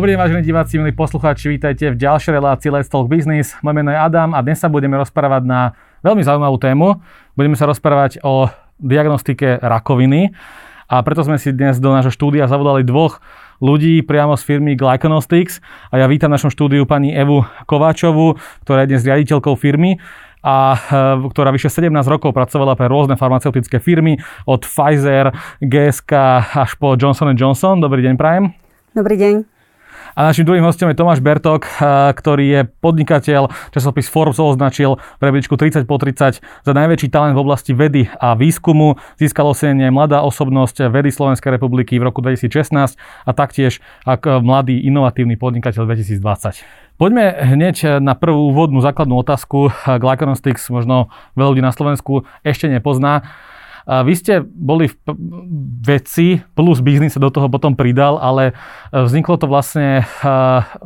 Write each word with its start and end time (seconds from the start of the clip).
Dobrý 0.00 0.16
deň, 0.16 0.24
vážení 0.24 0.40
diváci, 0.48 0.80
milí 0.80 0.96
poslucháči, 0.96 1.52
vítajte 1.52 1.92
v 1.92 2.00
ďalšej 2.00 2.32
relácii 2.40 2.72
Let's 2.72 2.88
Talk 2.88 3.04
Business. 3.04 3.52
Moje 3.60 3.84
meno 3.84 3.92
je 3.92 4.00
Adam 4.00 4.32
a 4.32 4.40
dnes 4.40 4.56
sa 4.56 4.72
budeme 4.72 4.96
rozprávať 4.96 5.44
na 5.44 5.76
veľmi 6.00 6.24
zaujímavú 6.24 6.56
tému. 6.56 7.04
Budeme 7.36 7.52
sa 7.52 7.68
rozprávať 7.68 8.16
o 8.24 8.48
diagnostike 8.80 9.60
rakoviny 9.60 10.32
a 10.88 11.04
preto 11.04 11.20
sme 11.20 11.36
si 11.36 11.52
dnes 11.52 11.76
do 11.76 11.92
nášho 11.92 12.16
štúdia 12.16 12.48
zavolali 12.48 12.80
dvoch 12.80 13.20
ľudí 13.60 14.00
priamo 14.00 14.40
z 14.40 14.48
firmy 14.48 14.72
Glyconostics 14.72 15.60
a 15.92 16.00
ja 16.00 16.08
vítam 16.08 16.32
v 16.32 16.40
našom 16.40 16.48
štúdiu 16.48 16.88
pani 16.88 17.12
Evu 17.12 17.44
Kováčovú, 17.68 18.40
ktorá 18.64 18.88
je 18.88 18.96
dnes 18.96 19.04
riaditeľkou 19.04 19.52
firmy 19.52 20.00
a 20.40 20.80
e, 20.80 21.28
ktorá 21.28 21.52
vyše 21.52 21.68
17 21.68 21.92
rokov 22.08 22.32
pracovala 22.32 22.72
pre 22.72 22.88
rôzne 22.88 23.20
farmaceutické 23.20 23.76
firmy 23.76 24.16
od 24.48 24.64
Pfizer, 24.64 25.28
GSK 25.60 26.12
až 26.56 26.72
po 26.80 26.96
Johnson 26.96 27.36
Johnson. 27.36 27.84
Dobrý 27.84 28.00
deň, 28.00 28.16
Prajem. 28.16 28.56
Dobrý 28.96 29.20
deň. 29.20 29.59
A 30.18 30.26
našim 30.26 30.42
druhým 30.42 30.66
hostom 30.66 30.90
je 30.90 30.98
Tomáš 30.98 31.22
Bertok, 31.22 31.70
ktorý 32.18 32.44
je 32.50 32.60
podnikateľ. 32.82 33.46
Časopis 33.70 34.10
Forbes 34.10 34.42
označil 34.42 34.98
pre 35.22 35.30
30 35.30 35.86
po 35.86 36.02
30 36.02 36.42
za 36.42 36.72
najväčší 36.74 37.08
talent 37.14 37.38
v 37.38 37.42
oblasti 37.46 37.70
vedy 37.70 38.10
a 38.18 38.34
výskumu. 38.34 38.98
Získal 39.22 39.46
ocenenie 39.46 39.94
Mladá 39.94 40.26
osobnosť 40.26 40.90
vedy 40.90 41.14
Slovenskej 41.14 41.54
republiky 41.54 42.02
v 42.02 42.10
roku 42.10 42.26
2016 42.26 42.98
a 42.98 43.30
taktiež 43.30 43.78
ako 44.02 44.42
mladý 44.42 44.82
inovatívny 44.82 45.38
podnikateľ 45.38 45.86
2020. 45.86 46.98
Poďme 47.00 47.32
hneď 47.56 48.02
na 48.02 48.12
prvú 48.12 48.52
úvodnú 48.52 48.84
základnú 48.84 49.24
otázku. 49.24 49.72
Glyconostics 49.86 50.68
možno 50.68 51.08
veľa 51.32 51.48
ľudí 51.54 51.62
na 51.64 51.72
Slovensku 51.72 52.28
ešte 52.44 52.68
nepozná. 52.68 53.24
Vy 53.86 54.12
ste 54.16 54.44
boli 54.44 54.90
v 54.90 54.96
veci 55.80 56.40
plus 56.52 56.84
biznis 56.84 57.16
sa 57.16 57.20
do 57.20 57.32
toho 57.32 57.48
potom 57.48 57.74
pridal, 57.74 58.20
ale 58.20 58.52
e, 58.92 59.02
vzniklo 59.02 59.40
to 59.40 59.48
vlastne 59.48 60.02
e, 60.02 60.30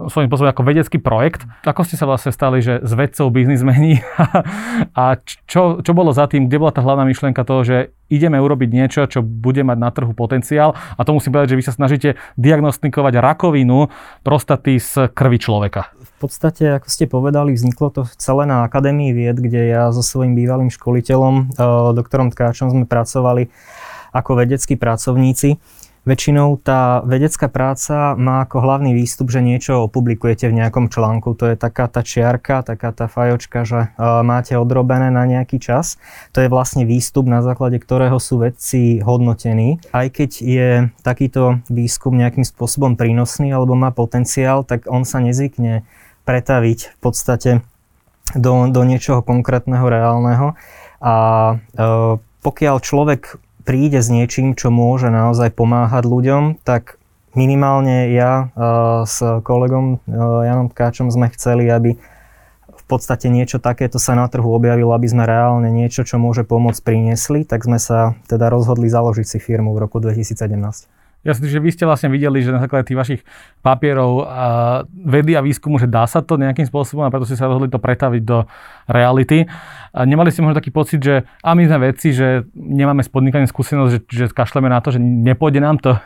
svojím 0.08 0.30
spôsobom 0.30 0.50
ako 0.54 0.62
vedecký 0.64 0.98
projekt. 1.02 1.44
Ako 1.66 1.82
ste 1.84 1.98
sa 1.98 2.06
vlastne 2.06 2.30
stali, 2.30 2.62
že 2.62 2.80
z 2.80 2.92
vedcov 2.94 3.26
biznismení 3.34 4.00
a 4.96 5.18
čo, 5.50 5.82
čo 5.82 5.92
bolo 5.92 6.14
za 6.14 6.30
tým, 6.30 6.46
kde 6.46 6.56
bola 6.62 6.72
tá 6.72 6.80
hlavná 6.80 7.04
myšlienka 7.04 7.42
toho, 7.42 7.66
že 7.66 7.76
ideme 8.14 8.38
urobiť 8.38 8.70
niečo, 8.70 9.10
čo 9.10 9.20
bude 9.20 9.66
mať 9.66 9.78
na 9.78 9.90
trhu 9.90 10.14
potenciál 10.14 10.78
a 10.94 11.00
to 11.02 11.12
musím 11.12 11.34
povedať, 11.34 11.54
že 11.54 11.58
vy 11.58 11.64
sa 11.66 11.74
snažíte 11.74 12.08
diagnostikovať 12.38 13.18
rakovinu 13.18 13.90
prostaty 14.22 14.78
z 14.78 15.10
krvi 15.10 15.42
človeka. 15.42 15.90
V 15.98 16.30
podstate, 16.30 16.78
ako 16.78 16.88
ste 16.88 17.04
povedali, 17.10 17.52
vzniklo 17.52 17.90
to 17.90 18.02
celé 18.16 18.46
na 18.48 18.64
Akadémii 18.64 19.12
vied, 19.12 19.36
kde 19.36 19.74
ja 19.74 19.90
so 19.92 20.00
svojím 20.00 20.38
bývalým 20.38 20.70
školiteľom, 20.72 21.34
eh, 21.36 21.46
doktorom 21.92 22.30
Tkáčom, 22.32 22.70
sme 22.72 22.86
pracovali 22.88 23.50
ako 24.14 24.38
vedeckí 24.38 24.78
pracovníci. 24.78 25.58
Väčšinou 26.04 26.60
tá 26.60 27.00
vedecká 27.00 27.48
práca 27.48 28.12
má 28.12 28.44
ako 28.44 28.60
hlavný 28.60 28.92
výstup, 28.92 29.32
že 29.32 29.40
niečo 29.40 29.88
opublikujete 29.88 30.52
v 30.52 30.60
nejakom 30.60 30.92
článku. 30.92 31.32
To 31.40 31.48
je 31.48 31.56
taká 31.56 31.88
tá 31.88 32.04
čiarka, 32.04 32.60
taká 32.60 32.92
tá 32.92 33.08
fajočka, 33.08 33.64
že 33.64 33.88
uh, 33.96 34.20
máte 34.20 34.52
odrobené 34.52 35.08
na 35.08 35.24
nejaký 35.24 35.56
čas. 35.56 35.96
To 36.36 36.44
je 36.44 36.52
vlastne 36.52 36.84
výstup, 36.84 37.24
na 37.24 37.40
základe 37.40 37.80
ktorého 37.80 38.20
sú 38.20 38.44
vedci 38.44 39.00
hodnotení. 39.00 39.80
Aj 39.96 40.04
keď 40.12 40.30
je 40.44 40.68
takýto 41.00 41.64
výskum 41.72 42.20
nejakým 42.20 42.44
spôsobom 42.44 43.00
prínosný 43.00 43.56
alebo 43.56 43.72
má 43.72 43.88
potenciál, 43.88 44.60
tak 44.60 44.84
on 44.92 45.08
sa 45.08 45.24
nezvykne 45.24 45.88
pretaviť 46.28 46.78
v 46.92 46.98
podstate 47.00 47.50
do, 48.36 48.68
do 48.68 48.80
niečoho 48.84 49.24
konkrétneho, 49.24 49.88
reálneho. 49.88 50.52
A 51.00 51.14
uh, 51.56 52.20
pokiaľ 52.44 52.76
človek 52.84 53.40
príde 53.64 53.98
s 53.98 54.12
niečím, 54.12 54.52
čo 54.54 54.68
môže 54.68 55.08
naozaj 55.08 55.56
pomáhať 55.56 56.04
ľuďom, 56.04 56.62
tak 56.62 57.00
minimálne 57.32 58.12
ja 58.12 58.52
uh, 58.54 59.02
s 59.08 59.20
kolegom 59.42 59.98
uh, 60.04 60.44
Janom 60.46 60.68
Tkáčom 60.70 61.10
sme 61.10 61.32
chceli, 61.34 61.66
aby 61.72 61.96
v 62.84 62.84
podstate 62.84 63.32
niečo 63.32 63.56
takéto 63.56 63.96
sa 63.96 64.12
na 64.12 64.28
trhu 64.28 64.52
objavilo, 64.52 64.92
aby 64.92 65.08
sme 65.08 65.24
reálne 65.24 65.72
niečo, 65.72 66.04
čo 66.04 66.20
môže 66.20 66.44
pomôcť, 66.44 66.84
priniesli, 66.84 67.48
tak 67.48 67.64
sme 67.64 67.80
sa 67.80 68.12
teda 68.28 68.52
rozhodli 68.52 68.92
založiť 68.92 69.24
si 69.24 69.38
firmu 69.40 69.72
v 69.72 69.88
roku 69.88 70.04
2017. 70.04 71.03
Ja 71.24 71.32
si 71.32 71.48
že 71.48 71.58
vy 71.58 71.72
ste 71.72 71.88
vlastne 71.88 72.12
videli, 72.12 72.44
že 72.44 72.52
na 72.52 72.60
základe 72.60 72.92
tých 72.92 73.00
vašich 73.00 73.20
papierov 73.64 74.28
a 74.28 74.46
vedy 74.92 75.32
a 75.34 75.40
výskumu, 75.40 75.80
že 75.80 75.88
dá 75.88 76.04
sa 76.04 76.20
to 76.20 76.36
nejakým 76.36 76.68
spôsobom 76.68 77.02
a 77.02 77.12
preto 77.12 77.24
ste 77.24 77.40
sa 77.40 77.48
rozhodli 77.48 77.72
to 77.72 77.80
pretaviť 77.80 78.22
do 78.22 78.44
reality. 78.86 79.48
A 79.96 80.04
nemali 80.04 80.28
ste 80.28 80.44
možno 80.44 80.60
taký 80.60 80.68
pocit, 80.68 81.00
že 81.00 81.24
a 81.40 81.56
my 81.56 81.64
sme 81.64 81.90
vedci, 81.90 82.12
že 82.12 82.44
nemáme 82.52 83.00
s 83.00 83.08
podnikaním 83.08 83.48
skúsenosť, 83.48 83.90
že, 83.90 84.00
že 84.06 84.24
kašleme 84.30 84.68
na 84.68 84.84
to, 84.84 84.92
že 84.92 85.00
nepôjde 85.00 85.64
nám 85.64 85.80
to? 85.80 85.96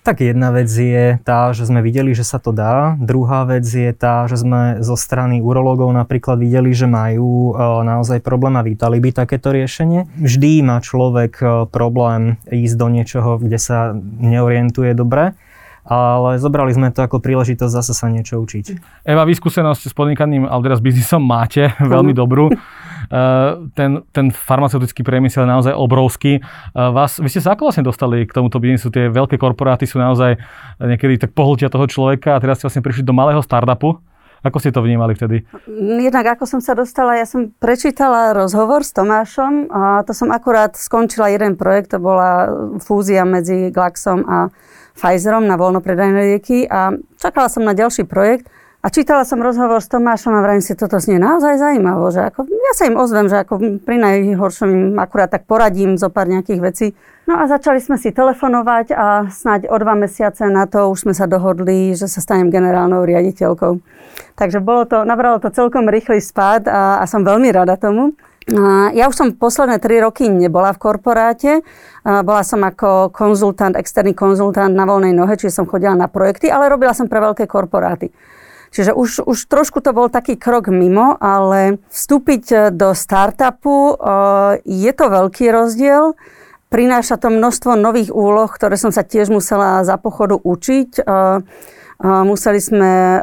Tak 0.00 0.24
jedna 0.24 0.48
vec 0.48 0.72
je 0.72 1.20
tá, 1.20 1.52
že 1.52 1.68
sme 1.68 1.84
videli, 1.84 2.16
že 2.16 2.24
sa 2.24 2.40
to 2.40 2.56
dá. 2.56 2.96
Druhá 2.96 3.44
vec 3.44 3.68
je 3.68 3.92
tá, 3.92 4.24
že 4.24 4.40
sme 4.40 4.80
zo 4.80 4.96
strany 4.96 5.44
urológov 5.44 5.92
napríklad 5.92 6.40
videli, 6.40 6.72
že 6.72 6.88
majú 6.88 7.52
e, 7.52 7.64
naozaj 7.84 8.24
problém 8.24 8.56
a 8.56 8.64
vítali 8.64 8.96
by 8.96 9.12
takéto 9.12 9.52
riešenie. 9.52 10.08
Vždy 10.16 10.64
má 10.64 10.80
človek 10.80 11.32
e, 11.38 11.46
problém 11.68 12.40
ísť 12.48 12.76
do 12.80 12.88
niečoho, 12.88 13.36
kde 13.36 13.60
sa 13.60 13.92
neorientuje 14.20 14.96
dobre 14.96 15.36
ale 15.90 16.38
zobrali 16.38 16.70
sme 16.70 16.94
to 16.94 17.02
ako 17.02 17.18
príležitosť 17.18 17.72
zase 17.72 17.92
sa 17.96 18.06
niečo 18.06 18.38
učiť. 18.38 18.78
Eva, 19.02 19.26
vy 19.26 19.34
skúsenosť 19.34 19.90
s 19.90 19.94
podnikaním, 19.96 20.46
alebo 20.46 20.70
teda 20.70 20.78
s 20.78 20.84
biznisom 20.84 21.18
máte 21.24 21.74
veľmi 21.82 22.14
dobrú. 22.14 22.52
Eh, 23.10 23.50
ten, 23.74 24.06
ten 24.14 24.30
farmaceutický 24.30 25.02
priemysel 25.02 25.42
je 25.42 25.50
naozaj 25.50 25.74
obrovský. 25.74 26.38
Eh, 26.38 26.44
vás, 26.72 27.18
vy 27.18 27.26
ste 27.26 27.42
sa 27.42 27.58
ako 27.58 27.66
vlastne 27.66 27.82
dostali 27.82 28.22
k 28.22 28.30
tomuto 28.30 28.62
biznisu? 28.62 28.94
Tie 28.94 29.10
veľké 29.10 29.34
korporáty 29.34 29.82
sú 29.82 29.98
naozaj 29.98 30.38
niekedy 30.78 31.18
tak 31.18 31.34
pohltia 31.34 31.66
toho 31.66 31.90
človeka 31.90 32.38
a 32.38 32.40
teraz 32.40 32.62
ste 32.62 32.70
vlastne 32.70 32.86
prišli 32.86 33.02
do 33.02 33.10
malého 33.10 33.42
startupu. 33.42 33.98
Ako 34.40 34.56
ste 34.56 34.72
to 34.72 34.80
vnímali 34.80 35.12
vtedy? 35.12 35.44
Jednak 36.00 36.38
ako 36.38 36.48
som 36.48 36.60
sa 36.64 36.72
dostala, 36.72 37.18
ja 37.18 37.28
som 37.28 37.52
prečítala 37.60 38.32
rozhovor 38.32 38.80
s 38.80 38.96
Tomášom 38.96 39.68
a 39.68 40.00
to 40.06 40.16
som 40.16 40.32
akurát 40.32 40.72
skončila 40.80 41.28
jeden 41.28 41.60
projekt, 41.60 41.92
to 41.92 42.00
bola 42.00 42.48
fúzia 42.80 43.28
medzi 43.28 43.68
Glaxom 43.68 44.24
a 44.24 44.48
Pfizerom 44.96 45.44
na 45.44 45.60
voľnopredajné 45.60 46.20
lieky 46.32 46.64
a 46.64 46.96
čakala 47.20 47.52
som 47.52 47.68
na 47.68 47.76
ďalší 47.76 48.08
projekt 48.08 48.48
a 48.80 48.86
čítala 48.88 49.28
som 49.28 49.44
rozhovor 49.44 49.84
s 49.84 49.92
Tomášom 49.92 50.32
a 50.32 50.40
vrajím 50.40 50.64
si, 50.64 50.72
toto 50.72 50.96
znie 50.96 51.20
naozaj 51.20 51.60
zaujímavo, 51.60 52.08
že 52.08 52.32
ako, 52.32 52.48
ja 52.48 52.72
sa 52.72 52.88
im 52.88 52.96
ozvem, 52.96 53.28
že 53.28 53.36
ako 53.44 53.84
pri 53.84 53.96
najhoršom 54.00 54.68
im 54.72 54.96
akurát 54.96 55.28
tak 55.28 55.44
poradím 55.44 56.00
zo 56.00 56.08
pár 56.08 56.32
nejakých 56.32 56.60
vecí. 56.64 56.86
No 57.28 57.36
a 57.36 57.44
začali 57.44 57.78
sme 57.78 58.00
si 58.00 58.10
telefonovať 58.10 58.96
a 58.96 59.28
snáď 59.28 59.68
o 59.68 59.76
dva 59.76 59.92
mesiace 59.94 60.48
na 60.48 60.64
to 60.64 60.88
už 60.90 61.04
sme 61.06 61.14
sa 61.14 61.28
dohodli, 61.28 61.92
že 61.92 62.08
sa 62.08 62.24
stanem 62.24 62.48
generálnou 62.48 63.04
riaditeľkou. 63.04 63.78
Takže 64.34 64.58
bolo 64.64 64.88
to, 64.88 65.04
nabralo 65.04 65.38
to 65.38 65.52
celkom 65.52 65.86
rýchly 65.86 66.18
spád 66.18 66.66
a, 66.66 66.98
a 66.98 67.04
som 67.04 67.20
veľmi 67.22 67.52
rada 67.52 67.76
tomu. 67.76 68.16
Ja 68.96 69.06
už 69.06 69.14
som 69.14 69.28
posledné 69.36 69.78
tri 69.78 70.02
roky 70.02 70.26
nebola 70.26 70.74
v 70.74 70.82
korporáte. 70.82 71.62
Bola 72.02 72.42
som 72.42 72.64
ako 72.66 73.14
konzultant, 73.14 73.78
externý 73.78 74.16
konzultant 74.16 74.72
na 74.74 74.88
voľnej 74.88 75.14
nohe, 75.14 75.38
čiže 75.38 75.62
som 75.62 75.70
chodila 75.70 75.94
na 75.94 76.10
projekty, 76.10 76.50
ale 76.50 76.66
robila 76.66 76.90
som 76.96 77.06
pre 77.06 77.22
veľké 77.22 77.46
korporáty. 77.46 78.10
Čiže 78.70 78.94
už, 78.94 79.26
už 79.26 79.38
trošku 79.50 79.82
to 79.82 79.90
bol 79.90 80.06
taký 80.06 80.38
krok 80.38 80.70
mimo, 80.70 81.18
ale 81.18 81.82
vstúpiť 81.90 82.44
e, 82.50 82.56
do 82.70 82.94
startupu 82.94 83.74
e, 83.74 83.94
je 84.62 84.92
to 84.94 85.10
veľký 85.10 85.50
rozdiel. 85.50 86.14
Prináša 86.70 87.18
to 87.18 87.34
množstvo 87.34 87.74
nových 87.74 88.14
úloh, 88.14 88.46
ktoré 88.46 88.78
som 88.78 88.94
sa 88.94 89.02
tiež 89.02 89.26
musela 89.26 89.82
za 89.82 89.98
pochodu 89.98 90.38
učiť. 90.38 91.02
E, 91.02 91.04
museli 92.00 92.56
sme 92.64 93.20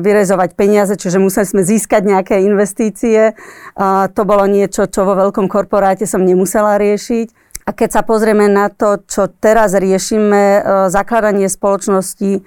vyrezovať 0.00 0.56
peniaze, 0.56 0.96
čiže 0.96 1.20
museli 1.20 1.44
sme 1.44 1.60
získať 1.60 2.00
nejaké 2.00 2.48
investície. 2.48 3.36
To 3.76 4.22
bolo 4.24 4.48
niečo, 4.48 4.88
čo 4.88 5.04
vo 5.04 5.12
veľkom 5.12 5.52
korporáte 5.52 6.08
som 6.08 6.24
nemusela 6.24 6.80
riešiť. 6.80 7.28
A 7.68 7.76
keď 7.76 8.00
sa 8.00 8.02
pozrieme 8.08 8.48
na 8.48 8.72
to, 8.72 9.04
čo 9.04 9.28
teraz 9.28 9.76
riešime, 9.76 10.64
zakladanie 10.88 11.52
spoločnosti, 11.52 12.40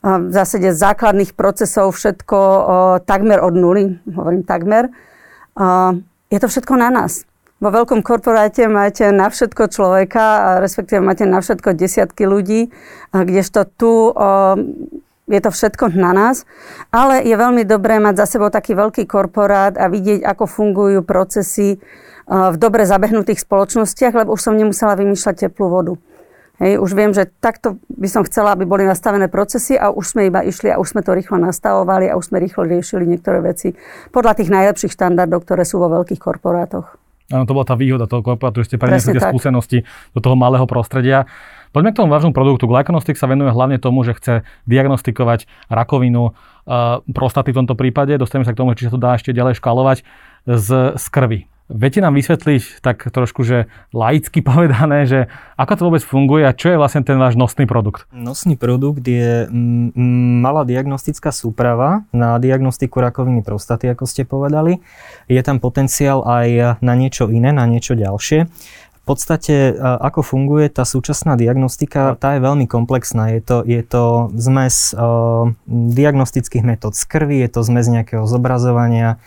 v 0.00 0.32
zásade 0.32 0.72
základných 0.72 1.36
procesov 1.36 1.92
všetko 1.92 2.38
takmer 3.04 3.44
od 3.44 3.52
nuly, 3.52 4.00
hovorím 4.08 4.48
takmer. 4.48 4.88
Je 6.32 6.38
to 6.40 6.48
všetko 6.48 6.80
na 6.80 6.88
nás. 6.88 7.28
Vo 7.60 7.68
veľkom 7.68 8.00
korporáte 8.00 8.64
máte 8.72 9.12
na 9.12 9.28
všetko 9.28 9.68
človeka, 9.68 10.56
respektíve 10.64 11.04
máte 11.04 11.28
na 11.28 11.44
všetko 11.44 11.76
desiatky 11.76 12.24
ľudí, 12.24 12.72
kdežto 13.12 13.68
tu 13.76 14.16
je 15.30 15.40
to 15.44 15.50
všetko 15.52 15.92
na 15.94 16.10
nás, 16.16 16.48
ale 16.90 17.22
je 17.22 17.36
veľmi 17.36 17.62
dobré 17.68 18.00
mať 18.00 18.24
za 18.24 18.26
sebou 18.26 18.48
taký 18.48 18.72
veľký 18.74 19.04
korporát 19.04 19.76
a 19.76 19.92
vidieť, 19.92 20.24
ako 20.24 20.48
fungujú 20.48 21.04
procesy 21.04 21.76
v 22.26 22.56
dobre 22.58 22.88
zabehnutých 22.88 23.44
spoločnostiach, 23.44 24.16
lebo 24.16 24.34
už 24.34 24.40
som 24.40 24.56
nemusela 24.56 24.96
vymýšľať 24.96 25.46
teplú 25.46 25.68
vodu. 25.70 25.94
Hej, 26.60 26.76
už 26.76 26.92
viem, 26.92 27.16
že 27.16 27.24
takto 27.40 27.80
by 27.88 28.04
som 28.04 28.20
chcela, 28.28 28.52
aby 28.52 28.68
boli 28.68 28.84
nastavené 28.84 29.32
procesy 29.32 29.80
a 29.80 29.88
už 29.88 30.12
sme 30.12 30.28
iba 30.28 30.44
išli 30.44 30.68
a 30.68 30.76
už 30.76 30.92
sme 30.92 31.00
to 31.00 31.16
rýchlo 31.16 31.40
nastavovali 31.40 32.12
a 32.12 32.20
už 32.20 32.28
sme 32.28 32.36
rýchlo 32.36 32.68
riešili 32.68 33.08
niektoré 33.08 33.40
veci 33.40 33.72
podľa 34.12 34.36
tých 34.36 34.52
najlepších 34.52 34.92
štandardov, 34.92 35.48
ktoré 35.48 35.64
sú 35.64 35.80
vo 35.80 35.88
veľkých 35.88 36.20
korporátoch. 36.20 37.00
Áno, 37.32 37.48
to 37.48 37.56
bola 37.56 37.64
tá 37.64 37.80
výhoda 37.80 38.04
toho 38.04 38.20
korporátu, 38.20 38.60
že 38.60 38.74
ste 38.74 38.76
preniesli 38.76 39.16
tie 39.16 39.24
skúsenosti 39.24 39.88
do 40.12 40.20
toho 40.20 40.36
malého 40.36 40.68
prostredia. 40.68 41.30
Poďme 41.70 41.94
k 41.94 42.02
tomu 42.02 42.10
vážnu 42.10 42.34
produktu. 42.34 42.66
Glyconostic 42.66 43.16
sa 43.16 43.30
venuje 43.30 43.54
hlavne 43.54 43.78
tomu, 43.78 44.02
že 44.04 44.18
chce 44.18 44.42
diagnostikovať 44.66 45.46
rakovinu 45.70 46.34
prostaty 47.08 47.54
v 47.54 47.58
tomto 47.62 47.78
prípade. 47.78 48.18
Dostaneme 48.18 48.44
sa 48.44 48.52
k 48.52 48.60
tomu, 48.60 48.74
či 48.74 48.90
sa 48.90 48.92
to 48.92 49.00
dá 49.00 49.14
ešte 49.14 49.30
ďalej 49.30 49.62
škalovať 49.62 50.02
z, 50.44 50.68
z 50.98 51.04
krvi. 51.08 51.46
Viete 51.70 52.02
nám 52.02 52.18
vysvetliť 52.18 52.82
tak 52.82 53.06
trošku, 53.14 53.46
že 53.46 53.70
laicky 53.94 54.42
povedané, 54.50 55.06
že 55.06 55.30
ako 55.54 55.72
to 55.78 55.82
vôbec 55.86 56.02
funguje 56.02 56.42
a 56.42 56.56
čo 56.56 56.74
je 56.74 56.80
vlastne 56.80 57.06
ten 57.06 57.14
váš 57.14 57.38
nosný 57.38 57.70
produkt? 57.70 58.10
Nosný 58.10 58.58
produkt 58.58 59.06
je 59.06 59.46
m, 59.46 59.94
m, 59.94 60.42
malá 60.42 60.66
diagnostická 60.66 61.30
súprava 61.30 62.02
na 62.10 62.42
diagnostiku 62.42 62.98
rakoviny 62.98 63.46
prostaty, 63.46 63.86
ako 63.86 64.04
ste 64.10 64.26
povedali. 64.26 64.82
Je 65.30 65.38
tam 65.46 65.62
potenciál 65.62 66.26
aj 66.26 66.82
na 66.82 66.94
niečo 66.98 67.30
iné, 67.30 67.54
na 67.54 67.70
niečo 67.70 67.94
ďalšie. 67.94 68.50
V 69.00 69.04
podstate, 69.08 69.74
ako 69.80 70.22
funguje 70.22 70.70
tá 70.70 70.86
súčasná 70.86 71.34
diagnostika, 71.34 72.14
tá 72.14 72.38
je 72.38 72.46
veľmi 72.46 72.70
komplexná. 72.70 73.34
Je 73.34 73.42
to, 73.42 73.56
je 73.66 73.82
to 73.82 74.30
zmes 74.38 74.94
uh, 74.94 75.50
diagnostických 75.66 76.62
metód 76.62 76.94
z 76.94 77.10
krvi, 77.10 77.42
je 77.42 77.50
to 77.50 77.66
zmes 77.66 77.90
nejakého 77.90 78.22
zobrazovania, 78.28 79.18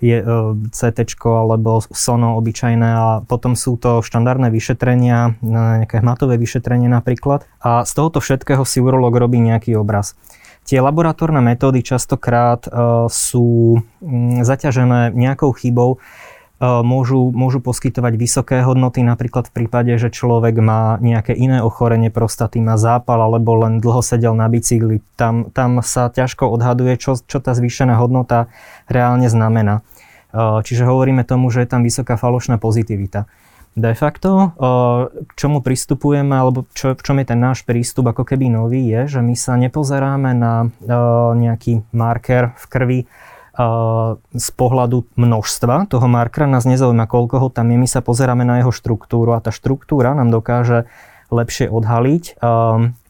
je 0.00 0.20
e, 0.20 0.24
CT 0.70 1.16
alebo 1.24 1.80
SONO 1.80 2.36
obyčajné 2.36 2.88
a 2.88 3.06
potom 3.24 3.56
sú 3.56 3.80
to 3.80 4.04
štandardné 4.04 4.52
vyšetrenia, 4.52 5.40
nejaké 5.40 6.04
hmatové 6.04 6.36
vyšetrenie 6.36 6.88
napríklad. 6.88 7.48
A 7.64 7.84
z 7.88 7.92
tohoto 7.96 8.20
všetkého 8.20 8.62
si 8.68 8.84
urolog 8.84 9.16
robí 9.16 9.40
nejaký 9.40 9.76
obraz. 9.76 10.14
Tie 10.66 10.82
laboratórne 10.82 11.38
metódy 11.38 11.78
častokrát 11.78 12.66
uh, 12.66 13.06
sú 13.06 13.78
um, 13.78 14.42
zaťažené 14.42 15.14
nejakou 15.14 15.54
chybou, 15.54 16.02
môžu, 16.60 17.36
môžu 17.36 17.60
poskytovať 17.60 18.16
vysoké 18.16 18.64
hodnoty, 18.64 19.04
napríklad 19.04 19.52
v 19.52 19.64
prípade, 19.64 19.92
že 20.00 20.08
človek 20.08 20.56
má 20.64 20.96
nejaké 21.04 21.36
iné 21.36 21.60
ochorenie 21.60 22.08
prostaty, 22.08 22.64
má 22.64 22.80
zápal 22.80 23.20
alebo 23.20 23.60
len 23.60 23.76
dlho 23.76 24.00
sedel 24.00 24.32
na 24.32 24.48
bicykli. 24.48 25.04
Tam, 25.20 25.52
tam 25.52 25.84
sa 25.84 26.08
ťažko 26.08 26.48
odhaduje, 26.48 26.96
čo, 26.96 27.20
čo 27.20 27.44
tá 27.44 27.52
zvýšená 27.52 28.00
hodnota 28.00 28.48
reálne 28.88 29.28
znamená. 29.28 29.84
Čiže 30.36 30.88
hovoríme 30.88 31.24
tomu, 31.28 31.52
že 31.52 31.64
je 31.64 31.72
tam 31.72 31.84
vysoká 31.84 32.16
falošná 32.16 32.56
pozitivita. 32.56 33.28
De 33.76 33.92
facto, 33.92 34.56
k 35.12 35.30
čomu 35.36 35.60
pristupujeme, 35.60 36.32
alebo 36.32 36.64
čo, 36.72 36.96
v 36.96 37.02
čom 37.04 37.20
je 37.20 37.28
ten 37.28 37.36
náš 37.36 37.60
prístup 37.68 38.08
ako 38.08 38.24
keby 38.24 38.48
nový, 38.48 38.88
je, 38.88 39.16
že 39.16 39.20
my 39.20 39.36
sa 39.36 39.60
nepozeráme 39.60 40.32
na 40.32 40.72
nejaký 41.36 41.84
marker 41.92 42.56
v 42.56 42.64
krvi 42.72 43.00
z 44.36 44.48
pohľadu 44.52 45.08
množstva 45.16 45.88
toho 45.88 46.06
markera, 46.06 46.44
nás 46.44 46.68
nezaujíma, 46.68 47.08
koľko 47.08 47.40
ho 47.40 47.48
tam 47.48 47.72
je, 47.72 47.76
my 47.80 47.88
sa 47.88 48.04
pozeráme 48.04 48.44
na 48.44 48.60
jeho 48.60 48.68
štruktúru 48.68 49.32
a 49.32 49.40
tá 49.40 49.48
štruktúra 49.48 50.12
nám 50.12 50.28
dokáže 50.28 50.84
lepšie 51.32 51.72
odhaliť, 51.72 52.38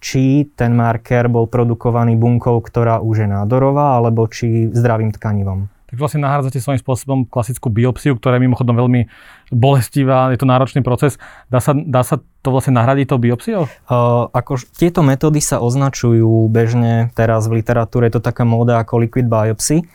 či 0.01 0.23
ten 0.57 0.73
marker 0.73 1.29
bol 1.29 1.51
produkovaný 1.51 2.17
bunkou, 2.17 2.63
ktorá 2.65 3.03
už 3.03 3.27
je 3.27 3.29
nádorová, 3.29 3.99
alebo 4.01 4.25
či 4.31 4.71
zdravým 4.71 5.13
tkanivom 5.13 5.69
tak 5.87 6.03
vlastne 6.03 6.27
nahrádzate 6.27 6.59
svojím 6.59 6.83
spôsobom 6.83 7.19
klasickú 7.31 7.71
biopsiu, 7.71 8.19
ktorá 8.19 8.37
je 8.37 8.45
mimochodom 8.51 8.75
veľmi 8.75 9.07
bolestivá, 9.55 10.35
je 10.35 10.39
to 10.43 10.51
náročný 10.51 10.83
proces. 10.83 11.15
Dá 11.47 11.63
sa, 11.63 11.79
dá 11.79 12.03
sa 12.03 12.19
to 12.43 12.49
vlastne 12.51 12.75
nahradiť 12.75 13.07
tou 13.07 13.23
biopsiou? 13.23 13.71
Uh, 13.87 14.27
ako, 14.35 14.67
tieto 14.75 15.07
metódy 15.07 15.39
sa 15.39 15.63
označujú 15.63 16.51
bežne 16.51 17.15
teraz 17.15 17.47
v 17.47 17.63
literatúre, 17.63 18.11
je 18.11 18.19
to 18.19 18.27
taká 18.27 18.43
móda 18.43 18.83
ako 18.83 19.07
liquid 19.07 19.31
biopsy 19.31 19.87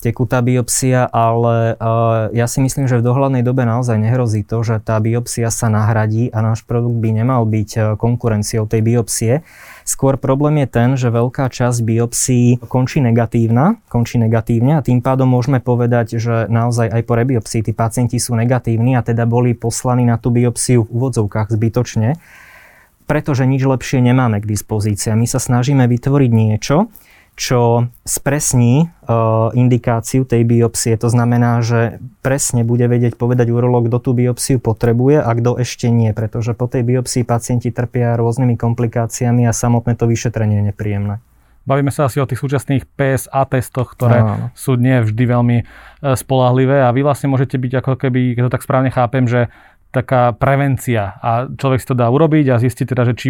tekutá 0.00 0.44
biopsia, 0.44 1.08
ale 1.08 1.74
uh, 1.80 2.28
ja 2.30 2.46
si 2.46 2.60
myslím, 2.60 2.84
že 2.86 3.00
v 3.00 3.06
dohľadnej 3.06 3.40
dobe 3.40 3.64
naozaj 3.64 3.96
nehrozí 3.96 4.44
to, 4.44 4.60
že 4.60 4.78
tá 4.84 5.00
biopsia 5.00 5.48
sa 5.48 5.72
nahradí 5.72 6.28
a 6.30 6.44
náš 6.44 6.62
produkt 6.68 7.00
by 7.00 7.10
nemal 7.16 7.48
byť 7.48 7.70
uh, 7.76 7.82
konkurenciou 7.96 8.68
tej 8.68 8.80
biopsie. 8.84 9.32
Skôr 9.86 10.18
problém 10.18 10.62
je 10.62 10.68
ten, 10.68 10.88
že 10.98 11.08
veľká 11.14 11.48
časť 11.48 11.78
biopsií 11.80 12.48
končí 12.66 12.98
negatívna, 13.00 13.78
končí 13.86 14.18
negatívne 14.18 14.76
a 14.76 14.84
tým 14.84 14.98
pádom 15.00 15.30
môžeme 15.30 15.62
povedať, 15.62 16.18
že 16.18 16.50
naozaj 16.50 16.90
aj 16.90 17.02
po 17.06 17.14
rebiopsii 17.14 17.62
tí 17.64 17.72
pacienti 17.72 18.18
sú 18.18 18.34
negatívni 18.34 18.98
a 18.98 19.02
teda 19.06 19.24
boli 19.24 19.54
poslaní 19.54 20.02
na 20.02 20.18
tú 20.18 20.34
biopsiu 20.34 20.84
v 20.84 20.90
úvodzovkách 20.90 21.54
zbytočne, 21.54 22.18
pretože 23.06 23.46
nič 23.46 23.62
lepšie 23.62 24.02
nemáme 24.02 24.42
k 24.42 24.50
dispozícii. 24.50 25.14
My 25.14 25.30
sa 25.30 25.38
snažíme 25.38 25.86
vytvoriť 25.86 26.30
niečo, 26.34 26.90
čo 27.36 27.92
spresní 28.08 28.88
uh, 28.88 29.52
indikáciu 29.52 30.24
tej 30.24 30.48
biopsie. 30.48 30.96
To 30.96 31.12
znamená, 31.12 31.60
že 31.60 32.00
presne 32.24 32.64
bude 32.64 32.88
vedieť 32.88 33.20
povedať 33.20 33.52
urológ, 33.52 33.92
kto 33.92 33.98
tú 34.00 34.10
biopsiu 34.16 34.56
potrebuje 34.56 35.20
a 35.20 35.30
kto 35.36 35.60
ešte 35.60 35.92
nie, 35.92 36.16
pretože 36.16 36.56
po 36.56 36.64
tej 36.64 36.88
biopsii 36.88 37.28
pacienti 37.28 37.68
trpia 37.68 38.16
rôznymi 38.16 38.56
komplikáciami 38.56 39.44
a 39.44 39.52
samotné 39.52 40.00
to 40.00 40.08
vyšetrenie 40.08 40.64
je 40.64 40.72
nepríjemné. 40.72 41.20
Bavíme 41.68 41.92
sa 41.92 42.08
asi 42.08 42.22
o 42.22 42.30
tých 42.30 42.40
súčasných 42.40 42.88
PSA 42.96 43.42
testoch, 43.52 43.92
ktoré 43.92 44.22
no. 44.22 44.48
sú 44.56 44.78
nie 44.78 45.02
vždy 45.02 45.24
veľmi 45.26 45.56
e, 45.60 45.64
spolahlivé 46.14 46.86
a 46.86 46.94
vy 46.94 47.02
vlastne 47.02 47.26
môžete 47.26 47.58
byť 47.58 47.72
ako 47.82 47.92
keby, 48.06 48.38
keď 48.38 48.42
to 48.46 48.54
tak 48.54 48.62
správne 48.62 48.94
chápem, 48.94 49.26
že 49.26 49.50
taká 49.90 50.30
prevencia 50.30 51.18
a 51.18 51.50
človek 51.50 51.82
si 51.82 51.88
to 51.90 51.98
dá 51.98 52.06
urobiť 52.06 52.54
a 52.54 52.62
zistiť 52.62 52.86
teda, 52.86 53.02
že 53.10 53.14
či 53.18 53.28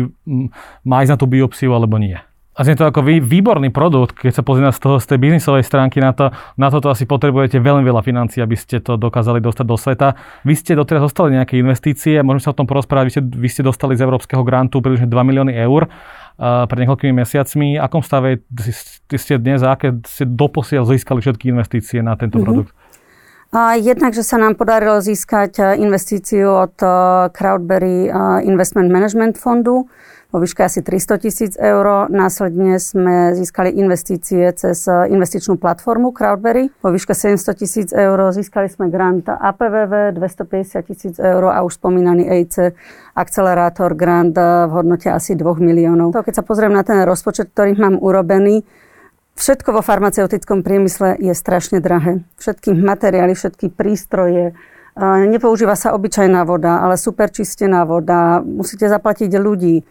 má 0.85 1.01
ísť 1.01 1.17
na 1.17 1.19
tú 1.19 1.27
biopsiu 1.27 1.73
alebo 1.73 1.97
nie. 1.97 2.21
A 2.57 2.65
je 2.65 2.73
to 2.73 2.89
ako 2.89 3.05
vý, 3.05 3.21
výborný 3.21 3.69
produkt, 3.69 4.17
keď 4.17 4.41
sa 4.41 4.43
pozrieme 4.43 4.73
z, 4.73 4.81
toho, 4.81 4.97
z 4.97 5.13
tej 5.13 5.19
biznisovej 5.21 5.61
stránky 5.61 6.01
na 6.01 6.17
to, 6.17 6.33
na 6.57 6.73
toto 6.73 6.89
asi 6.89 7.05
potrebujete 7.05 7.61
veľmi 7.61 7.85
veľa 7.85 8.01
financií, 8.01 8.41
aby 8.41 8.57
ste 8.57 8.81
to 8.81 8.97
dokázali 8.97 9.45
dostať 9.45 9.67
do 9.69 9.77
sveta. 9.77 10.17
Vy 10.41 10.57
ste 10.57 10.73
doteraz 10.73 11.05
dostali 11.05 11.37
nejaké 11.37 11.61
investície, 11.61 12.25
môžeme 12.25 12.41
sa 12.41 12.57
o 12.57 12.59
tom 12.59 12.65
porozprávať, 12.65 13.05
vy 13.05 13.13
ste, 13.13 13.23
vy 13.29 13.49
ste 13.53 13.61
dostali 13.61 13.93
z 13.93 14.09
európskeho 14.09 14.41
grantu 14.41 14.81
približne 14.81 15.05
2 15.05 15.13
milióny 15.13 15.53
eur 15.53 15.85
uh, 15.85 16.65
pred 16.65 16.79
niekoľkými 16.89 17.13
mesiacmi. 17.21 17.77
Akom 17.77 18.01
stave 18.01 18.41
ste 19.13 19.37
dnes 19.37 19.61
a 19.61 19.77
aké 19.77 19.93
ste 20.09 20.25
doposiaľ 20.25 20.89
získali 20.89 21.21
všetky 21.21 21.53
investície 21.53 22.01
na 22.01 22.17
tento 22.17 22.41
mm-hmm. 22.41 22.49
produkt? 22.49 22.73
A 23.53 23.77
jednak, 23.77 24.17
že 24.17 24.25
sa 24.25 24.41
nám 24.41 24.57
podarilo 24.57 24.97
získať 25.05 25.53
uh, 25.61 25.65
investíciu 25.77 26.57
od 26.57 26.73
uh, 26.81 27.29
Crowdberry 27.37 28.09
Investment 28.49 28.89
Management 28.89 29.37
fondu, 29.37 29.93
vo 30.37 30.45
výške 30.45 30.69
asi 30.69 30.85
300 30.85 31.17
tisíc 31.25 31.53
eur. 31.57 32.13
Následne 32.13 32.77
sme 32.77 33.33
získali 33.33 33.73
investície 33.81 34.53
cez 34.53 34.85
eh, 34.85 35.09
investičnú 35.09 35.57
platformu 35.57 36.13
Crowdberry 36.13 36.69
vo 36.85 36.93
výške 36.93 37.17
700 37.17 37.57
tisíc 37.57 37.89
eur. 37.89 38.21
Získali 38.37 38.69
sme 38.69 38.93
grant 38.93 39.25
APVV 39.33 40.13
250 40.13 40.93
tisíc 40.93 41.17
eur 41.17 41.49
a 41.49 41.65
už 41.65 41.81
spomínaný 41.81 42.29
EIC 42.29 42.77
akcelerátor 43.17 43.97
grant 43.97 44.37
eh, 44.37 44.69
v 44.69 44.71
hodnote 44.77 45.09
asi 45.09 45.33
2 45.33 45.57
miliónov. 45.57 46.13
To, 46.13 46.21
keď 46.21 46.37
sa 46.37 46.45
pozriem 46.45 46.77
na 46.77 46.85
ten 46.85 47.01
rozpočet, 47.09 47.57
ktorý 47.57 47.73
mám 47.81 47.97
urobený, 47.97 48.61
Všetko 49.37 49.69
vo 49.69 49.85
farmaceutickom 49.85 50.65
priemysle 50.65 51.21
je 51.21 51.37
strašne 51.37 51.85
drahé. 51.85 52.25
Všetky 52.41 52.73
materiály, 52.73 53.37
všetky 53.37 53.69
prístroje, 53.69 54.57
eh, 54.57 55.25
nepoužíva 55.29 55.77
sa 55.77 55.93
obyčajná 55.93 56.41
voda, 56.49 56.81
ale 56.81 56.97
super 56.97 57.29
čistená 57.29 57.85
voda. 57.85 58.41
Musíte 58.41 58.89
zaplatiť 58.89 59.29
ľudí 59.37 59.85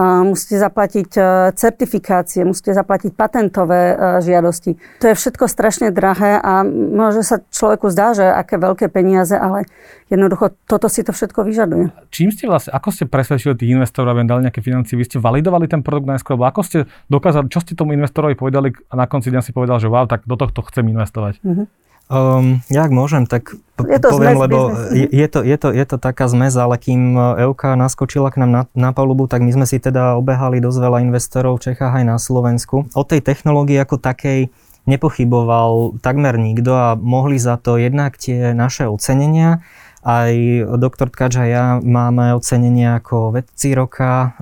musíte 0.00 0.56
zaplatiť 0.56 1.10
e, 1.16 1.22
certifikácie, 1.52 2.48
musíte 2.48 2.72
zaplatiť 2.72 3.12
patentové 3.12 3.92
e, 3.92 3.94
žiadosti. 4.24 4.80
To 5.04 5.12
je 5.12 5.14
všetko 5.14 5.44
strašne 5.44 5.92
drahé 5.92 6.40
a 6.40 6.64
možno 6.64 7.20
sa 7.20 7.44
človeku 7.44 7.92
zdá, 7.92 8.16
že 8.16 8.24
aké 8.24 8.56
veľké 8.56 8.88
peniaze, 8.88 9.36
ale 9.36 9.68
jednoducho 10.08 10.56
toto 10.64 10.88
si 10.88 11.04
to 11.04 11.12
všetko 11.12 11.44
vyžaduje. 11.44 11.92
Čím 12.08 12.32
ste 12.32 12.48
vlastne, 12.48 12.72
ako 12.72 12.88
ste 12.88 13.04
presvedčili 13.04 13.52
tých 13.52 13.76
investorov, 13.76 14.16
aby 14.16 14.24
dali 14.24 14.48
nejaké 14.48 14.64
financie? 14.64 14.96
Vy 14.96 15.04
ste 15.12 15.18
validovali 15.20 15.68
ten 15.68 15.84
produkt 15.84 16.08
najskôr, 16.08 16.40
alebo 16.40 16.48
ako 16.48 16.60
ste 16.64 16.78
dokázali, 17.12 17.52
čo 17.52 17.60
ste 17.60 17.76
tomu 17.76 17.92
investorovi 17.92 18.32
povedali 18.32 18.72
a 18.88 18.94
na 18.96 19.04
konci 19.04 19.28
dňa 19.28 19.44
si 19.44 19.52
povedal, 19.52 19.76
že 19.76 19.92
wow, 19.92 20.08
tak 20.08 20.24
do 20.24 20.40
tohto 20.40 20.64
chcem 20.64 20.88
investovať? 20.88 21.36
Mm-hmm. 21.44 21.66
Um, 22.12 22.60
ja 22.68 22.84
ak 22.84 22.92
môžem, 22.92 23.24
tak 23.24 23.56
je 23.80 23.96
to 23.96 24.12
poviem, 24.12 24.36
lebo 24.36 24.68
je, 24.92 25.08
je, 25.08 25.26
to, 25.32 25.40
je, 25.40 25.56
to, 25.56 25.72
je 25.72 25.84
to 25.88 25.96
taká 25.96 26.28
zmes, 26.28 26.52
ale 26.52 26.76
kým 26.76 27.16
Euka 27.40 27.72
naskočila 27.72 28.28
k 28.28 28.44
nám 28.44 28.50
na, 28.52 28.62
na 28.76 28.90
palubu, 28.92 29.24
tak 29.24 29.40
my 29.40 29.48
sme 29.48 29.64
si 29.64 29.80
teda 29.80 30.20
obehali 30.20 30.60
dosť 30.60 30.76
veľa 30.76 30.98
investorov 31.08 31.56
v 31.56 31.72
Čechách 31.72 32.04
aj 32.04 32.04
na 32.04 32.20
Slovensku. 32.20 32.84
O 32.92 33.02
tej 33.08 33.24
technológii 33.24 33.80
ako 33.80 33.96
takej 33.96 34.52
nepochyboval 34.84 36.02
takmer 36.04 36.36
nikto 36.36 36.74
a 36.74 36.88
mohli 36.98 37.38
za 37.40 37.56
to 37.56 37.78
jednak 37.78 38.18
tie 38.20 38.52
naše 38.52 38.90
ocenenia, 38.90 39.64
aj 40.02 40.34
doktor 40.82 41.14
Tkač 41.14 41.32
a 41.38 41.44
ja 41.46 41.64
máme 41.78 42.34
ocenenie 42.34 42.98
ako 42.98 43.38
vedci 43.38 43.70
roka, 43.70 44.34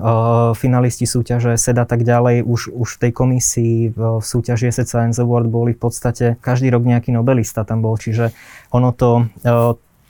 finalisti 0.57 1.05
súťaže 1.05 1.53
SED 1.53 1.77
a 1.77 1.85
tak 1.85 2.01
ďalej. 2.01 2.41
Už, 2.41 2.73
už 2.73 2.89
v 2.97 2.99
tej 3.05 3.11
komisii 3.13 3.93
v 3.93 4.17
súťaži 4.25 4.73
SED 4.73 4.89
Science 4.89 5.21
Award 5.21 5.53
boli 5.53 5.77
v 5.77 5.81
podstate 5.85 6.41
každý 6.41 6.73
rok 6.73 6.81
nejaký 6.81 7.13
nobelista 7.13 7.61
tam 7.61 7.85
bol, 7.85 7.93
čiže 7.93 8.33
ono 8.73 8.89
to 8.89 9.29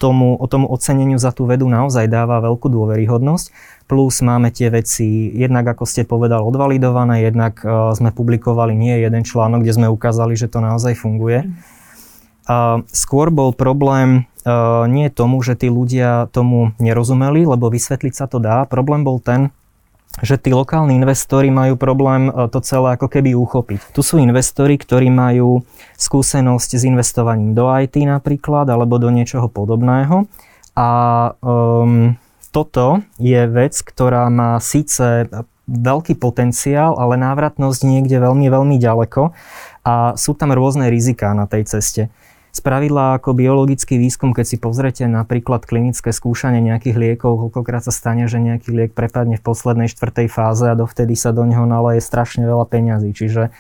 tomu, 0.02 0.34
o 0.34 0.48
tomu 0.50 0.66
oceneniu 0.72 1.22
za 1.22 1.30
tú 1.30 1.46
vedu 1.46 1.70
naozaj 1.70 2.10
dáva 2.10 2.42
veľkú 2.42 2.72
dôveryhodnosť. 2.74 3.54
Plus 3.86 4.24
máme 4.24 4.50
tie 4.50 4.72
veci, 4.72 5.30
jednak 5.36 5.68
ako 5.68 5.84
ste 5.86 6.08
povedal, 6.08 6.42
odvalidované, 6.42 7.28
jednak 7.28 7.60
sme 7.94 8.10
publikovali 8.16 8.72
nie 8.74 9.04
jeden 9.04 9.22
článok, 9.22 9.62
kde 9.62 9.78
sme 9.78 9.94
ukázali, 9.94 10.34
že 10.34 10.50
to 10.50 10.64
naozaj 10.64 10.96
funguje. 10.98 11.44
Skôr 12.90 13.30
bol 13.30 13.54
problém 13.54 14.31
nie 14.90 15.08
tomu, 15.14 15.42
že 15.46 15.54
tí 15.54 15.70
ľudia 15.70 16.30
tomu 16.34 16.74
nerozumeli, 16.82 17.46
lebo 17.46 17.70
vysvetliť 17.70 18.14
sa 18.14 18.26
to 18.26 18.42
dá. 18.42 18.66
Problém 18.66 19.06
bol 19.06 19.22
ten, 19.22 19.54
že 20.20 20.36
tí 20.36 20.52
lokálni 20.52 21.00
investori 21.00 21.48
majú 21.48 21.80
problém 21.80 22.28
to 22.52 22.60
celé 22.60 23.00
ako 23.00 23.08
keby 23.08 23.32
uchopiť. 23.32 23.96
Tu 23.96 24.02
sú 24.04 24.20
investori, 24.20 24.76
ktorí 24.76 25.08
majú 25.08 25.64
skúsenosť 25.96 26.70
s 26.76 26.84
investovaním 26.84 27.56
do 27.56 27.72
IT 27.72 27.96
napríklad, 28.04 28.68
alebo 28.68 29.00
do 29.00 29.08
niečoho 29.08 29.48
podobného. 29.48 30.28
A 30.76 30.90
um, 31.40 32.20
toto 32.52 33.00
je 33.16 33.40
vec, 33.48 33.80
ktorá 33.80 34.28
má 34.28 34.60
síce 34.60 35.32
veľký 35.72 36.20
potenciál, 36.20 37.00
ale 37.00 37.16
návratnosť 37.16 37.88
niekde 37.88 38.20
veľmi, 38.20 38.52
veľmi 38.52 38.76
ďaleko 38.76 39.32
a 39.88 40.14
sú 40.20 40.36
tam 40.36 40.52
rôzne 40.52 40.92
riziká 40.92 41.32
na 41.32 41.48
tej 41.48 41.64
ceste. 41.72 42.04
Spravidla 42.52 43.16
ako 43.16 43.32
biologický 43.32 43.96
výskum, 43.96 44.36
keď 44.36 44.46
si 44.46 44.58
pozrete 44.60 45.08
napríklad 45.08 45.64
klinické 45.64 46.12
skúšanie 46.12 46.60
nejakých 46.60 47.00
liekov, 47.00 47.48
koľkokrát 47.48 47.88
sa 47.88 47.96
stane, 47.96 48.28
že 48.28 48.44
nejaký 48.44 48.76
liek 48.76 48.92
prepadne 48.92 49.40
v 49.40 49.46
poslednej 49.48 49.88
štvrtej 49.88 50.28
fáze 50.28 50.68
a 50.68 50.76
dovtedy 50.76 51.16
sa 51.16 51.32
do 51.32 51.48
neho 51.48 51.64
naleje 51.64 52.04
strašne 52.04 52.44
veľa 52.44 52.68
peňazí. 52.68 53.16
Čiže 53.16 53.56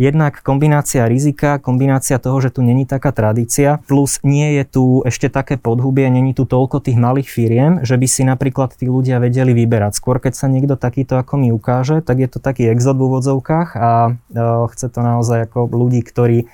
Jednak 0.00 0.40
kombinácia 0.40 1.04
rizika, 1.04 1.60
kombinácia 1.60 2.16
toho, 2.16 2.40
že 2.40 2.48
tu 2.48 2.64
není 2.64 2.88
taká 2.88 3.12
tradícia, 3.12 3.76
plus 3.84 4.18
nie 4.24 4.56
je 4.56 4.64
tu 4.64 4.84
ešte 5.04 5.28
také 5.28 5.60
podhubie, 5.60 6.08
není 6.08 6.32
tu 6.32 6.48
toľko 6.48 6.80
tých 6.80 6.96
malých 6.96 7.28
firiem, 7.28 7.72
že 7.84 8.00
by 8.00 8.06
si 8.08 8.24
napríklad 8.24 8.72
tí 8.72 8.88
ľudia 8.88 9.20
vedeli 9.20 9.52
vyberať. 9.52 10.00
Skôr 10.00 10.16
keď 10.16 10.32
sa 10.32 10.48
niekto 10.48 10.80
takýto 10.80 11.20
ako 11.20 11.36
mi 11.36 11.52
ukáže, 11.52 12.00
tak 12.00 12.24
je 12.24 12.28
to 12.32 12.40
taký 12.40 12.72
exot 12.72 12.96
v 12.96 13.04
úvodzovkách 13.04 13.68
a 13.76 14.16
uh, 14.16 14.66
chce 14.72 14.88
to 14.88 15.00
naozaj 15.04 15.44
ako 15.44 15.68
ľudí, 15.68 16.00
ktorí 16.00 16.48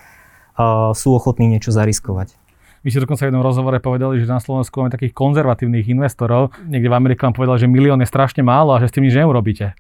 sú 0.93 1.09
ochotní 1.15 1.47
niečo 1.47 1.71
zariskovať. 1.71 2.35
Vy 2.83 2.95
ste 2.95 3.03
dokonca 3.03 3.27
v 3.27 3.35
jednom 3.35 3.43
rozhovore 3.43 3.79
povedali, 3.83 4.23
že 4.23 4.31
na 4.31 4.39
Slovensku 4.39 4.79
máme 4.79 4.95
takých 4.95 5.11
konzervatívnych 5.11 5.91
investorov. 5.91 6.55
Niekde 6.67 6.89
v 6.91 6.95
Amerike 6.95 7.27
vám 7.27 7.35
povedal, 7.35 7.59
že 7.59 7.67
milión 7.67 7.99
je 8.03 8.09
strašne 8.11 8.47
málo 8.47 8.75
a 8.75 8.79
že 8.79 8.87
s 8.91 8.95
tým 8.95 9.07
nič 9.07 9.19
neurobíte 9.19 9.75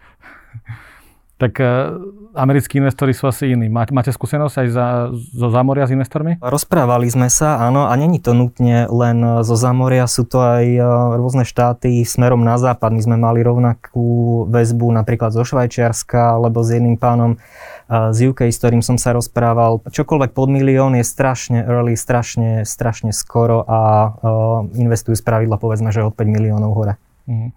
tak 1.38 1.62
uh, 1.62 1.94
americkí 2.34 2.82
investori 2.82 3.14
sú 3.14 3.30
asi 3.30 3.54
iní. 3.54 3.70
Máte, 3.70 4.10
skúsenosť 4.10 4.56
aj 4.58 4.68
za, 4.74 4.86
zo 5.14 5.48
zámoria 5.54 5.86
s 5.86 5.94
investormi? 5.94 6.42
Rozprávali 6.42 7.06
sme 7.06 7.30
sa, 7.30 7.62
áno, 7.62 7.86
a 7.86 7.94
není 7.94 8.18
to 8.18 8.34
nutne 8.34 8.90
len 8.90 9.18
e, 9.22 9.30
zo 9.46 9.54
zámoria, 9.54 10.10
sú 10.10 10.26
to 10.26 10.42
aj 10.42 10.66
uh, 10.76 10.84
rôzne 11.14 11.46
štáty 11.46 12.02
smerom 12.02 12.42
na 12.42 12.58
západ. 12.58 12.90
My 12.90 13.02
sme 13.06 13.16
mali 13.22 13.46
rovnakú 13.46 14.44
väzbu 14.50 14.90
napríklad 14.98 15.30
zo 15.30 15.46
Švajčiarska, 15.46 16.34
alebo 16.34 16.66
s 16.66 16.74
jedným 16.74 16.98
pánom 16.98 17.38
z 17.88 18.34
UK, 18.34 18.52
s 18.52 18.60
ktorým 18.60 18.84
som 18.84 19.00
sa 19.00 19.16
rozprával. 19.16 19.80
Čokoľvek 19.88 20.36
pod 20.36 20.52
milión 20.52 20.92
je 20.92 21.04
strašne 21.06 21.64
early, 21.64 21.96
strašne, 21.96 22.68
strašne 22.68 23.16
skoro 23.16 23.64
a 23.64 24.12
investujú 24.76 25.16
z 25.16 25.24
pravidla 25.24 25.56
povedzme, 25.56 25.88
že 25.88 26.04
od 26.04 26.12
5 26.12 26.28
miliónov 26.28 26.76
hore. 26.76 27.00
Mm. 27.24 27.56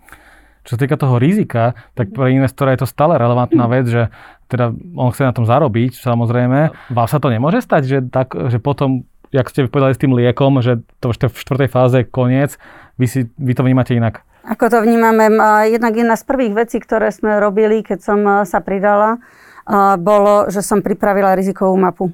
Čo 0.62 0.78
sa 0.78 0.80
týka 0.86 0.94
toho 0.94 1.18
rizika, 1.18 1.74
tak 1.98 2.14
pre 2.14 2.38
investora 2.38 2.78
je 2.78 2.86
to 2.86 2.88
stále 2.90 3.18
relevantná 3.18 3.66
vec, 3.66 3.90
že 3.90 4.14
teda 4.46 4.70
on 5.00 5.10
chce 5.10 5.26
na 5.26 5.34
tom 5.34 5.50
zarobiť, 5.50 5.98
samozrejme. 5.98 6.60
Vám 6.94 7.08
sa 7.10 7.18
to 7.18 7.34
nemôže 7.34 7.66
stať, 7.66 7.82
že, 7.88 7.98
tak, 8.06 8.38
že 8.38 8.62
potom, 8.62 9.10
jak 9.34 9.50
ste 9.50 9.66
povedali 9.66 9.98
s 9.98 10.02
tým 10.02 10.14
liekom, 10.14 10.62
že 10.62 10.86
to 11.02 11.16
v 11.16 11.34
štvrtej 11.34 11.70
fáze 11.72 11.98
koniec, 12.06 12.62
vy, 13.02 13.08
si, 13.10 13.20
vy 13.42 13.58
to 13.58 13.66
vnímate 13.66 13.96
inak? 13.96 14.22
Ako 14.42 14.70
to 14.70 14.82
vnímame, 14.82 15.30
jednak 15.70 15.94
jedna 15.94 16.18
z 16.18 16.24
prvých 16.26 16.54
vecí, 16.54 16.78
ktoré 16.82 17.14
sme 17.14 17.38
robili, 17.38 17.86
keď 17.86 18.00
som 18.02 18.20
sa 18.46 18.58
pridala, 18.62 19.22
bolo, 20.02 20.50
že 20.50 20.66
som 20.66 20.82
pripravila 20.82 21.38
rizikovú 21.38 21.78
mapu. 21.78 22.10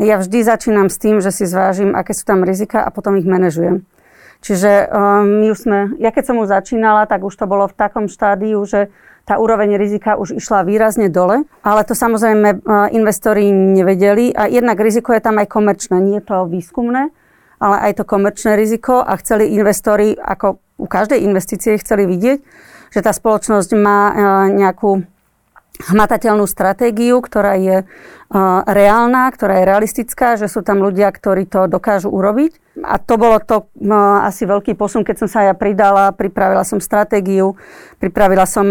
Ja 0.00 0.16
vždy 0.16 0.40
začínam 0.40 0.88
s 0.88 0.96
tým, 0.96 1.20
že 1.20 1.28
si 1.28 1.44
zvážim, 1.44 1.92
aké 1.92 2.16
sú 2.16 2.24
tam 2.24 2.44
rizika 2.44 2.80
a 2.80 2.88
potom 2.88 3.20
ich 3.20 3.28
manažujem. 3.28 3.84
Čiže 4.40 4.88
um, 4.88 5.44
my 5.44 5.46
už 5.52 5.58
sme, 5.68 5.78
ja 6.00 6.08
keď 6.08 6.32
som 6.32 6.40
už 6.40 6.48
začínala, 6.48 7.04
tak 7.04 7.20
už 7.20 7.36
to 7.36 7.44
bolo 7.44 7.68
v 7.68 7.76
takom 7.76 8.08
štádiu, 8.08 8.64
že 8.64 8.88
tá 9.28 9.36
úroveň 9.36 9.76
rizika 9.76 10.16
už 10.16 10.40
išla 10.40 10.64
výrazne 10.64 11.12
dole, 11.12 11.44
ale 11.60 11.80
to 11.84 11.92
samozrejme 11.92 12.64
uh, 12.64 12.88
investori 12.88 13.52
nevedeli 13.52 14.32
a 14.32 14.48
jednak 14.48 14.80
riziko 14.80 15.12
je 15.12 15.20
tam 15.20 15.36
aj 15.36 15.46
komerčné, 15.46 16.00
nie 16.00 16.18
je 16.18 16.24
to 16.24 16.48
výskumné, 16.48 17.12
ale 17.60 17.76
aj 17.84 18.00
to 18.00 18.04
komerčné 18.08 18.56
riziko 18.56 19.04
a 19.04 19.12
chceli 19.20 19.52
investori, 19.52 20.16
ako 20.16 20.58
u 20.80 20.86
každej 20.88 21.20
investície 21.20 21.76
chceli 21.76 22.08
vidieť, 22.08 22.38
že 22.96 23.00
tá 23.04 23.12
spoločnosť 23.12 23.70
má 23.76 24.00
uh, 24.08 24.14
nejakú 24.48 25.04
hmatateľnú 25.80 26.44
stratégiu, 26.44 27.24
ktorá 27.24 27.56
je 27.56 27.88
reálna, 28.68 29.26
ktorá 29.34 29.58
je 29.58 29.64
realistická, 29.66 30.38
že 30.38 30.46
sú 30.46 30.62
tam 30.62 30.78
ľudia, 30.78 31.10
ktorí 31.10 31.50
to 31.50 31.66
dokážu 31.66 32.14
urobiť. 32.14 32.78
A 32.86 33.02
to 33.02 33.18
bolo 33.18 33.42
to 33.42 33.66
asi 34.22 34.46
veľký 34.46 34.78
posun, 34.78 35.02
keď 35.02 35.26
som 35.26 35.28
sa 35.28 35.50
ja 35.50 35.54
pridala, 35.58 36.14
pripravila 36.14 36.62
som 36.62 36.78
stratégiu, 36.78 37.58
pripravila 37.98 38.46
som 38.46 38.70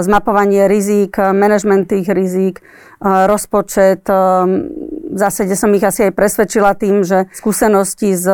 zmapovanie 0.00 0.64
rizík, 0.64 1.20
management 1.20 1.92
tých 1.92 2.08
rizík, 2.08 2.64
rozpočet. 3.04 4.08
V 4.08 5.16
zásade 5.20 5.52
som 5.52 5.68
ich 5.76 5.84
asi 5.84 6.08
aj 6.08 6.16
presvedčila 6.16 6.72
tým, 6.72 7.04
že 7.04 7.28
skúsenosti 7.36 8.16
s 8.16 8.24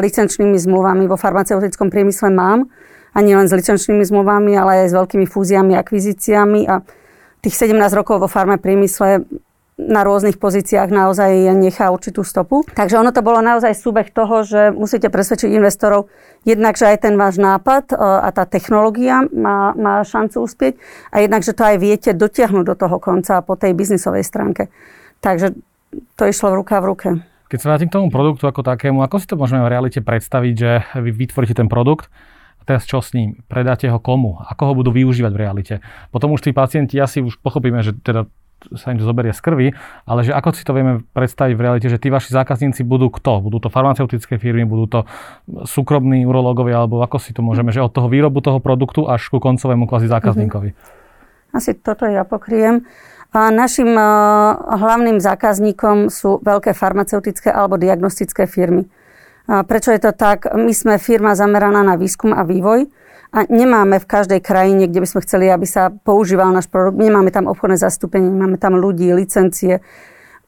licenčnými 0.00 0.56
zmluvami 0.56 1.04
vo 1.06 1.20
farmaceutickom 1.20 1.92
priemysle 1.92 2.32
mám 2.32 2.72
a 3.12 3.18
len 3.20 3.48
s 3.48 3.52
licenčnými 3.52 4.04
zmluvami, 4.08 4.56
ale 4.56 4.86
aj 4.86 4.88
s 4.92 4.96
veľkými 4.96 5.26
fúziami, 5.28 5.76
akvizíciami 5.76 6.64
a 6.68 6.80
tých 7.44 7.54
17 7.54 7.76
rokov 7.92 8.22
vo 8.22 8.28
farme 8.30 8.56
priemysle 8.56 9.28
na 9.80 10.04
rôznych 10.04 10.36
pozíciách 10.36 10.92
naozaj 10.92 11.32
nechá 11.56 11.88
určitú 11.88 12.22
stopu. 12.22 12.62
Takže 12.76 13.00
ono 13.00 13.10
to 13.10 13.24
bolo 13.24 13.40
naozaj 13.40 13.72
súbeh 13.74 14.12
toho, 14.12 14.44
že 14.44 14.70
musíte 14.70 15.08
presvedčiť 15.08 15.48
investorov 15.48 16.12
jednak, 16.44 16.76
že 16.76 16.92
aj 16.92 17.08
ten 17.08 17.14
váš 17.16 17.40
nápad 17.40 17.90
e, 17.90 17.94
a 17.98 18.28
tá 18.30 18.44
technológia 18.44 19.26
má, 19.32 19.72
má 19.74 20.04
šancu 20.04 20.44
uspieť 20.44 20.76
a 21.10 21.24
jednak, 21.24 21.42
že 21.42 21.56
to 21.56 21.62
aj 21.64 21.76
viete 21.80 22.10
dotiahnuť 22.12 22.64
do 22.68 22.76
toho 22.76 22.96
konca 23.00 23.40
po 23.42 23.56
tej 23.56 23.72
biznisovej 23.72 24.22
stránke. 24.22 24.68
Takže 25.24 25.56
to 26.14 26.22
išlo 26.28 26.52
v 26.52 26.58
ruka 26.62 26.78
v 26.78 26.86
ruke. 26.86 27.08
Keď 27.48 27.58
sa 27.60 27.68
vrátim 27.74 27.88
k 27.92 27.96
tomu 28.00 28.08
produktu 28.08 28.48
ako 28.48 28.64
takému, 28.64 29.04
ako 29.04 29.16
si 29.20 29.26
to 29.28 29.36
môžeme 29.36 29.60
v 29.60 29.72
realite 29.72 30.00
predstaviť, 30.00 30.54
že 30.56 30.70
vy 31.00 31.10
vytvoríte 31.12 31.52
ten 31.52 31.68
produkt, 31.68 32.08
a 32.62 32.64
teraz 32.64 32.86
čo 32.86 33.02
s 33.02 33.10
ním? 33.10 33.42
Predáte 33.50 33.90
ho 33.90 33.98
komu? 33.98 34.38
Ako 34.38 34.70
ho 34.70 34.74
budú 34.78 34.94
využívať 34.94 35.32
v 35.34 35.40
realite? 35.42 35.74
Potom 36.14 36.30
už 36.30 36.46
tí 36.46 36.54
pacienti 36.54 36.94
asi 37.02 37.18
už 37.18 37.42
pochopíme, 37.42 37.82
že 37.82 37.90
teda 37.98 38.30
sa 38.78 38.94
im 38.94 39.02
to 39.02 39.06
zoberie 39.06 39.34
z 39.34 39.42
krvi, 39.42 39.66
ale 40.06 40.22
že 40.22 40.30
ako 40.30 40.54
si 40.54 40.62
to 40.62 40.70
vieme 40.70 41.02
predstaviť 41.10 41.54
v 41.58 41.64
realite, 41.66 41.90
že 41.90 41.98
tí 41.98 42.14
vaši 42.14 42.30
zákazníci 42.30 42.86
budú 42.86 43.10
kto? 43.10 43.42
Budú 43.42 43.58
to 43.58 43.66
farmaceutické 43.66 44.38
firmy, 44.38 44.62
budú 44.62 44.86
to 44.86 45.00
súkromní 45.66 46.22
urológovia, 46.22 46.78
alebo 46.78 47.02
ako 47.02 47.18
si 47.18 47.34
to 47.34 47.42
môžeme, 47.42 47.74
že 47.74 47.82
od 47.82 47.90
toho 47.90 48.06
výrobu 48.06 48.38
toho 48.38 48.62
produktu 48.62 49.10
až 49.10 49.26
ku 49.26 49.42
koncovému 49.42 49.90
kvázi 49.90 50.06
zákazníkovi? 50.06 50.70
Mm-hmm. 50.78 51.58
Asi 51.58 51.74
toto 51.74 52.06
ja 52.06 52.22
pokriem. 52.22 52.86
A 53.32 53.48
našim 53.48 53.88
hlavným 54.78 55.16
zákazníkom 55.16 56.12
sú 56.12 56.38
veľké 56.44 56.76
farmaceutické 56.76 57.48
alebo 57.48 57.80
diagnostické 57.80 58.44
firmy. 58.44 58.86
Prečo 59.46 59.90
je 59.90 60.00
to 60.00 60.12
tak? 60.14 60.46
My 60.54 60.70
sme 60.70 61.02
firma 61.02 61.34
zameraná 61.34 61.82
na 61.82 61.98
výskum 61.98 62.30
a 62.30 62.46
vývoj 62.46 62.86
a 63.32 63.48
nemáme 63.48 63.96
v 63.98 64.06
každej 64.06 64.40
krajine, 64.44 64.86
kde 64.86 65.02
by 65.02 65.08
sme 65.08 65.24
chceli, 65.24 65.48
aby 65.48 65.64
sa 65.64 65.88
používal 65.88 66.52
náš 66.52 66.68
produkt, 66.68 67.00
nemáme 67.00 67.32
tam 67.32 67.48
obchodné 67.48 67.80
zastúpenie, 67.80 68.28
nemáme 68.28 68.60
tam 68.60 68.76
ľudí, 68.76 69.08
licencie, 69.16 69.80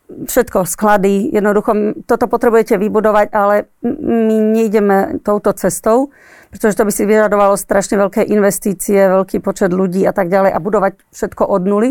všetko, 0.04 0.68
sklady. 0.68 1.32
Jednoducho, 1.32 2.04
toto 2.04 2.28
potrebujete 2.28 2.76
vybudovať, 2.76 3.32
ale 3.32 3.72
my 3.88 4.36
nejdeme 4.36 5.24
touto 5.24 5.56
cestou, 5.56 6.12
pretože 6.52 6.76
to 6.76 6.84
by 6.84 6.92
si 6.92 7.08
vyžadovalo 7.08 7.56
strašne 7.56 7.96
veľké 7.98 8.20
investície, 8.28 9.00
veľký 9.10 9.40
počet 9.40 9.72
ľudí 9.72 10.04
a 10.04 10.12
tak 10.12 10.28
ďalej 10.28 10.52
a 10.52 10.60
budovať 10.60 10.92
všetko 11.08 11.42
od 11.48 11.62
nuly. 11.64 11.90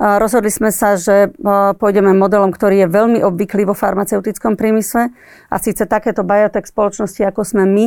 Rozhodli 0.00 0.48
sme 0.48 0.72
sa, 0.72 0.96
že 0.96 1.28
pôjdeme 1.76 2.16
modelom, 2.16 2.56
ktorý 2.56 2.88
je 2.88 2.88
veľmi 2.88 3.20
obvyklý 3.20 3.68
vo 3.68 3.76
farmaceutickom 3.76 4.56
priemysle. 4.56 5.12
A 5.52 5.56
síce 5.60 5.84
takéto 5.84 6.24
biotech 6.24 6.64
spoločnosti, 6.64 7.20
ako 7.20 7.44
sme 7.44 7.68
my, 7.68 7.86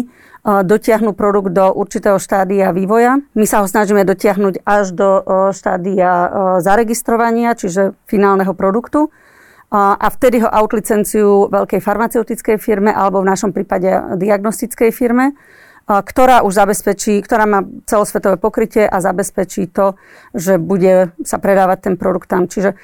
dotiahnu 0.61 1.17
produkt 1.17 1.57
do 1.57 1.73
určitého 1.73 2.21
štádia 2.21 2.69
vývoja. 2.69 3.17
My 3.33 3.49
sa 3.49 3.65
ho 3.65 3.67
snažíme 3.67 4.05
dotiahnuť 4.05 4.61
až 4.61 4.93
do 4.93 5.09
štádia 5.57 6.29
zaregistrovania, 6.61 7.57
čiže 7.57 7.97
finálneho 8.05 8.53
produktu. 8.53 9.09
A 9.73 10.05
vtedy 10.13 10.37
ho 10.45 10.53
outlicenciujú 10.53 11.49
veľkej 11.49 11.81
farmaceutickej 11.81 12.61
firme 12.61 12.93
alebo 12.93 13.25
v 13.25 13.29
našom 13.33 13.49
prípade 13.49 13.89
diagnostickej 14.21 14.93
firme 14.93 15.33
ktorá 15.87 16.47
už 16.47 16.53
zabezpečí, 16.55 17.19
ktorá 17.19 17.43
má 17.43 17.59
celosvetové 17.83 18.39
pokrytie 18.39 18.87
a 18.87 19.03
zabezpečí 19.03 19.67
to, 19.67 19.99
že 20.31 20.55
bude 20.55 21.11
sa 21.27 21.37
predávať 21.39 21.91
ten 21.91 21.95
produkt 21.99 22.31
tam. 22.31 22.47
Čiže 22.47 22.79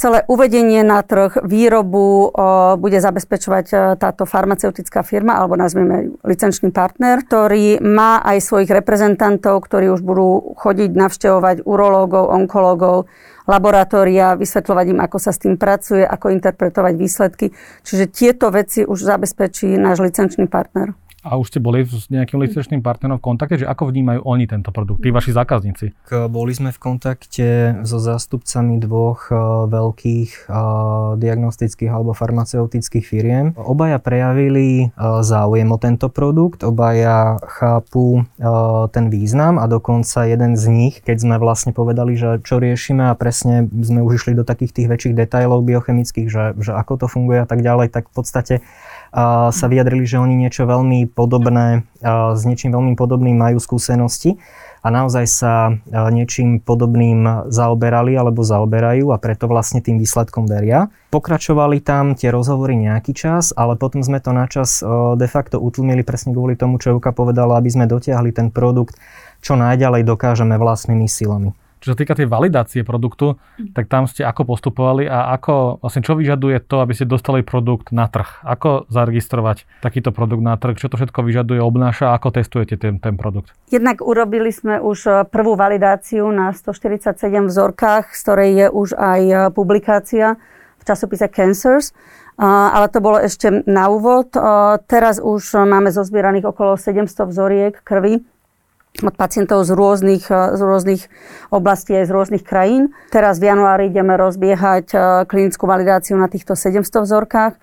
celé 0.00 0.24
uvedenie 0.32 0.80
na 0.80 1.04
trh, 1.04 1.44
výrobu 1.44 2.32
bude 2.80 2.98
zabezpečovať 3.04 3.66
e, 3.68 3.76
táto 4.00 4.24
farmaceutická 4.24 5.04
firma, 5.04 5.36
alebo 5.36 5.60
nazveme 5.60 6.16
licenčný 6.24 6.72
partner, 6.72 7.20
ktorý 7.20 7.84
má 7.84 8.24
aj 8.24 8.40
svojich 8.40 8.72
reprezentantov, 8.72 9.60
ktorí 9.68 9.92
už 9.92 10.00
budú 10.00 10.56
chodiť 10.56 10.96
navštevovať 10.96 11.56
urológov, 11.68 12.32
onkológov, 12.32 13.12
laboratória, 13.44 14.40
vysvetľovať 14.40 14.86
im, 14.96 15.00
ako 15.04 15.18
sa 15.20 15.36
s 15.36 15.42
tým 15.44 15.60
pracuje, 15.60 16.00
ako 16.00 16.32
interpretovať 16.32 16.94
výsledky. 16.96 17.46
Čiže 17.84 18.04
tieto 18.08 18.48
veci 18.48 18.88
už 18.88 19.04
zabezpečí 19.04 19.76
náš 19.76 20.00
licenčný 20.00 20.48
partner. 20.48 20.96
A 21.20 21.36
už 21.36 21.52
ste 21.52 21.60
boli 21.60 21.84
s 21.84 22.08
nejakým 22.08 22.40
licenčným 22.40 22.80
partnerom 22.80 23.20
v 23.20 23.24
kontakte, 23.32 23.60
že 23.60 23.68
ako 23.68 23.92
vnímajú 23.92 24.24
oni 24.24 24.48
tento 24.48 24.72
produkt, 24.72 25.04
tí 25.04 25.12
vaši 25.12 25.36
zákazníci? 25.36 25.92
Boli 26.32 26.52
sme 26.56 26.72
v 26.72 26.78
kontakte 26.80 27.48
so 27.84 28.00
zástupcami 28.00 28.80
dvoch 28.80 29.28
uh, 29.28 29.68
veľkých 29.68 30.48
uh, 30.48 31.20
diagnostických 31.20 31.92
alebo 31.92 32.16
farmaceutických 32.16 33.04
firiem. 33.04 33.52
Obaja 33.60 34.00
prejavili 34.00 34.88
uh, 34.96 35.20
záujem 35.20 35.68
o 35.68 35.76
tento 35.76 36.08
produkt, 36.08 36.64
obaja 36.64 37.36
chápu 37.60 38.24
ten 38.90 39.12
význam 39.12 39.60
a 39.60 39.68
dokonca 39.68 40.24
jeden 40.24 40.56
z 40.56 40.64
nich, 40.72 40.94
keď 41.04 41.16
sme 41.20 41.36
vlastne 41.36 41.76
povedali, 41.76 42.16
že 42.16 42.40
čo 42.40 42.56
riešime 42.56 43.12
a 43.12 43.18
presne 43.18 43.68
sme 43.68 44.00
už 44.00 44.24
išli 44.24 44.32
do 44.32 44.44
takých 44.46 44.72
tých 44.72 44.88
väčších 44.88 45.14
detailov 45.14 45.62
biochemických, 45.66 46.28
že, 46.30 46.44
že 46.56 46.72
ako 46.72 47.04
to 47.04 47.06
funguje 47.06 47.44
a 47.44 47.46
tak 47.46 47.60
ďalej, 47.60 47.92
tak 47.92 48.08
v 48.08 48.14
podstate 48.16 48.54
sa 49.14 49.66
vyjadrili, 49.66 50.06
že 50.06 50.22
oni 50.22 50.38
niečo 50.38 50.66
veľmi 50.70 51.10
podobné, 51.10 51.82
s 52.02 52.42
niečím 52.46 52.70
veľmi 52.70 52.94
podobným 52.94 53.34
majú 53.34 53.58
skúsenosti 53.58 54.38
a 54.80 54.88
naozaj 54.88 55.24
sa 55.28 55.76
niečím 55.90 56.62
podobným 56.62 57.50
zaoberali 57.52 58.16
alebo 58.16 58.40
zaoberajú 58.40 59.12
a 59.12 59.20
preto 59.20 59.44
vlastne 59.44 59.84
tým 59.84 60.00
výsledkom 60.00 60.48
veria. 60.48 60.88
Pokračovali 61.12 61.84
tam 61.84 62.16
tie 62.16 62.32
rozhovory 62.32 62.78
nejaký 62.78 63.12
čas, 63.12 63.52
ale 63.52 63.76
potom 63.76 64.00
sme 64.00 64.22
to 64.24 64.32
načas 64.32 64.80
de 65.18 65.28
facto 65.28 65.60
utlmili 65.60 66.00
presne 66.00 66.32
kvôli 66.32 66.56
tomu, 66.56 66.80
čo 66.80 66.96
Juka 66.96 67.12
povedala, 67.12 67.60
aby 67.60 67.68
sme 67.68 67.90
dotiahli 67.90 68.32
ten 68.32 68.48
produkt 68.48 68.96
čo 69.44 69.58
najďalej 69.58 70.06
dokážeme 70.08 70.56
vlastnými 70.56 71.04
silami. 71.10 71.52
Čo 71.80 71.92
sa 71.92 71.96
týka 71.96 72.12
tej 72.12 72.28
validácie 72.28 72.84
produktu, 72.84 73.40
tak 73.72 73.88
tam 73.88 74.04
ste 74.04 74.20
ako 74.20 74.52
postupovali 74.52 75.08
a 75.08 75.32
ako, 75.32 75.80
vlastne 75.80 76.04
čo 76.04 76.12
vyžaduje 76.12 76.60
to, 76.60 76.84
aby 76.84 76.92
ste 76.92 77.08
dostali 77.08 77.40
produkt 77.40 77.88
na 77.88 78.04
trh? 78.04 78.44
Ako 78.44 78.84
zaregistrovať 78.92 79.64
takýto 79.80 80.12
produkt 80.12 80.44
na 80.44 80.60
trh? 80.60 80.76
Čo 80.76 80.92
to 80.92 81.00
všetko 81.00 81.24
vyžaduje, 81.24 81.56
obnáša? 81.56 82.12
Ako 82.12 82.36
testujete 82.36 82.76
ten, 82.76 83.00
ten 83.00 83.16
produkt? 83.16 83.56
Jednak 83.72 84.04
urobili 84.04 84.52
sme 84.52 84.76
už 84.76 84.98
e, 85.08 85.10
prvú 85.24 85.56
validáciu 85.56 86.28
na 86.28 86.52
147 86.52 87.48
vzorkách, 87.48 88.12
z 88.12 88.20
ktorej 88.28 88.50
je 88.52 88.66
už 88.68 88.88
aj 89.00 89.20
e, 89.24 89.34
publikácia 89.56 90.36
v 90.76 90.82
časopise 90.84 91.32
Cancers. 91.32 91.96
Ale 92.40 92.88
to 92.88 93.04
bolo 93.04 93.20
ešte 93.20 93.52
na 93.68 93.92
úvod. 93.92 94.32
Teraz 94.88 95.20
už 95.20 95.60
máme 95.68 95.92
zozbieraných 95.92 96.48
okolo 96.48 96.80
700 96.80 97.28
vzoriek 97.28 97.76
krvi 97.84 98.24
od 98.98 99.14
pacientov 99.14 99.62
z 99.62 99.70
rôznych, 99.72 100.26
eh, 100.28 100.58
z 100.58 100.60
rôznych 100.60 101.02
oblastí 101.54 101.94
aj 101.94 102.10
z 102.10 102.12
rôznych 102.12 102.44
krajín. 102.44 102.90
Teraz 103.14 103.38
v 103.38 103.48
januári 103.54 103.88
ideme 103.88 104.18
rozbiehať 104.18 104.86
eh, 104.92 105.00
klinickú 105.30 105.64
validáciu 105.70 106.18
na 106.18 106.26
týchto 106.26 106.58
700 106.58 107.06
vzorkách. 107.06 107.54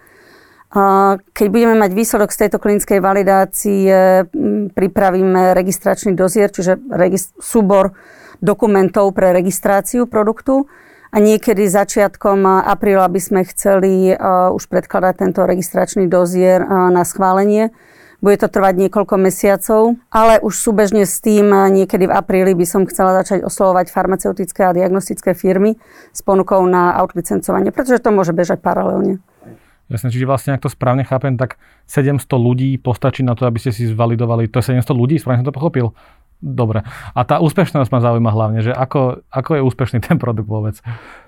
Keď 1.32 1.48
budeme 1.48 1.80
mať 1.80 1.96
výsledok 1.96 2.28
z 2.28 2.44
tejto 2.44 2.60
klinickej 2.60 3.00
validácie, 3.00 4.28
pripravíme 4.76 5.56
registračný 5.56 6.12
dozier, 6.12 6.52
čiže 6.52 6.76
súbor 7.40 7.96
dokumentov 8.44 9.16
pre 9.16 9.32
registráciu 9.32 10.12
produktu 10.12 10.68
a 11.08 11.24
niekedy 11.24 11.72
začiatkom 11.72 12.44
apríla 12.68 13.08
by 13.08 13.22
sme 13.24 13.42
chceli 13.48 14.12
už 14.52 14.68
predkladať 14.68 15.24
tento 15.24 15.48
registračný 15.48 16.12
dozier 16.12 16.60
na 16.68 17.08
schválenie 17.08 17.72
bude 18.18 18.38
to 18.42 18.50
trvať 18.50 18.88
niekoľko 18.88 19.16
mesiacov, 19.22 19.82
ale 20.10 20.42
už 20.42 20.54
súbežne 20.58 21.06
s 21.06 21.22
tým 21.22 21.54
niekedy 21.54 22.10
v 22.10 22.16
apríli 22.18 22.58
by 22.58 22.66
som 22.66 22.82
chcela 22.90 23.14
začať 23.22 23.46
oslovovať 23.46 23.94
farmaceutické 23.94 24.66
a 24.66 24.74
diagnostické 24.74 25.38
firmy 25.38 25.78
s 26.10 26.26
ponukou 26.26 26.66
na 26.66 26.98
autolicencovanie, 26.98 27.70
pretože 27.70 28.02
to 28.02 28.10
môže 28.10 28.34
bežať 28.34 28.58
paralelne. 28.58 29.22
Jasne, 29.88 30.12
čiže 30.12 30.28
vlastne, 30.28 30.52
ak 30.52 30.68
to 30.68 30.68
správne 30.68 31.08
chápem, 31.08 31.40
tak 31.40 31.56
700 31.88 32.28
ľudí 32.36 32.76
postačí 32.76 33.24
na 33.24 33.40
to, 33.40 33.48
aby 33.48 33.56
ste 33.56 33.72
si 33.72 33.88
zvalidovali. 33.88 34.52
To 34.52 34.60
je 34.60 34.76
700 34.76 34.84
ľudí, 34.92 35.16
správne 35.16 35.48
som 35.48 35.48
to 35.48 35.56
pochopil? 35.56 35.96
Dobre. 36.38 36.86
A 37.18 37.26
tá 37.26 37.42
úspešnosť 37.42 37.90
ma 37.90 37.98
zaujíma 37.98 38.30
hlavne, 38.30 38.62
že 38.62 38.70
ako, 38.70 39.26
ako 39.34 39.52
je 39.58 39.62
úspešný 39.66 40.00
ten 40.06 40.22
produkt 40.22 40.46
vôbec? 40.46 40.78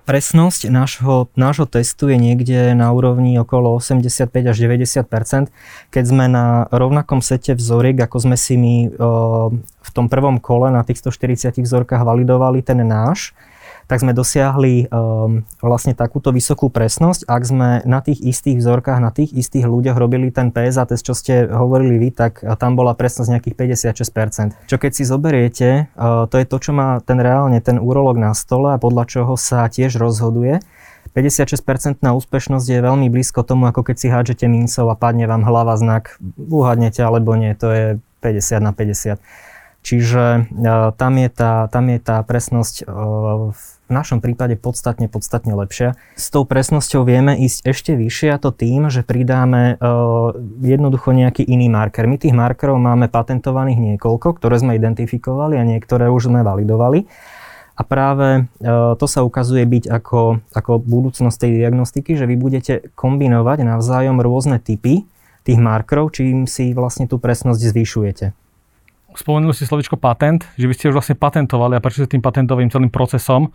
Presnosť 0.05 0.69
nášho, 0.69 1.33
nášho 1.33 1.65
testu 1.65 2.13
je 2.13 2.17
niekde 2.17 2.77
na 2.77 2.93
úrovni 2.93 3.33
okolo 3.41 3.77
85 3.81 4.29
až 4.29 4.57
90% 4.57 5.49
Keď 5.89 6.03
sme 6.05 6.29
na 6.29 6.69
rovnakom 6.69 7.25
sete 7.25 7.57
vzoriek, 7.57 7.97
ako 7.97 8.17
sme 8.29 8.37
si 8.37 8.53
my 8.57 8.75
o, 8.85 9.49
v 9.57 9.89
tom 9.89 10.09
prvom 10.13 10.37
kole 10.37 10.69
na 10.69 10.85
tých 10.85 11.01
140 11.01 11.57
vzorkách 11.57 12.05
validovali 12.05 12.61
ten 12.61 12.81
náš, 12.85 13.33
tak 13.89 14.05
sme 14.05 14.13
dosiahli 14.13 14.85
um, 14.93 15.41
vlastne 15.65 15.97
takúto 15.97 16.29
vysokú 16.29 16.69
presnosť. 16.69 17.25
Ak 17.25 17.41
sme 17.41 17.81
na 17.89 18.05
tých 18.05 18.21
istých 18.21 18.61
vzorkách, 18.61 19.01
na 19.01 19.09
tých 19.09 19.33
istých 19.33 19.65
ľuďoch 19.65 19.97
robili 19.97 20.29
ten 20.29 20.53
PSA 20.53 20.85
test, 20.85 21.09
čo 21.09 21.17
ste 21.17 21.49
hovorili 21.49 21.97
vy, 21.97 22.09
tak 22.13 22.45
tam 22.61 22.77
bola 22.77 22.93
presnosť 22.93 23.33
nejakých 23.33 23.81
56%. 23.89 24.69
Čo 24.69 24.77
keď 24.77 24.91
si 24.93 25.03
zoberiete, 25.09 25.89
uh, 25.97 26.29
to 26.29 26.37
je 26.37 26.45
to, 26.45 26.57
čo 26.61 26.71
má 26.77 27.01
ten 27.01 27.17
reálne 27.17 27.57
ten 27.65 27.81
urolog 27.81 28.21
na 28.21 28.37
stole 28.37 28.77
a 28.77 28.77
podľa 28.77 29.09
čoho 29.09 29.33
sa 29.33 29.65
tiež 29.65 29.97
rozhoduje. 29.97 30.61
56% 31.17 32.05
úspešnosť 32.05 32.67
je 32.69 32.79
veľmi 32.85 33.09
blízko 33.09 33.41
tomu, 33.41 33.65
ako 33.73 33.81
keď 33.89 33.95
si 33.97 34.07
hádžete 34.13 34.45
mincov 34.45 34.85
a 34.93 34.93
padne 34.93 35.25
vám 35.25 35.41
hlava 35.41 35.73
znak, 35.81 36.21
uhadnete 36.37 37.01
alebo 37.01 37.33
nie, 37.33 37.57
to 37.57 37.73
je 37.73 37.85
50 38.21 38.61
na 38.61 38.69
50. 38.69 39.17
Čiže 39.81 40.45
uh, 40.45 40.93
tam, 40.93 41.13
je 41.17 41.29
tá, 41.33 41.65
tam 41.73 41.89
je 41.89 41.97
tá 41.97 42.21
presnosť 42.21 42.85
uh, 42.85 43.49
v 43.89 43.97
našom 43.97 44.21
prípade 44.21 44.53
podstatne, 44.53 45.09
podstatne 45.09 45.57
lepšia. 45.57 45.97
S 46.13 46.29
tou 46.29 46.45
presnosťou 46.45 47.01
vieme 47.09 47.33
ísť 47.41 47.65
ešte 47.65 47.91
vyššie 47.97 48.29
a 48.29 48.37
to 48.37 48.53
tým, 48.53 48.93
že 48.93 49.01
pridáme 49.01 49.81
uh, 49.81 50.29
jednoducho 50.61 51.09
nejaký 51.09 51.41
iný 51.41 51.73
marker. 51.73 52.05
My 52.05 52.21
tých 52.21 52.37
markerov 52.37 52.77
máme 52.77 53.09
patentovaných 53.09 53.81
niekoľko, 53.81 54.37
ktoré 54.37 54.61
sme 54.61 54.77
identifikovali 54.77 55.57
a 55.57 55.65
niektoré 55.65 56.05
už 56.13 56.29
sme 56.29 56.45
validovali. 56.45 57.09
A 57.73 57.81
práve 57.81 58.45
uh, 58.45 58.93
to 58.93 59.09
sa 59.09 59.25
ukazuje 59.25 59.65
byť 59.65 59.89
ako, 59.89 60.45
ako 60.53 60.71
budúcnosť 60.85 61.37
tej 61.41 61.51
diagnostiky, 61.65 62.13
že 62.13 62.29
vy 62.29 62.37
budete 62.37 62.93
kombinovať 62.93 63.65
navzájom 63.65 64.21
rôzne 64.21 64.61
typy 64.61 65.09
tých 65.41 65.57
markerov, 65.57 66.13
čím 66.13 66.45
si 66.45 66.77
vlastne 66.77 67.09
tú 67.09 67.17
presnosť 67.17 67.73
zvyšujete. 67.73 68.25
Spomenuli 69.17 69.57
ste 69.57 69.65
slovičko 69.65 69.97
patent, 69.97 70.45
že 70.53 70.69
vy 70.69 70.77
ste 70.77 70.93
už 70.93 71.01
vlastne 71.01 71.17
patentovali 71.17 71.73
a 71.73 71.81
prečo 71.81 72.05
tým 72.05 72.21
patentovým 72.21 72.69
celým 72.69 72.93
procesom 72.93 73.49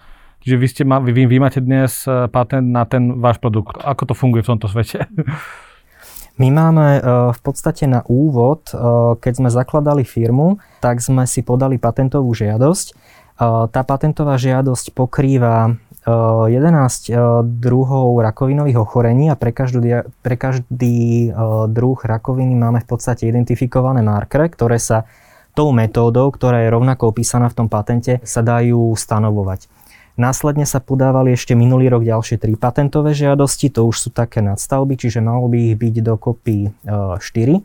Čiže 0.45 0.61
vy, 0.61 0.67
ste 0.69 0.83
ma, 0.85 1.01
vy, 1.01 1.25
vy 1.25 1.41
máte 1.41 1.65
dnes 1.65 2.05
e, 2.05 2.29
patent 2.29 2.69
na 2.69 2.85
ten 2.85 3.17
váš 3.17 3.41
produkt. 3.41 3.81
Ako 3.81 4.05
to 4.05 4.13
funguje 4.13 4.45
v 4.45 4.53
tomto 4.53 4.69
svete? 4.69 5.09
My 6.41 6.53
máme 6.53 6.87
e, 6.99 7.01
v 7.33 7.41
podstate 7.41 7.89
na 7.89 8.05
úvod, 8.05 8.69
e, 8.69 8.77
keď 9.25 9.33
sme 9.41 9.49
zakladali 9.49 10.05
firmu, 10.05 10.61
tak 10.85 11.01
sme 11.01 11.25
si 11.25 11.41
podali 11.41 11.81
patentovú 11.81 12.37
žiadosť. 12.37 13.17
Tá 13.75 13.83
patentová 13.83 14.39
žiadosť 14.39 14.95
pokrýva 14.95 15.75
11 16.07 16.55
druhov 17.59 18.23
rakovinových 18.23 18.79
ochorení 18.79 19.27
a 19.27 19.35
pre, 19.35 19.51
každú, 19.51 19.83
pre 20.23 20.39
každý 20.39 21.35
druh 21.67 21.99
rakoviny 21.99 22.55
máme 22.55 22.79
v 22.79 22.87
podstate 22.87 23.27
identifikované 23.27 24.07
markere, 24.07 24.47
ktoré 24.55 24.79
sa 24.79 25.11
tou 25.51 25.75
metódou, 25.75 26.31
ktorá 26.31 26.63
je 26.63 26.71
rovnako 26.79 27.11
opísaná 27.11 27.51
v 27.51 27.59
tom 27.59 27.67
patente, 27.67 28.23
sa 28.23 28.39
dajú 28.39 28.95
stanovovať. 28.95 29.67
Následne 30.15 30.63
sa 30.63 30.79
podávali 30.79 31.35
ešte 31.35 31.59
minulý 31.59 31.91
rok 31.91 32.07
ďalšie 32.07 32.39
tri 32.39 32.55
patentové 32.55 33.19
žiadosti, 33.19 33.67
to 33.67 33.83
už 33.83 33.97
sú 33.99 34.09
také 34.15 34.39
nadstavby, 34.39 34.95
čiže 34.95 35.19
malo 35.19 35.51
by 35.51 35.75
ich 35.75 35.77
byť 35.79 35.95
dokopy 36.07 36.71
4. 36.87 37.19
E, 37.19 37.59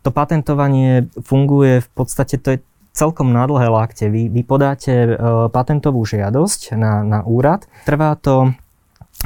to 0.00 0.08
patentovanie 0.08 1.12
funguje 1.20 1.84
v 1.84 1.88
podstate, 1.92 2.40
to 2.40 2.56
je 2.56 2.58
celkom 2.96 3.36
na 3.36 3.44
dlhé 3.44 3.68
lakte. 3.68 4.08
Vy, 4.08 4.32
vy 4.32 4.42
podáte 4.48 4.92
e, 4.92 5.08
patentovú 5.52 6.08
žiadosť 6.08 6.72
na, 6.72 7.04
na 7.04 7.20
úrad. 7.20 7.68
Trvá 7.84 8.16
to 8.16 8.56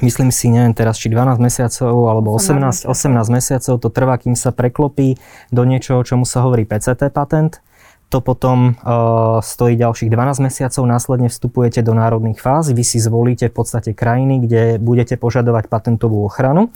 myslím 0.03 0.35
si, 0.35 0.51
neviem 0.51 0.75
teraz, 0.75 0.99
či 0.99 1.11
12 1.11 1.39
mesiacov 1.39 1.95
alebo 2.11 2.35
18, 2.35 2.91
18 2.91 3.35
mesiacov 3.35 3.75
to 3.79 3.89
trvá, 3.91 4.19
kým 4.19 4.35
sa 4.35 4.51
preklopí 4.51 5.19
do 5.55 5.63
niečoho, 5.63 6.03
čomu 6.03 6.27
sa 6.27 6.43
hovorí 6.43 6.67
PCT 6.67 7.11
patent. 7.15 7.63
To 8.09 8.25
potom 8.25 8.73
uh, 8.73 9.45
stojí 9.45 9.77
ďalších 9.77 10.09
12 10.09 10.41
mesiacov, 10.41 10.83
následne 10.89 11.29
vstupujete 11.29 11.85
do 11.85 11.93
národných 11.93 12.41
fáz, 12.41 12.73
vy 12.73 12.81
si 12.81 12.97
zvolíte 12.97 13.53
v 13.53 13.55
podstate 13.61 13.93
krajiny, 13.93 14.49
kde 14.49 14.63
budete 14.81 15.21
požadovať 15.21 15.69
patentovú 15.69 16.25
ochranu. 16.25 16.73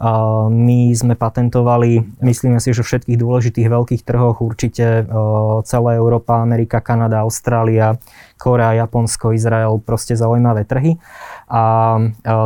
Uh, 0.00 0.48
my 0.48 0.88
sme 0.96 1.12
patentovali, 1.12 2.24
myslíme 2.24 2.56
si, 2.56 2.72
že 2.72 2.80
v 2.80 2.88
všetkých 2.88 3.20
dôležitých 3.20 3.68
veľkých 3.68 4.02
trhoch 4.08 4.40
určite 4.40 5.04
uh, 5.04 5.60
celá 5.68 6.00
Európa, 6.00 6.40
Amerika, 6.40 6.80
Kanada, 6.80 7.20
Austrália, 7.20 8.00
Korea, 8.40 8.72
Japonsko, 8.72 9.36
Izrael, 9.36 9.76
proste 9.76 10.16
zaujímavé 10.16 10.64
trhy. 10.64 10.98
A 11.46 11.94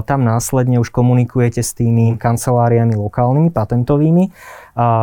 tam 0.05 0.21
následne 0.29 0.77
už 0.77 0.93
komunikujete 0.93 1.65
s 1.65 1.73
tými 1.73 2.21
kanceláriami 2.21 2.93
lokálnymi, 2.93 3.49
patentovými, 3.49 4.29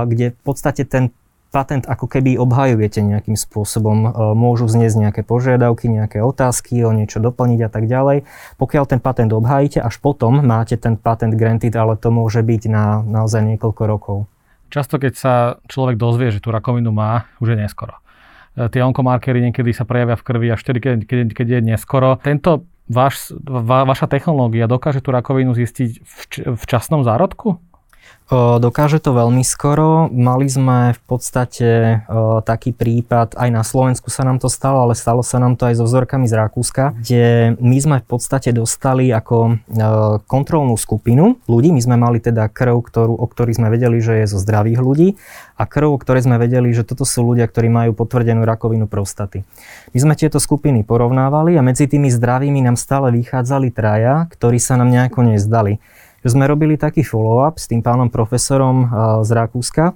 kde 0.06 0.38
v 0.38 0.42
podstate 0.46 0.86
ten 0.86 1.10
patent 1.54 1.86
ako 1.86 2.10
keby 2.10 2.42
obhajujete 2.42 3.06
nejakým 3.06 3.38
spôsobom, 3.38 3.98
e, 4.04 4.10
môžu 4.34 4.66
zniesť 4.66 4.98
nejaké 4.98 5.22
požiadavky, 5.22 5.86
nejaké 5.86 6.26
otázky, 6.26 6.82
o 6.82 6.89
niečo 6.89 7.22
doplniť 7.22 7.60
a 7.62 7.70
tak 7.70 7.86
ďalej. 7.86 8.26
Pokiaľ 8.58 8.84
ten 8.89 8.98
patent 8.98 9.30
obhajíte, 9.30 9.78
až 9.78 10.02
potom 10.02 10.42
máte 10.42 10.74
ten 10.82 10.98
patent 10.98 11.38
granted, 11.38 11.78
ale 11.78 11.94
to 11.94 12.10
môže 12.10 12.42
byť 12.42 12.62
na 12.74 13.06
naozaj 13.06 13.46
niekoľko 13.46 13.84
rokov. 13.86 14.18
často 14.74 14.98
keď 14.98 15.13
sa 15.13 15.34
človek 15.70 16.02
dozvie, 16.02 16.34
že 16.34 16.42
tú 16.42 16.50
rakovinu 16.50 16.89
má, 16.89 17.30
už 17.38 17.54
je 17.54 17.62
neskoro. 17.62 18.02
E, 18.58 18.74
tie 18.74 18.82
onkomarkery 18.82 19.38
niekedy 19.46 19.70
sa 19.78 19.86
prejavia 19.86 20.18
v 20.18 20.26
krvi 20.26 20.48
až 20.50 20.66
vtedy, 20.66 20.80
keď, 20.82 20.94
keď, 21.06 21.28
keď 21.38 21.48
je 21.48 21.60
neskoro. 21.62 22.18
Tento 22.18 22.66
váš, 22.89 23.30
va, 23.46 23.86
vaša 23.86 24.10
technológia 24.10 24.66
dokáže 24.66 25.06
tú 25.06 25.13
rakovinu 25.13 25.54
zistiť 25.54 25.89
v, 26.02 26.13
v 26.58 26.63
časnom 26.66 27.06
zárodku? 27.06 27.62
Dokáže 28.34 28.98
to 28.98 29.13
veľmi 29.13 29.46
skoro. 29.46 30.10
Mali 30.10 30.50
sme 30.50 30.98
v 30.98 31.02
podstate 31.06 32.02
taký 32.48 32.74
prípad, 32.74 33.38
aj 33.38 33.50
na 33.54 33.62
Slovensku 33.62 34.10
sa 34.10 34.26
nám 34.26 34.42
to 34.42 34.50
stalo, 34.50 34.89
ale 34.89 34.98
stalo 34.98 35.22
sa 35.22 35.38
nám 35.38 35.54
to 35.54 35.70
aj 35.70 35.78
so 35.78 35.86
vzorkami 35.86 36.26
z 36.26 36.42
Rakúska, 36.42 36.98
kde 36.98 37.54
my 37.62 37.78
sme 37.78 37.98
v 38.02 38.08
podstate 38.10 38.50
dostali 38.50 39.13
ako 39.13 39.62
kontrolnú 40.26 40.74
skupinu 40.80 41.38
ľudí. 41.46 41.70
My 41.76 41.82
sme 41.84 41.94
mali 42.00 42.18
teda 42.24 42.50
krv, 42.50 42.82
ktorú, 42.82 43.13
o 43.13 43.26
ktorých 43.28 43.60
sme 43.60 43.70
vedeli, 43.70 44.02
že 44.02 44.26
je 44.26 44.34
zo 44.34 44.42
zdravých 44.42 44.80
ľudí 44.82 45.08
a 45.54 45.70
krv, 45.70 45.94
o 45.94 46.02
ktorej 46.02 46.26
sme 46.26 46.42
vedeli, 46.42 46.74
že 46.74 46.88
toto 46.88 47.06
sú 47.06 47.22
ľudia, 47.22 47.46
ktorí 47.46 47.70
majú 47.70 47.94
potvrdenú 47.94 48.42
rakovinu 48.50 48.89
prostaty. 48.89 49.46
My 49.94 50.00
sme 50.00 50.18
tieto 50.18 50.42
skupiny 50.42 50.82
porovnávali 50.82 51.54
a 51.54 51.62
medzi 51.62 51.86
tými 51.86 52.10
zdravými 52.10 52.66
nám 52.66 52.82
stále 52.82 53.13
vychádzali 53.13 53.70
traja, 53.70 54.26
ktorí 54.34 54.58
sa 54.58 54.80
nám 54.80 54.89
nejako 54.89 55.28
nezdali 55.28 55.78
že 56.24 56.32
sme 56.32 56.48
robili 56.48 56.80
taký 56.80 57.04
follow-up 57.04 57.60
s 57.60 57.68
tým 57.68 57.84
pánom 57.84 58.08
profesorom 58.08 58.88
z 59.22 59.30
Rakúska 59.36 59.94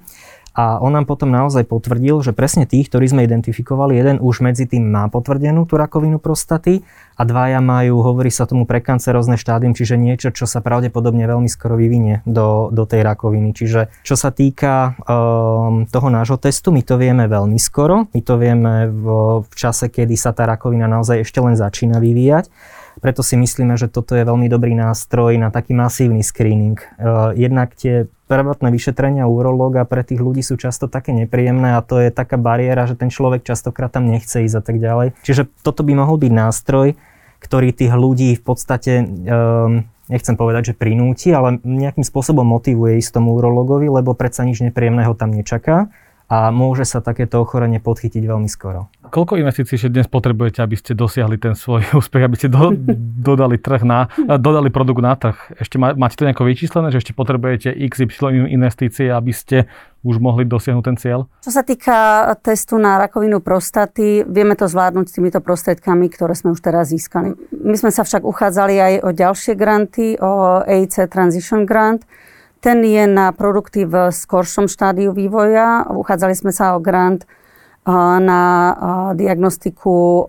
a 0.58 0.82
on 0.82 0.90
nám 0.90 1.06
potom 1.06 1.30
naozaj 1.30 1.70
potvrdil, 1.70 2.18
že 2.18 2.34
presne 2.34 2.66
tých, 2.66 2.90
ktorí 2.90 3.06
sme 3.06 3.22
identifikovali, 3.22 3.94
jeden 3.94 4.18
už 4.18 4.42
medzi 4.42 4.66
tým 4.66 4.90
má 4.90 5.06
potvrdenú 5.06 5.70
tú 5.70 5.78
rakovinu 5.78 6.18
prostaty 6.18 6.82
a 7.14 7.22
dvaja 7.22 7.62
majú, 7.62 8.02
hovorí 8.02 8.26
sa 8.26 8.42
tomu 8.42 8.66
prekancerózne 8.66 9.38
štádium, 9.38 9.70
čiže 9.70 9.94
niečo, 9.94 10.34
čo 10.34 10.50
sa 10.50 10.58
pravdepodobne 10.58 11.22
veľmi 11.30 11.46
skoro 11.46 11.78
vyvinie 11.78 12.26
do, 12.26 12.74
do 12.74 12.90
tej 12.90 13.06
rakoviny. 13.06 13.54
Čiže 13.54 14.02
čo 14.02 14.18
sa 14.18 14.34
týka 14.34 14.98
um, 15.06 15.86
toho 15.86 16.10
nášho 16.10 16.42
testu, 16.42 16.74
my 16.74 16.82
to 16.82 16.98
vieme 16.98 17.30
veľmi 17.30 17.58
skoro, 17.62 18.10
my 18.10 18.20
to 18.26 18.34
vieme 18.34 18.90
v, 18.90 19.04
v 19.46 19.54
čase, 19.54 19.86
kedy 19.86 20.18
sa 20.18 20.34
tá 20.34 20.42
rakovina 20.42 20.90
naozaj 20.90 21.22
ešte 21.22 21.38
len 21.38 21.54
začína 21.54 22.02
vyvíjať. 22.02 22.50
Preto 22.98 23.22
si 23.22 23.38
myslíme, 23.38 23.78
že 23.78 23.86
toto 23.86 24.18
je 24.18 24.26
veľmi 24.26 24.50
dobrý 24.50 24.74
nástroj 24.74 25.38
na 25.38 25.54
taký 25.54 25.74
masívny 25.74 26.22
screening. 26.22 26.78
Eh, 26.78 27.38
jednak 27.38 27.74
tie 27.78 28.10
prvotné 28.28 28.68
vyšetrenia 28.68 29.24
urológa 29.24 29.88
pre 29.88 30.04
tých 30.04 30.20
ľudí 30.20 30.44
sú 30.44 30.60
často 30.60 30.86
také 30.86 31.16
nepríjemné 31.16 31.74
a 31.74 31.80
to 31.80 31.98
je 31.98 32.12
taká 32.12 32.36
bariéra, 32.36 32.84
že 32.84 32.94
ten 32.94 33.08
človek 33.08 33.42
častokrát 33.42 33.88
tam 33.88 34.06
nechce 34.06 34.44
ísť 34.44 34.56
a 34.60 34.62
tak 34.62 34.76
ďalej. 34.78 35.16
Čiže 35.24 35.48
toto 35.64 35.80
by 35.80 35.96
mohol 35.96 36.20
byť 36.20 36.32
nástroj, 36.32 36.92
ktorý 37.40 37.72
tých 37.72 37.94
ľudí 37.96 38.36
v 38.36 38.42
podstate 38.44 38.92
um, 39.00 39.88
nechcem 40.12 40.36
povedať, 40.36 40.72
že 40.72 40.74
prinúti, 40.76 41.32
ale 41.32 41.56
nejakým 41.64 42.04
spôsobom 42.04 42.44
motivuje 42.44 43.00
ísť 43.00 43.16
tomu 43.16 43.32
urologovi, 43.38 43.88
lebo 43.88 44.12
predsa 44.12 44.44
nič 44.44 44.60
nepríjemného 44.60 45.16
tam 45.16 45.32
nečaká 45.32 45.88
a 46.28 46.52
môže 46.52 46.84
sa 46.84 47.00
takéto 47.00 47.40
ochorenie 47.40 47.80
podchytiť 47.80 48.20
veľmi 48.20 48.52
skoro. 48.52 48.92
Koľko 49.08 49.40
investícií 49.40 49.80
ešte 49.80 49.88
dnes 49.88 50.04
potrebujete, 50.12 50.60
aby 50.60 50.76
ste 50.76 50.92
dosiahli 50.92 51.40
ten 51.40 51.56
svoj 51.56 51.88
úspech, 52.00 52.20
aby 52.20 52.36
ste 52.36 52.52
do, 52.52 52.76
dodali, 53.24 53.56
trh 53.56 53.80
na, 53.80 54.12
dodali 54.36 54.68
produkt 54.68 55.00
na 55.00 55.16
trh? 55.16 55.56
Ešte 55.56 55.80
má, 55.80 55.96
máte 55.96 56.20
to 56.20 56.28
nejako 56.28 56.44
vyčíslené, 56.44 56.92
že 56.92 57.00
ešte 57.00 57.16
potrebujete 57.16 57.72
XY 57.72 58.52
investície, 58.52 59.08
aby 59.08 59.32
ste 59.32 59.72
už 60.04 60.20
mohli 60.20 60.44
dosiahnuť 60.44 60.84
ten 60.84 60.96
cieľ? 61.00 61.24
Čo 61.40 61.50
sa 61.50 61.64
týka 61.64 62.28
testu 62.44 62.76
na 62.76 63.00
rakovinu 63.00 63.40
prostaty, 63.40 64.22
vieme 64.28 64.52
to 64.52 64.68
zvládnuť 64.68 65.06
s 65.08 65.16
týmito 65.16 65.40
prostriedkami, 65.40 66.12
ktoré 66.12 66.36
sme 66.36 66.52
už 66.52 66.60
teraz 66.60 66.92
získali. 66.92 67.32
My 67.56 67.74
sme 67.80 67.88
sa 67.88 68.04
však 68.04 68.22
uchádzali 68.22 68.76
aj 68.76 68.94
o 69.02 69.10
ďalšie 69.16 69.56
granty, 69.56 70.20
o 70.20 70.60
EIC 70.62 71.08
Transition 71.08 71.64
Grant, 71.64 72.04
ten 72.58 72.82
je 72.82 73.04
na 73.06 73.30
produkty 73.30 73.86
v 73.86 74.10
skoršom 74.10 74.66
štádiu 74.66 75.14
vývoja. 75.14 75.86
Uchádzali 75.88 76.34
sme 76.34 76.50
sa 76.50 76.74
o 76.74 76.82
grant 76.82 77.24
na 78.20 78.42
diagnostiku 79.16 80.26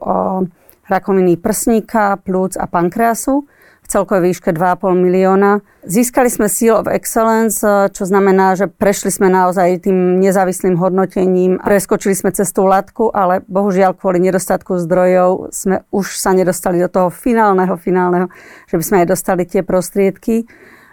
rakoviny 0.88 1.38
prsníka, 1.38 2.18
plúc 2.22 2.56
a 2.56 2.66
pankreasu 2.66 3.46
v 3.84 3.88
celkovej 3.90 4.32
výške 4.32 4.54
2,5 4.54 4.94
milióna. 5.02 5.66
Získali 5.82 6.30
sme 6.30 6.46
Seal 6.46 6.78
of 6.78 6.86
Excellence, 6.86 7.66
čo 7.66 8.04
znamená, 8.06 8.54
že 8.54 8.70
prešli 8.70 9.10
sme 9.10 9.34
naozaj 9.34 9.90
tým 9.90 10.22
nezávislým 10.22 10.78
hodnotením. 10.78 11.58
Preskočili 11.58 12.14
sme 12.14 12.30
cez 12.30 12.54
tú 12.54 12.70
latku, 12.70 13.10
ale 13.10 13.42
bohužiaľ 13.50 13.98
kvôli 13.98 14.22
nedostatku 14.22 14.78
zdrojov 14.86 15.50
sme 15.50 15.82
už 15.90 16.22
sa 16.22 16.38
nedostali 16.38 16.78
do 16.78 16.90
toho 16.90 17.10
finálneho, 17.10 17.74
finálneho, 17.82 18.30
že 18.70 18.78
by 18.78 18.84
sme 18.86 18.98
aj 19.02 19.08
dostali 19.10 19.50
tie 19.50 19.66
prostriedky. 19.66 20.46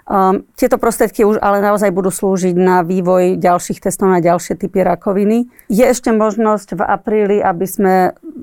Um, 0.07 0.47
tieto 0.55 0.79
prostriedky 0.79 1.27
už 1.27 1.42
ale 1.42 1.59
naozaj 1.59 1.90
budú 1.90 2.14
slúžiť 2.14 2.55
na 2.55 2.87
vývoj 2.87 3.42
ďalších 3.42 3.83
testov 3.83 4.07
na 4.07 4.23
ďalšie 4.23 4.55
typy 4.55 4.87
rakoviny. 4.87 5.51
Je 5.66 5.83
ešte 5.83 6.14
možnosť 6.14 6.79
v 6.79 6.83
apríli, 6.87 7.37
aby 7.42 7.66
sme 7.66 7.95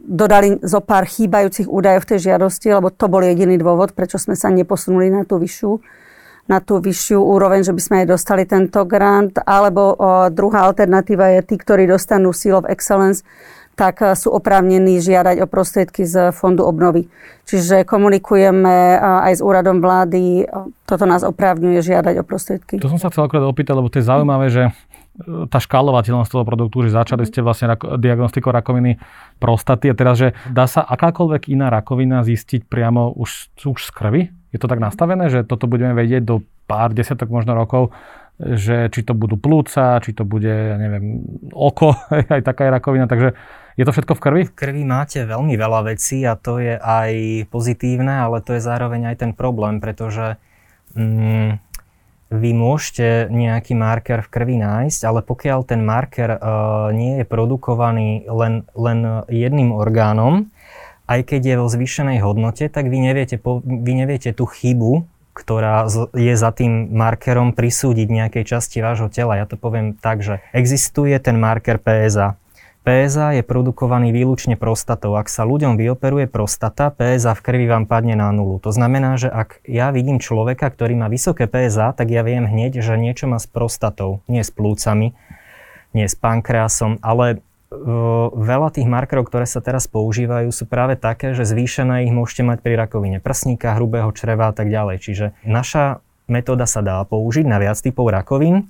dodali 0.03 0.59
zo 0.59 0.83
pár 0.83 1.07
chýbajúcich 1.07 1.71
údajov 1.71 2.03
v 2.03 2.09
tej 2.11 2.19
žiadosti, 2.27 2.67
lebo 2.67 2.91
to 2.91 3.07
bol 3.07 3.23
jediný 3.23 3.55
dôvod, 3.55 3.95
prečo 3.95 4.19
sme 4.19 4.35
sa 4.35 4.51
neposunuli 4.51 5.07
na 5.07 5.23
tú 5.23 5.39
vyššiu 5.39 6.03
na 6.43 6.59
tú 6.59 6.83
vyššiu 6.83 7.23
úroveň, 7.23 7.63
že 7.63 7.71
by 7.71 7.81
sme 7.81 7.95
aj 8.03 8.07
dostali 8.19 8.43
tento 8.43 8.83
grant, 8.83 9.39
alebo 9.47 9.95
o, 9.95 10.27
druhá 10.27 10.67
alternatíva 10.67 11.39
je 11.39 11.41
tí, 11.47 11.55
ktorí 11.55 11.87
dostanú 11.87 12.35
Seal 12.35 12.59
of 12.59 12.67
Excellence, 12.67 13.23
tak 13.73 14.01
e, 14.01 14.13
sú 14.13 14.33
oprávnení 14.33 15.01
žiadať 15.01 15.43
o 15.43 15.47
prostriedky 15.49 16.05
z 16.05 16.31
Fondu 16.33 16.63
obnovy. 16.65 17.09
Čiže 17.49 17.83
komunikujeme 17.83 18.95
e, 18.95 18.97
aj 18.99 19.33
s 19.37 19.41
úradom 19.41 19.81
vlády, 19.81 20.47
toto 20.85 21.05
nás 21.09 21.25
oprávňuje 21.25 21.81
žiadať 21.81 22.15
o 22.21 22.23
prostriedky. 22.23 22.77
To 22.81 22.91
som 22.91 23.01
sa 23.01 23.09
chcel 23.09 23.25
akorát 23.25 23.45
opýtať, 23.45 23.73
lebo 23.77 23.89
to 23.89 23.99
je 24.01 24.05
zaujímavé, 24.05 24.47
že 24.49 24.63
tá 25.23 25.61
škálovateľnosť 25.61 26.31
toho 26.33 26.45
produktu, 26.45 26.89
že 26.89 26.97
začali 26.97 27.29
ste 27.29 27.45
vlastne 27.45 27.69
diagnostikou 27.77 28.49
rakoviny 28.49 28.97
prostaty 29.37 29.93
a 29.93 29.95
teraz, 29.97 30.17
že 30.17 30.33
dá 30.49 30.65
sa 30.65 30.81
akákoľvek 30.81 31.53
iná 31.53 31.69
rakovina 31.69 32.25
zistiť 32.25 32.65
priamo 32.65 33.13
už, 33.13 33.53
už 33.61 33.77
z 33.77 33.91
krvi? 33.93 34.21
Je 34.49 34.57
to 34.57 34.65
tak 34.65 34.81
nastavené, 34.81 35.29
že 35.29 35.45
toto 35.45 35.69
budeme 35.69 35.93
vedieť 35.93 36.25
do 36.25 36.41
pár 36.65 36.97
desiatok 36.97 37.29
možno 37.29 37.53
rokov, 37.53 37.93
že 38.41 38.89
či 38.89 39.05
to 39.05 39.13
budú 39.13 39.37
plúca, 39.37 40.01
či 40.01 40.17
to 40.17 40.25
bude, 40.25 40.49
ja 40.49 40.77
neviem, 40.81 41.21
oko, 41.53 41.93
aj 42.33 42.41
taká 42.41 42.65
je 42.65 42.71
rakovina, 42.73 43.05
takže 43.05 43.37
je 43.77 43.83
to 43.85 43.91
všetko 43.91 44.13
v 44.17 44.23
krvi? 44.23 44.41
V 44.49 44.53
krvi 44.53 44.83
máte 44.85 45.25
veľmi 45.25 45.57
veľa 45.57 45.93
vecí 45.93 46.21
a 46.23 46.37
to 46.37 46.61
je 46.61 46.77
aj 46.77 47.11
pozitívne, 47.49 48.23
ale 48.23 48.43
to 48.45 48.57
je 48.57 48.61
zároveň 48.61 49.13
aj 49.13 49.15
ten 49.25 49.31
problém, 49.33 49.81
pretože 49.81 50.37
mm, 50.93 51.57
vy 52.33 52.51
môžete 52.57 53.29
nejaký 53.29 53.77
marker 53.77 54.25
v 54.25 54.31
krvi 54.33 54.55
nájsť, 54.57 55.01
ale 55.05 55.21
pokiaľ 55.21 55.59
ten 55.69 55.85
marker 55.85 56.33
uh, 56.33 56.89
nie 56.89 57.21
je 57.21 57.25
produkovaný 57.29 58.25
len, 58.25 58.65
len 58.73 59.25
jedným 59.29 59.69
orgánom, 59.69 60.49
aj 61.05 61.29
keď 61.29 61.41
je 61.45 61.55
vo 61.61 61.67
zvýšenej 61.69 62.25
hodnote, 62.25 62.65
tak 62.73 62.89
vy 62.89 62.97
neviete, 63.05 63.37
vy 63.65 63.93
neviete 63.93 64.33
tú 64.33 64.49
chybu, 64.49 65.05
ktorá 65.33 65.89
je 66.13 66.33
za 66.37 66.53
tým 66.53 66.93
markerom 66.93 67.57
prisúdiť 67.57 68.05
nejakej 68.05 68.43
časti 68.45 68.85
vášho 68.85 69.09
tela. 69.09 69.37
Ja 69.37 69.49
to 69.49 69.57
poviem 69.57 69.97
tak, 69.97 70.21
že 70.21 70.45
existuje 70.53 71.13
ten 71.17 71.41
marker 71.41 71.81
PSA. 71.81 72.37
PSA 72.83 73.39
je 73.39 73.43
produkovaný 73.47 74.11
výlučne 74.11 74.59
prostatou. 74.59 75.15
Ak 75.15 75.31
sa 75.31 75.47
ľuďom 75.47 75.79
vyoperuje 75.79 76.27
prostata, 76.27 76.91
PSA 76.91 77.31
v 77.31 77.43
krvi 77.43 77.65
vám 77.71 77.87
padne 77.87 78.19
na 78.19 78.27
nulu. 78.35 78.59
To 78.59 78.75
znamená, 78.75 79.15
že 79.15 79.31
ak 79.31 79.63
ja 79.63 79.87
vidím 79.95 80.19
človeka, 80.19 80.67
ktorý 80.67 80.99
má 80.99 81.07
vysoké 81.07 81.47
PSA, 81.47 81.95
tak 81.95 82.11
ja 82.11 82.27
viem 82.27 82.43
hneď, 82.43 82.83
že 82.83 82.99
niečo 82.99 83.31
má 83.31 83.39
s 83.39 83.47
prostatou, 83.47 84.19
nie 84.27 84.43
s 84.43 84.51
plúcami, 84.51 85.15
nie 85.95 86.05
s 86.11 86.19
pankreasom, 86.19 86.99
ale 86.99 87.39
veľa 88.35 88.69
tých 88.75 88.85
markerov, 88.85 89.31
ktoré 89.31 89.47
sa 89.47 89.63
teraz 89.63 89.87
používajú, 89.87 90.51
sú 90.53 90.67
práve 90.67 90.99
také, 90.99 91.33
že 91.33 91.47
zvýšené 91.47 92.05
ich 92.05 92.13
môžete 92.13 92.45
mať 92.45 92.61
pri 92.61 92.77
rakovine 92.77 93.17
prsníka, 93.23 93.79
hrubého 93.79 94.11
čreva 94.11 94.51
a 94.51 94.53
tak 94.53 94.69
ďalej. 94.69 95.01
Čiže 95.01 95.25
naša 95.47 96.03
metóda 96.27 96.67
sa 96.67 96.83
dá 96.83 96.99
použiť 97.07 97.47
na 97.47 97.57
viac 97.63 97.79
typov 97.79 98.11
rakovín, 98.11 98.69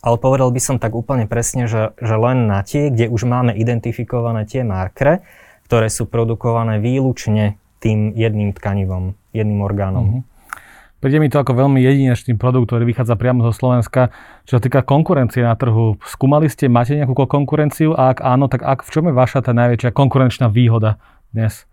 ale 0.00 0.16
povedal 0.16 0.48
by 0.48 0.60
som 0.60 0.76
tak 0.80 0.96
úplne 0.96 1.28
presne, 1.28 1.68
že, 1.68 1.92
že 2.00 2.14
len 2.16 2.48
na 2.48 2.64
tie, 2.64 2.88
kde 2.88 3.12
už 3.12 3.28
máme 3.28 3.52
identifikované 3.52 4.48
tie 4.48 4.64
markre, 4.64 5.20
ktoré 5.68 5.92
sú 5.92 6.08
produkované 6.08 6.80
výlučne 6.80 7.60
tým 7.80 8.16
jedným 8.16 8.56
tkanivom, 8.56 9.16
jedným 9.32 9.60
orgánom. 9.60 10.04
Mm-hmm. 10.04 10.28
Príde 11.00 11.16
mi 11.16 11.32
to 11.32 11.40
ako 11.40 11.56
veľmi 11.56 11.80
jedinečný 11.80 12.36
produkt, 12.36 12.68
ktorý 12.68 12.84
vychádza 12.84 13.16
priamo 13.16 13.40
zo 13.48 13.56
Slovenska. 13.56 14.12
Čo 14.44 14.60
sa 14.60 14.60
týka 14.60 14.84
konkurencie 14.84 15.40
na 15.40 15.56
trhu, 15.56 15.96
skúmali 16.04 16.44
ste, 16.52 16.68
máte 16.68 16.92
nejakú 16.92 17.16
konkurenciu 17.16 17.96
a 17.96 18.12
ak 18.12 18.20
áno, 18.20 18.52
tak 18.52 18.60
ak, 18.60 18.84
v 18.84 18.92
čom 18.92 19.08
je 19.08 19.16
vaša 19.16 19.40
tá 19.40 19.56
najväčšia 19.56 19.96
konkurenčná 19.96 20.52
výhoda 20.52 21.00
dnes? 21.32 21.64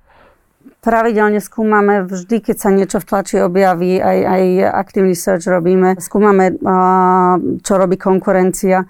Pravidelne 0.78 1.42
skúmame 1.42 2.06
vždy, 2.06 2.38
keď 2.40 2.56
sa 2.56 2.70
niečo 2.70 3.02
v 3.02 3.08
tlači 3.10 3.42
objaví, 3.42 3.98
aj, 3.98 4.20
aj 4.24 4.44
active 4.78 5.10
research 5.10 5.50
robíme. 5.50 5.98
Skúmame, 5.98 6.54
čo 7.66 7.74
robí 7.76 7.98
konkurencia. 7.98 8.86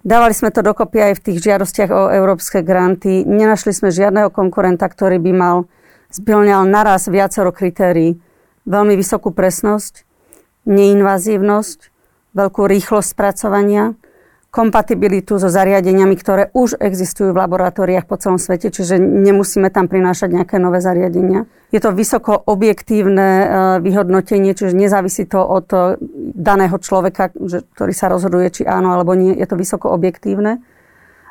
Dávali 0.00 0.32
sme 0.32 0.48
to 0.48 0.64
dokopy 0.64 1.04
aj 1.04 1.20
v 1.20 1.24
tých 1.28 1.38
žiadostiach 1.44 1.90
o 1.92 2.02
európske 2.08 2.64
granty. 2.64 3.28
Nenašli 3.28 3.76
sme 3.76 3.92
žiadneho 3.92 4.32
konkurenta, 4.32 4.88
ktorý 4.88 5.20
by 5.20 5.32
mal 5.36 5.56
splňal 6.08 6.64
naraz 6.64 7.12
viacero 7.12 7.52
kritérií. 7.52 8.16
Veľmi 8.64 8.96
vysokú 8.96 9.28
presnosť, 9.28 10.08
neinvazívnosť, 10.64 11.78
veľkú 12.32 12.62
rýchlosť 12.64 13.08
spracovania, 13.12 14.00
kompatibilitu 14.48 15.36
so 15.36 15.52
zariadeniami, 15.52 16.16
ktoré 16.16 16.48
už 16.56 16.80
existujú 16.80 17.36
v 17.36 17.40
laboratóriách 17.44 18.08
po 18.08 18.16
celom 18.16 18.40
svete, 18.40 18.72
čiže 18.72 18.96
nemusíme 18.96 19.68
tam 19.68 19.92
prinášať 19.92 20.40
nejaké 20.40 20.56
nové 20.56 20.80
zariadenia. 20.80 21.44
Je 21.68 21.84
to 21.84 21.92
vysoko 21.92 22.32
objektívne 22.48 23.28
e, 23.28 23.46
vyhodnotenie, 23.84 24.56
čiže 24.56 24.72
nezávisí 24.72 25.28
to 25.28 25.44
od 25.44 25.68
e, 25.68 26.00
daného 26.32 26.80
človeka, 26.80 27.28
ktorý 27.76 27.92
sa 27.92 28.08
rozhoduje, 28.08 28.48
či 28.48 28.62
áno 28.64 28.96
alebo 28.96 29.12
nie. 29.12 29.36
Je 29.36 29.44
to 29.44 29.60
vysoko 29.60 29.92
objektívne. 29.92 30.64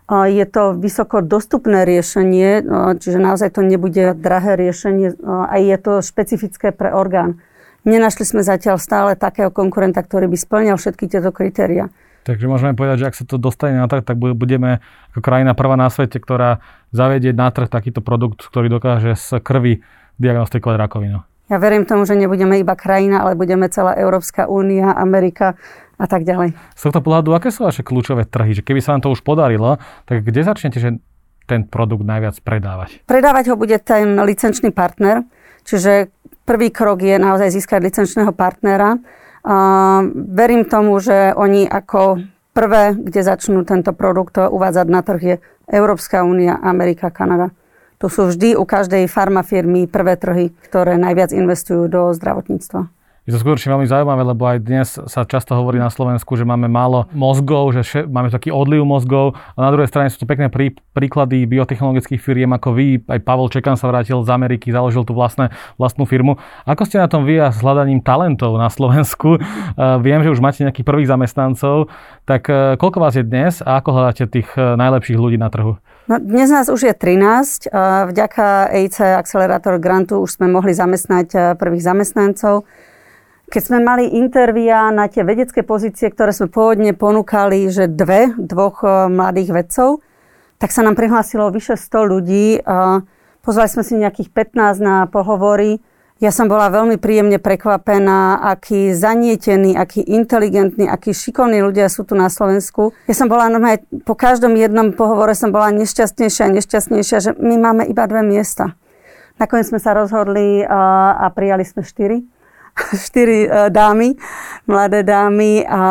Je 0.07 0.45
to 0.47 0.71
vysoko 0.71 1.19
dostupné 1.19 1.83
riešenie, 1.83 2.63
čiže 2.95 3.19
naozaj 3.19 3.59
to 3.59 3.59
nebude 3.59 4.15
drahé 4.15 4.55
riešenie 4.55 5.19
a 5.19 5.51
je 5.59 5.75
to 5.75 5.99
špecifické 5.99 6.71
pre 6.71 6.95
orgán. 6.95 7.43
Nenašli 7.83 8.23
sme 8.23 8.39
zatiaľ 8.39 8.79
stále 8.79 9.19
takého 9.19 9.51
konkurenta, 9.51 9.99
ktorý 9.99 10.31
by 10.31 10.37
splňal 10.39 10.79
všetky 10.79 11.11
tieto 11.11 11.35
kritéria. 11.35 11.91
Takže 12.27 12.43
môžeme 12.43 12.75
povedať, 12.75 12.99
že 12.99 13.07
ak 13.07 13.15
sa 13.15 13.23
to 13.23 13.39
dostane 13.39 13.79
na 13.79 13.87
trh, 13.87 14.03
tak 14.03 14.19
budeme 14.19 14.83
ako 15.15 15.23
krajina 15.23 15.55
prvá 15.55 15.79
na 15.79 15.87
svete, 15.87 16.19
ktorá 16.19 16.59
zavedie 16.91 17.31
na 17.31 17.47
trh 17.47 17.71
takýto 17.71 18.03
produkt, 18.03 18.43
ktorý 18.43 18.67
dokáže 18.67 19.15
z 19.15 19.39
krvi 19.39 19.79
diagnostikovať 20.19 20.75
rakovinu. 20.75 21.23
Ja 21.47 21.63
verím 21.63 21.87
tomu, 21.87 22.03
že 22.03 22.19
nebudeme 22.19 22.59
iba 22.59 22.75
krajina, 22.75 23.23
ale 23.23 23.39
budeme 23.39 23.71
celá 23.71 23.95
Európska 23.95 24.51
únia, 24.51 24.91
Amerika 24.91 25.55
a 25.95 26.03
tak 26.03 26.27
ďalej. 26.27 26.51
Z 26.75 26.91
tohto 26.91 26.99
pohľadu, 26.99 27.31
aké 27.31 27.47
sú 27.47 27.63
vaše 27.63 27.87
kľúčové 27.87 28.27
trhy? 28.27 28.59
Že 28.59 28.67
keby 28.67 28.79
sa 28.83 28.91
vám 28.91 29.07
to 29.07 29.15
už 29.15 29.23
podarilo, 29.23 29.79
tak 30.03 30.27
kde 30.27 30.43
začnete 30.43 30.83
že 30.83 30.99
ten 31.47 31.63
produkt 31.63 32.03
najviac 32.03 32.35
predávať? 32.43 33.07
Predávať 33.07 33.43
ho 33.49 33.55
bude 33.55 33.79
ten 33.79 34.19
licenčný 34.19 34.75
partner, 34.75 35.23
čiže 35.63 36.11
prvý 36.43 36.75
krok 36.75 36.99
je 36.99 37.15
naozaj 37.15 37.55
získať 37.55 37.79
licenčného 37.87 38.35
partnera 38.35 38.99
verím 40.11 40.67
tomu, 40.67 40.99
že 40.99 41.31
oni 41.31 41.63
ako 41.67 42.19
prvé, 42.51 42.97
kde 42.97 43.21
začnú 43.23 43.63
tento 43.63 43.95
produkt 43.95 44.35
uvádzať 44.35 44.87
na 44.89 45.01
trh 45.05 45.21
je 45.21 45.35
Európska 45.71 46.25
únia, 46.27 46.59
Amerika, 46.59 47.13
Kanada. 47.13 47.53
To 47.97 48.11
sú 48.11 48.29
vždy 48.29 48.53
u 48.53 48.65
každej 48.65 49.09
farmafirmy 49.09 49.89
prvé 49.89 50.17
trhy, 50.17 50.53
ktoré 50.69 51.01
najviac 51.01 51.33
investujú 51.33 51.89
do 51.89 52.13
zdravotníctva. 52.13 52.96
Je 53.27 53.35
to 53.35 53.43
skutočne 53.43 53.75
veľmi 53.75 53.91
zaujímavé, 53.91 54.23
lebo 54.23 54.47
aj 54.47 54.57
dnes 54.63 54.87
sa 54.87 55.27
často 55.27 55.51
hovorí 55.51 55.75
na 55.83 55.91
Slovensku, 55.91 56.39
že 56.39 56.47
máme 56.47 56.71
málo 56.71 57.11
mozgov, 57.11 57.75
že 57.75 57.83
še, 57.83 57.99
máme 58.07 58.31
taký 58.31 58.55
odliv 58.55 58.87
mozgov 58.87 59.35
a 59.35 59.67
na 59.67 59.67
druhej 59.67 59.91
strane 59.91 60.07
sú 60.07 60.23
to 60.23 60.31
pekné 60.31 60.47
prí, 60.47 60.71
príklady 60.95 61.43
biotechnologických 61.43 62.23
firiem 62.23 62.55
ako 62.55 62.71
vy. 62.71 63.03
Aj 63.03 63.19
Pavel 63.19 63.51
Čekan 63.51 63.75
sa 63.75 63.91
vrátil 63.91 64.23
z 64.23 64.31
Ameriky, 64.31 64.71
založil 64.71 65.03
tu 65.03 65.11
vlastné, 65.11 65.51
vlastnú 65.75 66.07
firmu. 66.07 66.39
Ako 66.63 66.87
ste 66.87 67.03
na 67.03 67.11
tom 67.11 67.27
vy 67.27 67.35
a 67.43 67.51
s 67.51 67.59
hľadaním 67.59 67.99
talentov 67.99 68.55
na 68.55 68.71
Slovensku? 68.71 69.43
Uh, 69.43 69.99
viem, 70.07 70.23
že 70.23 70.31
už 70.31 70.39
máte 70.39 70.63
nejakých 70.63 70.87
prvých 70.87 71.11
zamestnancov, 71.11 71.91
tak 72.23 72.47
uh, 72.47 72.79
koľko 72.79 73.03
vás 73.03 73.19
je 73.19 73.27
dnes 73.27 73.59
a 73.59 73.83
ako 73.83 73.91
hľadáte 73.91 74.23
tých 74.31 74.47
uh, 74.55 74.79
najlepších 74.79 75.19
ľudí 75.19 75.35
na 75.35 75.51
trhu? 75.51 75.75
No, 76.07 76.15
dnes 76.15 76.47
nás 76.47 76.71
už 76.71 76.79
je 76.79 76.93
13. 76.95 77.75
Vďaka 78.07 78.71
EIC 78.71 79.19
Accelerator 79.19 79.75
Grantu 79.83 80.23
už 80.23 80.39
sme 80.39 80.47
mohli 80.47 80.71
zamestnať 80.71 81.59
prvých 81.59 81.83
zamestnancov. 81.83 82.63
Keď 83.47 83.63
sme 83.63 83.79
mali 83.79 84.11
intervia 84.11 84.91
na 84.91 85.07
tie 85.07 85.23
vedecké 85.23 85.63
pozície, 85.63 86.11
ktoré 86.11 86.35
sme 86.35 86.51
pôvodne 86.51 86.91
ponúkali, 86.91 87.71
že 87.71 87.87
dve, 87.87 88.35
dvoch 88.35 88.83
e, 88.83 89.07
mladých 89.07 89.55
vedcov, 89.55 90.03
tak 90.59 90.75
sa 90.75 90.83
nám 90.83 90.99
prihlásilo 90.99 91.47
vyše 91.47 91.79
100 91.79 92.11
ľudí. 92.11 92.59
Pozvali 93.45 93.69
sme 93.71 93.83
si 93.85 93.93
nejakých 93.95 94.33
15 94.33 94.83
na 94.83 94.95
pohovory. 95.07 95.79
Ja 96.17 96.33
som 96.33 96.49
bola 96.49 96.73
veľmi 96.73 96.97
príjemne 96.97 97.37
prekvapená, 97.37 98.41
aký 98.41 98.91
zanietení, 98.91 99.77
aký 99.77 100.01
inteligentní, 100.01 100.89
akí 100.89 101.13
šikovní 101.13 101.61
ľudia 101.61 101.87
sú 101.93 102.09
tu 102.09 102.17
na 102.17 102.27
Slovensku. 102.27 102.91
Ja 103.05 103.15
som 103.15 103.29
bola 103.29 103.53
normálne, 103.53 103.85
po 104.01 104.17
každom 104.17 104.57
jednom 104.57 104.91
pohovore 104.97 105.37
som 105.37 105.53
bola 105.53 105.69
nešťastnejšia 105.77 106.49
a 106.49 106.53
nešťastnejšia, 106.57 107.17
že 107.21 107.31
my 107.37 107.55
máme 107.61 107.83
iba 107.85 108.03
dve 108.09 108.25
miesta. 108.25 108.73
Nakoniec 109.37 109.69
sme 109.69 109.77
sa 109.77 109.93
rozhodli 109.93 110.65
a 110.65 111.29
prijali 111.37 111.61
sme 111.63 111.85
štyri. 111.85 112.25
Štyri 112.95 113.45
e, 113.45 113.69
dámy, 113.69 114.15
mladé 114.69 115.03
dámy 115.03 115.65
a, 115.67 115.83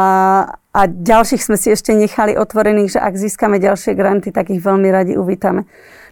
a 0.53 0.81
ďalších 0.87 1.43
sme 1.43 1.57
si 1.59 1.75
ešte 1.75 1.93
nechali 1.93 2.39
otvorených, 2.39 2.97
že 2.97 3.01
ak 3.03 3.15
získame 3.15 3.59
ďalšie 3.59 3.93
granty, 3.93 4.31
tak 4.33 4.49
ich 4.49 4.63
veľmi 4.63 4.89
radi 4.89 5.19
uvítame. 5.19 5.67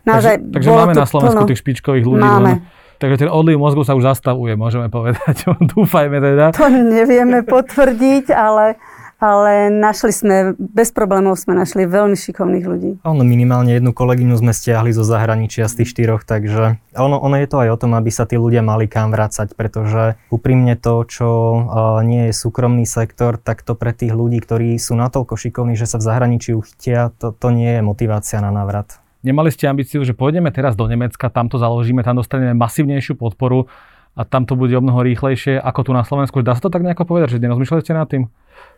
Naozaj, 0.04 0.36
takže, 0.36 0.52
takže 0.52 0.68
máme 0.68 0.94
na 0.94 1.08
Slovensku 1.08 1.42
plno. 1.44 1.50
tých 1.50 1.60
špičkových 1.64 2.04
ľudí. 2.04 2.24
Máme. 2.24 2.52
Takže 3.00 3.26
ten 3.26 3.30
odliv 3.32 3.58
mozgu 3.58 3.82
sa 3.82 3.98
už 3.98 4.06
zastavuje, 4.06 4.54
môžeme 4.54 4.88
povedať. 4.88 5.48
Dúfajme 5.74 6.18
teda. 6.20 6.54
To 6.54 6.68
nevieme 6.70 7.42
potvrdiť, 7.42 8.30
ale 8.32 8.78
ale 9.24 9.72
našli 9.72 10.12
sme, 10.12 10.36
bez 10.52 10.92
problémov 10.92 11.40
sme 11.40 11.56
našli 11.56 11.88
veľmi 11.88 12.12
šikovných 12.12 12.66
ľudí. 12.68 12.90
Ono 13.08 13.24
minimálne 13.24 13.72
jednu 13.72 13.96
kolegyňu 13.96 14.36
sme 14.36 14.52
stiahli 14.52 14.92
zo 14.92 15.00
zahraničia 15.00 15.64
z 15.64 15.80
tých 15.80 15.96
štyroch, 15.96 16.28
takže 16.28 16.76
ono, 16.92 17.16
ono 17.16 17.40
je 17.40 17.48
to 17.48 17.64
aj 17.64 17.72
o 17.72 17.80
tom, 17.80 17.96
aby 17.96 18.12
sa 18.12 18.28
tí 18.28 18.36
ľudia 18.36 18.60
mali 18.60 18.84
kam 18.84 19.08
vrácať, 19.08 19.56
pretože 19.56 20.20
úprimne 20.28 20.76
to, 20.76 21.08
čo 21.08 21.28
uh, 21.56 22.04
nie 22.04 22.28
je 22.28 22.36
súkromný 22.36 22.84
sektor, 22.84 23.40
tak 23.40 23.64
to 23.64 23.72
pre 23.72 23.96
tých 23.96 24.12
ľudí, 24.12 24.44
ktorí 24.44 24.76
sú 24.76 24.92
natoľko 24.92 25.40
šikovní, 25.40 25.72
že 25.72 25.88
sa 25.88 25.96
v 25.96 26.04
zahraničí 26.04 26.52
uchytia, 26.52 27.08
to, 27.16 27.32
to 27.32 27.48
nie 27.48 27.80
je 27.80 27.80
motivácia 27.80 28.44
na 28.44 28.52
návrat. 28.52 29.00
Nemali 29.24 29.48
ste 29.48 29.64
ambíciu, 29.72 30.04
že 30.04 30.12
pôjdeme 30.12 30.52
teraz 30.52 30.76
do 30.76 30.84
Nemecka, 30.84 31.32
tam 31.32 31.48
to 31.48 31.56
založíme, 31.56 32.04
tam 32.04 32.20
dostaneme 32.20 32.52
masívnejšiu 32.52 33.16
podporu 33.16 33.72
a 34.14 34.22
tam 34.22 34.46
to 34.46 34.54
bude 34.54 34.70
o 34.74 34.82
mnoho 34.82 35.02
rýchlejšie 35.02 35.58
ako 35.58 35.80
tu 35.86 35.90
na 35.90 36.06
Slovensku. 36.06 36.38
Dá 36.40 36.54
sa 36.54 36.62
to 36.62 36.70
tak 36.70 36.86
nejako 36.86 37.06
povedať, 37.06 37.38
že 37.38 37.42
nerozmýšľali 37.42 37.82
ste 37.82 37.94
nad 37.98 38.06
tým? 38.06 38.30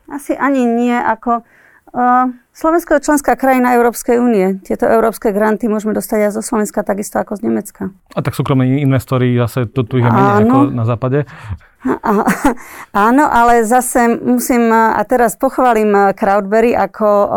Asi 0.08 0.32
ani 0.32 0.64
nie 0.64 0.96
ako... 0.96 1.44
Uh, 1.96 2.28
Slovensko 2.52 2.96
je 2.96 3.04
členská 3.08 3.36
krajina 3.40 3.72
Európskej 3.72 4.20
únie. 4.20 4.60
Tieto 4.64 4.84
európske 4.84 5.32
granty 5.32 5.64
môžeme 5.68 5.96
dostať 5.96 6.28
aj 6.28 6.32
zo 6.36 6.42
Slovenska, 6.44 6.84
takisto 6.84 7.16
ako 7.20 7.40
z 7.40 7.48
Nemecka. 7.48 7.88
A 8.12 8.20
tak 8.20 8.36
súkromní 8.36 8.84
investori 8.84 9.32
zase 9.36 9.64
tu, 9.68 9.84
tu 9.84 10.00
ich 10.00 10.04
je 10.04 10.12
menej 10.12 10.44
ako 10.44 10.58
na 10.72 10.84
západe? 10.84 11.24
A, 11.84 12.10
áno, 13.08 13.24
ale 13.28 13.64
zase 13.64 14.12
musím, 14.12 14.72
a 14.72 15.00
teraz 15.08 15.40
pochválim 15.40 16.12
Crowdberry 16.16 16.76
ako 16.76 17.08
uh, 17.08 17.32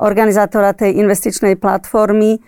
organizátora 0.00 0.76
tej 0.76 0.96
investičnej 1.00 1.56
platformy. 1.56 2.40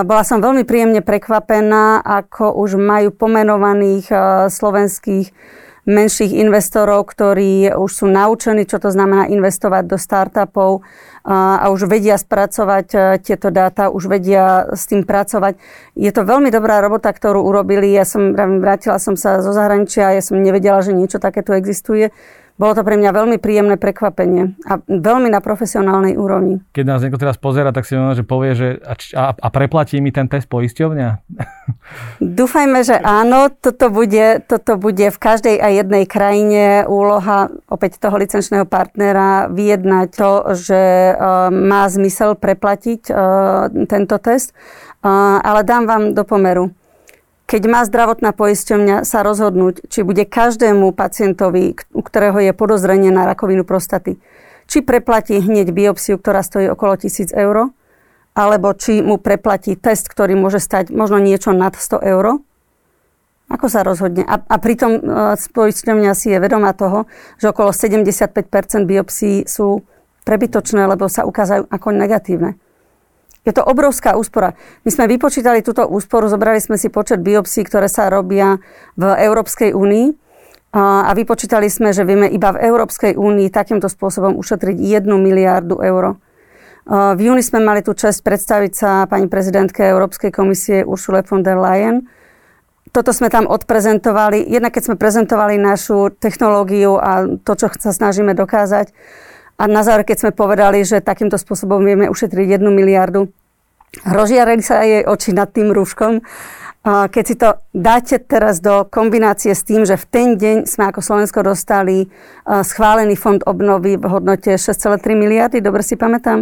Bola 0.00 0.24
som 0.24 0.40
veľmi 0.40 0.64
príjemne 0.64 1.04
prekvapená, 1.04 2.00
ako 2.00 2.56
už 2.64 2.80
majú 2.80 3.12
pomenovaných 3.12 4.08
uh, 4.08 4.20
slovenských 4.48 5.28
menších 5.88 6.36
investorov, 6.36 7.08
ktorí 7.08 7.72
už 7.72 7.90
sú 7.90 8.06
naučení, 8.06 8.68
čo 8.68 8.76
to 8.76 8.92
znamená 8.92 9.26
investovať 9.32 9.84
do 9.88 9.96
startupov 9.98 10.84
a 11.24 11.68
už 11.68 11.84
vedia 11.84 12.16
spracovať 12.16 12.86
e, 12.96 12.98
tieto 13.20 13.52
dáta, 13.52 13.92
už 13.92 14.08
vedia 14.08 14.72
s 14.72 14.88
tým 14.88 15.04
pracovať. 15.04 15.60
Je 15.92 16.08
to 16.16 16.24
veľmi 16.24 16.48
dobrá 16.48 16.80
robota, 16.80 17.12
ktorú 17.12 17.44
urobili. 17.44 17.92
Ja 17.92 18.08
som 18.08 18.32
vrátila 18.32 18.96
som 18.96 19.20
sa 19.20 19.44
zo 19.44 19.52
zahraničia, 19.52 20.16
ja 20.16 20.24
som 20.24 20.40
nevedela, 20.40 20.80
že 20.80 20.96
niečo 20.96 21.20
také 21.20 21.44
tu 21.44 21.52
existuje. 21.52 22.08
Bolo 22.60 22.76
to 22.76 22.84
pre 22.84 23.00
mňa 23.00 23.16
veľmi 23.16 23.40
príjemné 23.40 23.80
prekvapenie 23.80 24.52
a 24.68 24.84
veľmi 24.84 25.32
na 25.32 25.40
profesionálnej 25.40 26.20
úrovni. 26.20 26.60
Keď 26.76 26.84
nás 26.84 27.00
niekto 27.00 27.16
teraz 27.16 27.40
pozera, 27.40 27.72
tak 27.72 27.88
si 27.88 27.96
že 27.96 28.20
povie, 28.20 28.52
že 28.52 28.68
a, 29.16 29.32
a 29.32 29.48
preplatí 29.48 29.96
mi 30.04 30.12
ten 30.12 30.28
test 30.28 30.44
poisťovňa? 30.52 31.08
Dúfajme, 32.20 32.84
že 32.84 33.00
áno. 33.00 33.48
Toto 33.48 33.88
bude, 33.88 34.44
toto 34.44 34.76
bude 34.76 35.08
v 35.08 35.16
každej 35.16 35.56
aj 35.56 35.72
jednej 35.72 36.04
krajine 36.04 36.84
úloha 36.84 37.48
opäť 37.72 37.96
toho 37.96 38.20
licenčného 38.20 38.68
partnera 38.68 39.48
vyjednať 39.48 40.08
to, 40.12 40.32
že 40.52 40.82
uh, 41.16 41.48
má 41.48 41.88
zmysel 41.88 42.36
preplatiť 42.36 43.08
uh, 43.08 43.72
tento 43.88 44.20
test. 44.20 44.52
Uh, 45.00 45.40
ale 45.40 45.64
dám 45.64 45.88
vám 45.88 46.12
do 46.12 46.28
pomeru 46.28 46.76
keď 47.50 47.62
má 47.66 47.82
zdravotná 47.82 48.30
poisťovňa 48.30 49.02
sa 49.02 49.26
rozhodnúť, 49.26 49.90
či 49.90 50.06
bude 50.06 50.22
každému 50.22 50.94
pacientovi, 50.94 51.74
u 51.90 52.02
ktorého 52.06 52.38
je 52.38 52.54
podozrenie 52.54 53.10
na 53.10 53.26
rakovinu 53.26 53.66
prostaty, 53.66 54.22
či 54.70 54.86
preplatí 54.86 55.42
hneď 55.42 55.74
biopsiu, 55.74 56.14
ktorá 56.14 56.46
stojí 56.46 56.70
okolo 56.70 56.94
1000 56.94 57.34
eur, 57.34 57.74
alebo 58.38 58.70
či 58.78 59.02
mu 59.02 59.18
preplatí 59.18 59.74
test, 59.74 60.06
ktorý 60.06 60.38
môže 60.38 60.62
stať 60.62 60.94
možno 60.94 61.18
niečo 61.18 61.50
nad 61.50 61.74
100 61.74 61.98
eur. 62.06 62.38
Ako 63.50 63.66
sa 63.66 63.82
rozhodne? 63.82 64.22
A, 64.22 64.38
a 64.38 64.56
pritom 64.62 65.02
uh, 65.02 65.34
poisťovňa 65.34 66.14
si 66.14 66.30
je 66.30 66.38
vedomá 66.38 66.70
toho, 66.70 67.10
že 67.42 67.50
okolo 67.50 67.74
75% 67.74 68.30
biopsií 68.86 69.50
sú 69.50 69.82
prebytočné, 70.22 70.86
lebo 70.86 71.10
sa 71.10 71.26
ukázajú 71.26 71.66
ako 71.66 71.88
negatívne. 71.90 72.54
Je 73.50 73.58
to 73.58 73.66
obrovská 73.66 74.14
úspora. 74.14 74.54
My 74.86 74.94
sme 74.94 75.10
vypočítali 75.10 75.66
túto 75.66 75.82
úsporu, 75.82 76.30
zobrali 76.30 76.62
sme 76.62 76.78
si 76.78 76.86
počet 76.86 77.18
biopsí, 77.18 77.66
ktoré 77.66 77.90
sa 77.90 78.06
robia 78.06 78.62
v 78.94 79.10
Európskej 79.10 79.74
únii 79.74 80.06
a 80.70 81.10
vypočítali 81.18 81.66
sme, 81.66 81.90
že 81.90 82.06
vieme 82.06 82.30
iba 82.30 82.54
v 82.54 82.62
Európskej 82.62 83.18
únii 83.18 83.50
takýmto 83.50 83.90
spôsobom 83.90 84.38
ušetriť 84.38 85.02
1 85.02 85.10
miliardu 85.10 85.82
eur. 85.82 86.14
V 86.86 87.18
júni 87.18 87.42
sme 87.42 87.58
mali 87.58 87.82
tú 87.82 87.90
čest 87.98 88.22
predstaviť 88.22 88.72
sa 88.72 88.90
pani 89.10 89.26
prezidentke 89.26 89.82
Európskej 89.82 90.30
komisie 90.30 90.86
Ursula 90.86 91.26
von 91.26 91.42
der 91.42 91.58
Leyen. 91.58 92.06
Toto 92.94 93.10
sme 93.10 93.34
tam 93.34 93.50
odprezentovali. 93.50 94.46
Jednak 94.46 94.78
keď 94.78 94.94
sme 94.94 94.96
prezentovali 94.98 95.58
našu 95.58 96.14
technológiu 96.22 97.02
a 97.02 97.26
to, 97.42 97.58
čo 97.58 97.66
sa 97.74 97.90
snažíme 97.90 98.30
dokázať, 98.38 98.94
A 99.60 99.68
na 99.68 99.84
záver, 99.84 100.08
keď 100.08 100.24
sme 100.24 100.32
povedali, 100.32 100.80
že 100.88 101.04
takýmto 101.04 101.36
spôsobom 101.36 101.84
vieme 101.84 102.08
ušetriť 102.08 102.56
jednu 102.56 102.72
miliardu, 102.72 103.28
rozžiarali 104.06 104.62
sa 104.62 104.82
jej 104.86 105.02
oči 105.02 105.34
nad 105.34 105.50
tým 105.50 105.74
rúškom. 105.74 106.22
Keď 106.80 107.24
si 107.28 107.36
to 107.36 107.60
dáte 107.76 108.24
teraz 108.24 108.64
do 108.64 108.88
kombinácie 108.88 109.52
s 109.52 109.68
tým, 109.68 109.84
že 109.84 110.00
v 110.00 110.04
ten 110.08 110.28
deň 110.40 110.64
sme 110.64 110.88
ako 110.88 111.04
Slovensko 111.04 111.44
dostali 111.44 112.08
schválený 112.48 113.20
fond 113.20 113.36
obnovy 113.44 114.00
v 114.00 114.08
hodnote 114.08 114.56
6,3 114.56 114.96
miliardy, 115.12 115.60
dobre 115.60 115.84
si 115.84 116.00
pamätám, 116.00 116.40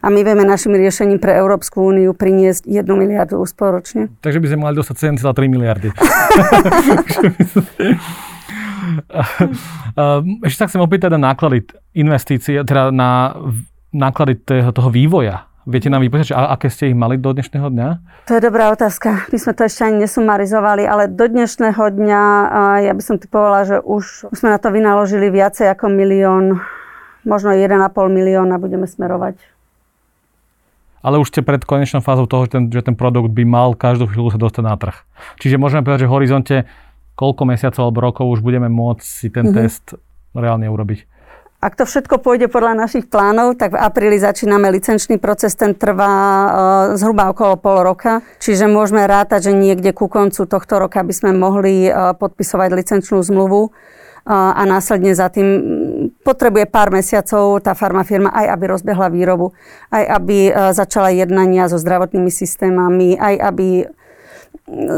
a 0.00 0.06
my 0.06 0.22
vieme 0.22 0.46
našim 0.46 0.78
riešením 0.78 1.18
pre 1.18 1.34
Európsku 1.34 1.82
úniu 1.82 2.14
priniesť 2.14 2.70
1 2.70 2.86
miliardu 2.86 3.42
úsporočne. 3.42 4.14
Takže 4.22 4.38
by 4.38 4.46
sme 4.54 4.62
mali 4.70 4.78
dostať 4.78 5.18
7,3 5.18 5.50
miliardy. 5.50 5.88
Ešte 10.46 10.58
sa 10.58 10.70
chcem 10.70 10.80
opýtať 10.80 11.18
na 11.18 11.34
náklady 11.34 11.66
investície, 11.98 12.62
teda 12.62 12.94
na 12.94 13.34
náklady 13.90 14.38
toho 14.70 14.88
vývoja 14.88 15.49
Viete 15.70 15.86
nám 15.86 16.02
vypočítať, 16.02 16.34
aké 16.34 16.66
ste 16.66 16.90
ich 16.90 16.98
mali 16.98 17.14
do 17.14 17.30
dnešného 17.30 17.70
dňa? 17.70 17.88
To 18.26 18.32
je 18.34 18.42
dobrá 18.42 18.74
otázka. 18.74 19.30
My 19.30 19.38
sme 19.38 19.54
to 19.54 19.62
ešte 19.70 19.86
ani 19.86 20.02
nesumarizovali, 20.02 20.82
ale 20.82 21.06
do 21.06 21.30
dnešného 21.30 21.78
dňa 21.78 22.22
ja 22.82 22.90
by 22.90 23.02
som 23.06 23.22
typovala, 23.22 23.62
že 23.62 23.76
už, 23.78 24.34
sme 24.34 24.50
na 24.50 24.58
to 24.58 24.74
vynaložili 24.74 25.30
viacej 25.30 25.70
ako 25.70 25.86
milión, 25.94 26.58
možno 27.22 27.54
1,5 27.54 27.86
milióna 27.94 28.58
budeme 28.58 28.90
smerovať. 28.90 29.38
Ale 31.06 31.22
už 31.22 31.30
ste 31.30 31.46
pred 31.46 31.62
konečnou 31.62 32.02
fázou 32.02 32.26
toho, 32.26 32.50
že 32.50 32.58
ten, 32.58 32.64
že 32.66 32.82
ten 32.82 32.98
produkt 32.98 33.30
by 33.30 33.46
mal 33.46 33.78
každú 33.78 34.10
chvíľu 34.10 34.34
sa 34.34 34.42
dostať 34.42 34.62
na 34.66 34.74
trh. 34.74 34.98
Čiže 35.38 35.54
môžeme 35.54 35.86
povedať, 35.86 36.04
že 36.04 36.10
v 36.10 36.16
horizonte 36.18 36.56
koľko 37.14 37.46
mesiacov 37.46 37.82
alebo 37.86 38.02
rokov 38.10 38.26
už 38.26 38.40
budeme 38.42 38.66
môcť 38.66 39.06
si 39.06 39.30
ten 39.30 39.46
mm-hmm. 39.46 39.58
test 39.62 39.94
reálne 40.34 40.66
urobiť. 40.66 41.06
Ak 41.60 41.76
to 41.76 41.84
všetko 41.84 42.24
pôjde 42.24 42.48
podľa 42.48 42.72
našich 42.72 43.12
plánov, 43.12 43.60
tak 43.60 43.76
v 43.76 43.84
apríli 43.84 44.16
začíname 44.16 44.72
licenčný 44.72 45.20
proces, 45.20 45.52
ten 45.52 45.76
trvá 45.76 46.08
uh, 46.08 46.50
zhruba 46.96 47.28
okolo 47.28 47.60
pol 47.60 47.84
roka, 47.84 48.24
čiže 48.40 48.64
môžeme 48.64 49.04
rátať, 49.04 49.52
že 49.52 49.52
niekde 49.52 49.92
ku 49.92 50.08
koncu 50.08 50.48
tohto 50.48 50.80
roka 50.80 51.04
by 51.04 51.12
sme 51.12 51.36
mohli 51.36 51.84
uh, 51.84 52.16
podpisovať 52.16 52.68
licenčnú 52.72 53.20
zmluvu 53.20 53.68
uh, 53.68 54.56
a 54.56 54.64
následne 54.64 55.12
za 55.12 55.28
tým 55.28 55.48
potrebuje 56.24 56.64
pár 56.64 56.88
mesiacov 56.96 57.60
tá 57.60 57.76
farmafirma 57.76 58.32
aj 58.32 58.56
aby 58.56 58.64
rozbehla 58.64 59.12
výrobu, 59.12 59.52
aj 59.92 60.04
aby 60.16 60.38
začala 60.72 61.12
jednania 61.12 61.68
so 61.68 61.76
zdravotnými 61.76 62.32
systémami, 62.32 63.20
aj 63.20 63.34
aby 63.36 63.84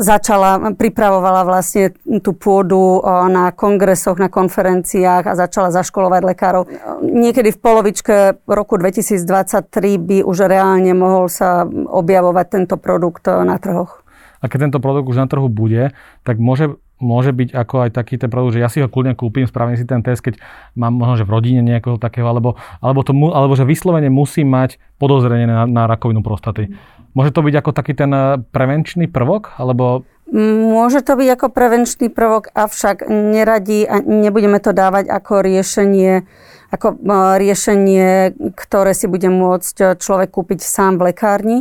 začala, 0.00 0.76
pripravovala 0.76 1.48
vlastne 1.48 1.96
tú 2.20 2.36
pôdu 2.36 3.00
na 3.28 3.50
kongresoch, 3.52 4.20
na 4.20 4.28
konferenciách 4.28 5.24
a 5.24 5.38
začala 5.38 5.72
zaškolovať 5.72 6.22
lekárov. 6.34 6.62
Niekedy 7.00 7.56
v 7.56 7.58
polovičke 7.58 8.14
roku 8.44 8.76
2023 8.76 9.64
by 9.96 10.18
už 10.22 10.36
reálne 10.44 10.92
mohol 10.92 11.32
sa 11.32 11.64
objavovať 11.68 12.46
tento 12.48 12.76
produkt 12.76 13.24
na 13.26 13.56
trhoch. 13.56 14.04
A 14.42 14.50
keď 14.50 14.68
tento 14.68 14.82
produkt 14.82 15.06
už 15.06 15.22
na 15.22 15.30
trhu 15.30 15.46
bude, 15.46 15.94
tak 16.26 16.42
môže 16.42 16.76
môže 17.02 17.34
byť 17.34 17.50
ako 17.50 17.74
aj 17.82 17.90
taký 17.98 18.14
ten 18.14 18.30
produkt, 18.30 18.54
že 18.54 18.62
ja 18.62 18.70
si 18.70 18.78
ho 18.78 18.86
kľudne 18.86 19.18
kúpim, 19.18 19.44
spravím 19.50 19.74
si 19.74 19.82
ten 19.82 20.06
test, 20.06 20.22
keď 20.22 20.38
mám 20.78 20.94
možno, 20.94 21.18
že 21.18 21.26
v 21.26 21.34
rodine 21.34 21.60
nejakého 21.60 21.98
takého, 21.98 22.30
alebo, 22.30 22.54
alebo, 22.78 23.02
to, 23.02 23.10
alebo 23.10 23.58
že 23.58 23.66
vyslovene 23.66 24.06
musím 24.06 24.54
mať 24.54 24.78
podozrenie 25.02 25.50
na, 25.50 25.66
na 25.66 25.90
rakovinu 25.90 26.22
prostaty. 26.22 26.70
Môže 27.12 27.30
to 27.36 27.44
byť 27.44 27.54
ako 27.60 27.70
taký 27.76 27.92
ten 27.92 28.12
eh, 28.12 28.40
prevenčný 28.40 29.06
prvok? 29.08 29.52
Alebo... 29.60 30.08
Môže 30.32 31.04
to 31.04 31.12
byť 31.20 31.28
ako 31.28 31.46
prevenčný 31.52 32.08
prvok, 32.08 32.48
avšak 32.56 33.04
neradí 33.04 33.84
a 33.84 34.00
nebudeme 34.00 34.56
to 34.64 34.72
dávať 34.72 35.12
ako 35.12 35.44
riešenie, 35.44 36.24
ako 36.72 36.96
eh, 36.96 37.36
riešenie, 37.36 38.32
ktoré 38.56 38.96
si 38.96 39.12
bude 39.12 39.28
môcť 39.28 39.76
eh, 39.84 39.88
človek 40.00 40.32
kúpiť 40.32 40.64
sám 40.64 40.96
v 40.96 41.12
lekárni. 41.12 41.58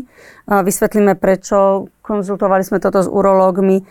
Vysvetlíme 0.48 1.16
prečo. 1.16 1.88
Konzultovali 2.04 2.64
sme 2.64 2.84
toto 2.84 3.00
s 3.00 3.08
urológmi. 3.08 3.88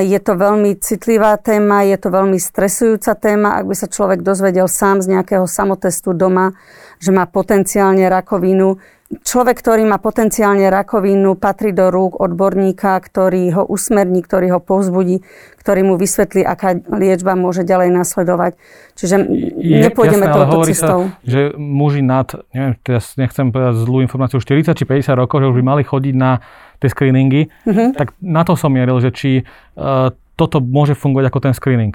Je 0.00 0.20
to 0.20 0.36
veľmi 0.36 0.76
citlivá 0.80 1.36
téma, 1.40 1.84
je 1.84 1.96
to 1.96 2.12
veľmi 2.12 2.36
stresujúca 2.36 3.12
téma. 3.16 3.60
Ak 3.60 3.68
by 3.68 3.76
sa 3.76 3.88
človek 3.88 4.24
dozvedel 4.24 4.68
sám 4.68 5.00
z 5.00 5.16
nejakého 5.16 5.44
samotestu 5.48 6.12
doma, 6.16 6.56
že 7.00 7.12
má 7.12 7.24
potenciálne 7.24 8.04
rakovinu, 8.08 8.80
človek, 9.20 9.60
ktorý 9.60 9.84
má 9.84 10.00
potenciálne 10.00 10.64
rakovinu, 10.72 11.36
patrí 11.36 11.76
do 11.76 11.92
rúk 11.92 12.16
odborníka, 12.16 12.96
ktorý 12.96 13.52
ho 13.52 13.62
usmerní, 13.68 14.24
ktorý 14.24 14.56
ho 14.56 14.60
povzbudí, 14.64 15.20
ktorý 15.60 15.84
mu 15.84 15.94
vysvetlí, 16.00 16.40
aká 16.40 16.80
liečba 16.88 17.36
môže 17.36 17.68
ďalej 17.68 17.92
nasledovať. 17.92 18.56
Čiže 18.96 19.16
je, 19.60 19.78
nepôjdeme 19.84 20.24
jasné, 20.24 20.36
touto 20.36 20.58
cestou. 20.64 21.00
Sa, 21.12 21.28
že 21.28 21.40
muži 21.60 22.00
nad, 22.00 22.32
neviem, 22.56 22.74
teraz 22.80 23.12
nechcem 23.20 23.52
povedať 23.52 23.84
zlú 23.84 24.00
informáciu, 24.00 24.40
40 24.40 24.72
či 24.72 24.84
50 24.88 25.12
rokov, 25.20 25.44
že 25.44 25.48
už 25.52 25.56
by 25.60 25.64
mali 25.64 25.82
chodiť 25.84 26.14
na 26.16 26.40
tie 26.80 26.88
screeningy, 26.88 27.52
uh-huh. 27.68 27.94
tak 27.94 28.16
na 28.18 28.42
to 28.42 28.56
som 28.56 28.72
mieril, 28.74 28.98
že 28.98 29.14
či 29.14 29.30
uh, 29.78 30.10
toto 30.34 30.58
môže 30.58 30.96
fungovať 30.96 31.30
ako 31.30 31.38
ten 31.38 31.54
screening. 31.54 31.94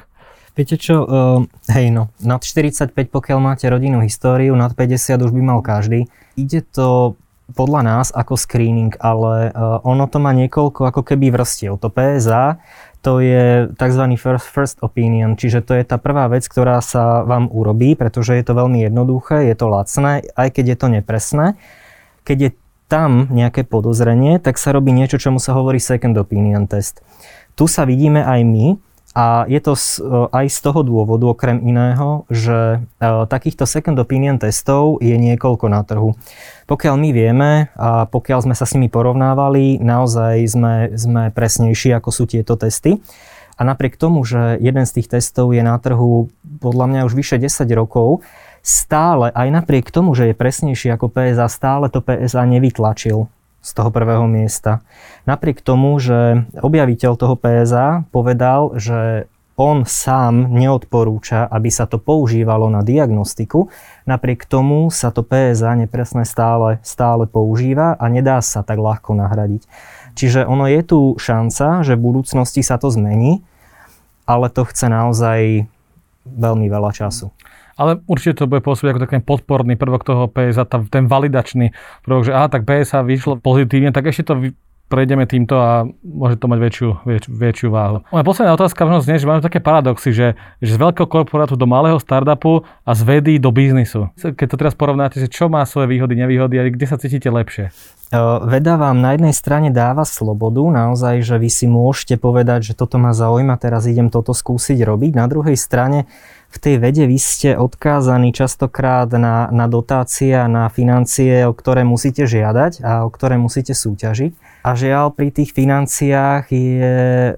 Viete 0.58 0.80
čo, 0.80 1.06
uh, 1.06 1.44
hej 1.70 1.94
no, 1.94 2.10
nad 2.24 2.42
45 2.42 2.96
pokiaľ 2.96 3.38
máte 3.38 3.70
rodinnú 3.70 4.02
históriu, 4.02 4.58
nad 4.58 4.74
50 4.74 5.28
už 5.28 5.32
by 5.36 5.42
mal 5.44 5.60
každý. 5.62 6.10
Ide 6.38 6.62
to 6.70 7.18
podľa 7.58 7.82
nás 7.82 8.08
ako 8.14 8.38
screening, 8.38 8.94
ale 9.02 9.50
uh, 9.50 9.80
ono 9.82 10.06
to 10.06 10.22
má 10.22 10.36
niekoľko 10.36 10.86
ako 10.86 11.02
keby 11.02 11.34
vrstiev. 11.34 11.82
To 11.82 11.90
PSA, 11.90 12.60
to 13.02 13.24
je 13.24 13.72
tzv. 13.74 14.04
First, 14.20 14.48
first 14.52 14.78
opinion, 14.86 15.34
čiže 15.40 15.64
to 15.64 15.74
je 15.74 15.82
tá 15.88 15.98
prvá 15.98 16.30
vec, 16.30 16.44
ktorá 16.46 16.84
sa 16.84 17.24
vám 17.24 17.50
urobí, 17.50 17.98
pretože 17.98 18.36
je 18.36 18.44
to 18.46 18.54
veľmi 18.54 18.86
jednoduché, 18.86 19.50
je 19.50 19.56
to 19.58 19.66
lacné, 19.72 20.28
aj 20.36 20.50
keď 20.54 20.66
je 20.76 20.78
to 20.78 20.88
nepresné. 20.92 21.46
Keď 22.28 22.38
je 22.38 22.52
tam 22.92 23.32
nejaké 23.32 23.64
podozrenie, 23.68 24.40
tak 24.40 24.60
sa 24.60 24.76
robí 24.76 24.92
niečo, 24.92 25.20
čomu 25.20 25.40
sa 25.40 25.56
hovorí 25.56 25.80
second 25.80 26.16
opinion 26.20 26.68
test. 26.68 27.00
Tu 27.58 27.66
sa 27.66 27.88
vidíme 27.88 28.22
aj 28.22 28.46
my, 28.46 28.68
a 29.18 29.50
je 29.50 29.58
to 29.58 29.74
z, 29.74 30.06
e, 30.06 30.30
aj 30.30 30.46
z 30.46 30.60
toho 30.62 30.86
dôvodu, 30.86 31.26
okrem 31.26 31.58
iného, 31.66 32.30
že 32.30 32.86
e, 33.02 33.10
takýchto 33.26 33.66
second 33.66 33.98
opinion 33.98 34.38
testov 34.38 35.02
je 35.02 35.18
niekoľko 35.18 35.66
na 35.74 35.82
trhu. 35.82 36.14
Pokiaľ 36.70 36.96
my 37.02 37.10
vieme 37.10 37.74
a 37.74 38.06
pokiaľ 38.06 38.46
sme 38.46 38.54
sa 38.54 38.70
s 38.70 38.78
nimi 38.78 38.94
porovnávali, 38.94 39.82
naozaj 39.82 40.36
sme, 40.46 40.76
sme 40.94 41.34
presnejší, 41.34 41.98
ako 41.98 42.14
sú 42.14 42.30
tieto 42.30 42.54
testy. 42.62 43.02
A 43.58 43.66
napriek 43.66 43.98
tomu, 43.98 44.22
že 44.22 44.62
jeden 44.62 44.86
z 44.86 45.02
tých 45.02 45.10
testov 45.10 45.50
je 45.50 45.66
na 45.66 45.74
trhu 45.82 46.30
podľa 46.62 46.86
mňa 46.86 47.02
už 47.10 47.18
vyše 47.18 47.42
10 47.42 47.66
rokov, 47.74 48.22
stále, 48.62 49.34
aj 49.34 49.50
napriek 49.50 49.90
tomu, 49.90 50.14
že 50.14 50.30
je 50.30 50.38
presnejší 50.38 50.94
ako 50.94 51.10
PSA, 51.10 51.50
stále 51.50 51.90
to 51.90 52.06
PSA 52.06 52.46
nevytlačil 52.46 53.26
z 53.62 53.70
toho 53.74 53.90
prvého 53.92 54.26
miesta. 54.30 54.86
Napriek 55.28 55.60
tomu, 55.60 56.00
že 56.00 56.48
objaviteľ 56.60 57.12
toho 57.20 57.36
PSA 57.36 58.08
povedal, 58.10 58.78
že 58.80 59.28
on 59.58 59.90
sám 59.90 60.54
neodporúča, 60.54 61.50
aby 61.50 61.74
sa 61.74 61.90
to 61.90 61.98
používalo 61.98 62.70
na 62.70 62.86
diagnostiku, 62.86 63.74
napriek 64.06 64.46
tomu 64.46 64.94
sa 64.94 65.10
to 65.10 65.26
PSA 65.26 65.74
nepresné 65.74 66.30
stále, 66.30 66.78
stále 66.86 67.26
používa 67.26 67.98
a 67.98 68.06
nedá 68.06 68.38
sa 68.46 68.62
tak 68.62 68.78
ľahko 68.78 69.18
nahradiť. 69.18 69.66
Čiže 70.14 70.46
ono 70.46 70.70
je 70.70 70.82
tu 70.86 71.00
šanca, 71.18 71.82
že 71.82 71.98
v 71.98 72.06
budúcnosti 72.06 72.62
sa 72.62 72.78
to 72.78 72.94
zmení, 72.94 73.42
ale 74.30 74.54
to 74.54 74.62
chce 74.62 74.94
naozaj 74.94 75.66
veľmi 76.36 76.68
veľa 76.68 76.92
času. 76.92 77.32
Ale 77.78 78.02
určite 78.10 78.42
to 78.42 78.50
bude 78.50 78.66
pôsobiť 78.66 78.98
ako 78.98 79.04
taký 79.06 79.22
podporný 79.22 79.78
prvok 79.78 80.02
toho 80.02 80.26
PSA, 80.26 80.66
ten 80.90 81.06
validačný 81.06 81.72
prvok, 82.02 82.26
že 82.26 82.34
aha, 82.34 82.50
tak 82.50 82.66
PSA 82.66 83.06
vyšlo 83.06 83.38
pozitívne, 83.38 83.94
tak 83.94 84.10
ešte 84.10 84.34
to 84.34 84.34
prejdeme 84.88 85.28
týmto 85.28 85.60
a 85.60 85.84
môže 86.02 86.40
to 86.40 86.48
mať 86.48 86.60
väčšiu, 86.64 86.90
väč, 87.04 87.24
väčšiu 87.28 87.70
váhu. 87.70 88.08
Moja 88.08 88.24
posledná 88.24 88.56
otázka 88.56 88.88
možno 88.88 89.04
znie, 89.04 89.20
že 89.20 89.28
máme 89.28 89.44
také 89.44 89.60
paradoxy, 89.60 90.16
že, 90.16 90.40
že 90.64 90.72
z 90.74 90.80
veľkého 90.80 91.06
korporátu 91.06 91.60
do 91.60 91.68
malého 91.68 92.00
startupu 92.00 92.64
a 92.88 92.92
z 92.96 93.02
vedy 93.04 93.34
do 93.38 93.52
biznisu. 93.52 94.08
Keď 94.16 94.48
to 94.48 94.58
teraz 94.58 94.74
porovnáte, 94.74 95.20
že 95.20 95.28
čo 95.28 95.52
má 95.52 95.62
svoje 95.68 95.92
výhody, 95.92 96.16
nevýhody 96.16 96.56
a 96.58 96.64
kde 96.72 96.88
sa 96.88 96.96
cítite 96.96 97.28
lepšie? 97.28 97.70
Veda 98.48 98.80
vám 98.80 99.04
na 99.04 99.20
jednej 99.20 99.36
strane 99.36 99.68
dáva 99.68 100.08
slobodu, 100.08 100.64
naozaj, 100.64 101.28
že 101.28 101.36
vy 101.36 101.50
si 101.52 101.68
môžete 101.68 102.16
povedať, 102.16 102.72
že 102.72 102.74
toto 102.80 102.96
ma 102.96 103.12
zaujíma, 103.12 103.60
teraz 103.60 103.84
idem 103.84 104.08
toto 104.08 104.32
skúsiť 104.32 104.80
robiť. 104.80 105.12
Na 105.12 105.28
druhej 105.28 105.60
strane 105.60 106.08
v 106.48 106.58
tej 106.64 106.76
vede 106.80 107.04
vy 107.04 107.20
ste 107.20 107.60
odkázaní 107.60 108.32
častokrát 108.32 109.12
na, 109.12 109.52
na 109.52 109.68
dotácie 109.68 110.32
a 110.32 110.48
na 110.48 110.72
financie, 110.72 111.44
o 111.44 111.52
ktoré 111.52 111.84
musíte 111.84 112.24
žiadať 112.24 112.80
a 112.80 113.04
o 113.04 113.12
ktoré 113.12 113.36
musíte 113.36 113.76
súťažiť. 113.76 114.64
A 114.64 114.72
žiaľ, 114.72 115.12
pri 115.12 115.28
tých 115.28 115.52
financiách 115.52 116.48
je, 116.48 117.36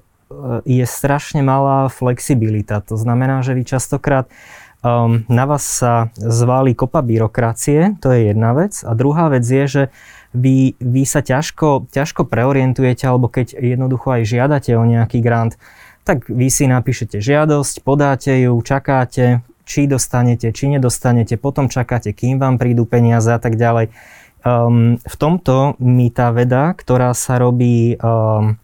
je 0.70 0.86
strašne 0.86 1.42
malá 1.42 1.90
flexibilita. 1.90 2.86
To 2.86 2.94
znamená, 2.94 3.42
že 3.42 3.58
vy 3.58 3.66
častokrát 3.66 4.30
um, 4.86 5.26
na 5.26 5.50
vás 5.50 5.66
sa 5.66 6.14
zváli 6.14 6.78
kopa 6.78 7.02
byrokracie, 7.02 7.98
to 7.98 8.14
je 8.14 8.30
jedna 8.30 8.54
vec. 8.54 8.86
A 8.86 8.94
druhá 8.94 9.34
vec 9.34 9.42
je, 9.42 9.66
že 9.66 9.84
vy, 10.34 10.78
vy 10.78 11.04
sa 11.06 11.26
ťažko, 11.26 11.90
ťažko 11.90 12.26
preorientujete, 12.30 13.06
alebo 13.10 13.30
keď 13.30 13.58
jednoducho 13.58 14.14
aj 14.14 14.24
žiadate 14.30 14.72
o 14.78 14.84
nejaký 14.86 15.20
grant, 15.22 15.58
tak 16.06 16.26
vy 16.30 16.50
si 16.50 16.66
napíšete 16.66 17.22
žiadosť, 17.22 17.86
podáte 17.86 18.34
ju, 18.34 18.58
čakáte, 18.62 19.46
či 19.70 19.86
dostanete, 19.86 20.50
či 20.50 20.74
nedostanete, 20.74 21.38
potom 21.38 21.70
čakáte, 21.70 22.10
kým 22.10 22.42
vám 22.42 22.58
prídu 22.58 22.90
peniaze 22.90 23.30
a 23.30 23.38
tak 23.38 23.54
ďalej. 23.54 23.94
Um, 24.42 24.98
v 24.98 25.16
tomto 25.20 25.78
mi 25.78 26.10
tá 26.10 26.34
veda, 26.34 26.74
ktorá 26.74 27.14
sa 27.14 27.38
robí 27.38 27.94
um, 28.00 28.58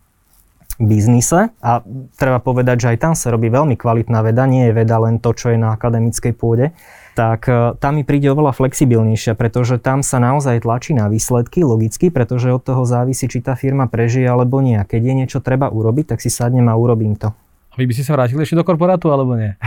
biznise 0.82 1.52
a 1.62 1.72
treba 2.18 2.42
povedať, 2.42 2.88
že 2.88 2.90
aj 2.96 2.98
tam 2.98 3.14
sa 3.14 3.30
robí 3.30 3.54
veľmi 3.54 3.78
kvalitná 3.78 4.26
veda, 4.26 4.50
nie 4.50 4.72
je 4.72 4.74
veda 4.76 4.98
len 5.00 5.22
to, 5.22 5.36
čo 5.36 5.54
je 5.54 5.60
na 5.60 5.76
akademickej 5.76 6.34
pôde, 6.34 6.74
tak 7.16 7.48
e, 7.48 7.80
tam 7.80 7.96
mi 7.96 8.04
príde 8.04 8.28
oveľa 8.28 8.52
flexibilnejšia, 8.52 9.40
pretože 9.40 9.80
tam 9.80 10.04
sa 10.04 10.20
naozaj 10.20 10.68
tlačí 10.68 10.92
na 10.92 11.08
výsledky, 11.08 11.64
logicky, 11.64 12.12
pretože 12.12 12.52
od 12.52 12.62
toho 12.62 12.84
závisí, 12.84 13.32
či 13.32 13.40
tá 13.40 13.56
firma 13.56 13.88
prežije 13.88 14.28
alebo 14.28 14.60
nie. 14.60 14.76
A 14.76 14.84
keď 14.84 15.02
je 15.02 15.14
niečo 15.16 15.40
treba 15.40 15.72
urobiť, 15.72 16.14
tak 16.14 16.20
si 16.20 16.28
sadnem 16.28 16.68
a 16.68 16.76
urobím 16.76 17.16
to. 17.16 17.32
A 17.72 17.76
vy 17.80 17.88
by 17.88 17.96
ste 17.96 18.04
sa 18.04 18.20
vrátili 18.20 18.44
ešte 18.44 18.60
do 18.60 18.68
korporátu, 18.68 19.10
alebo 19.10 19.34
nie? 19.40 19.56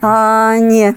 Uh, 0.00 0.56
nie. 0.62 0.94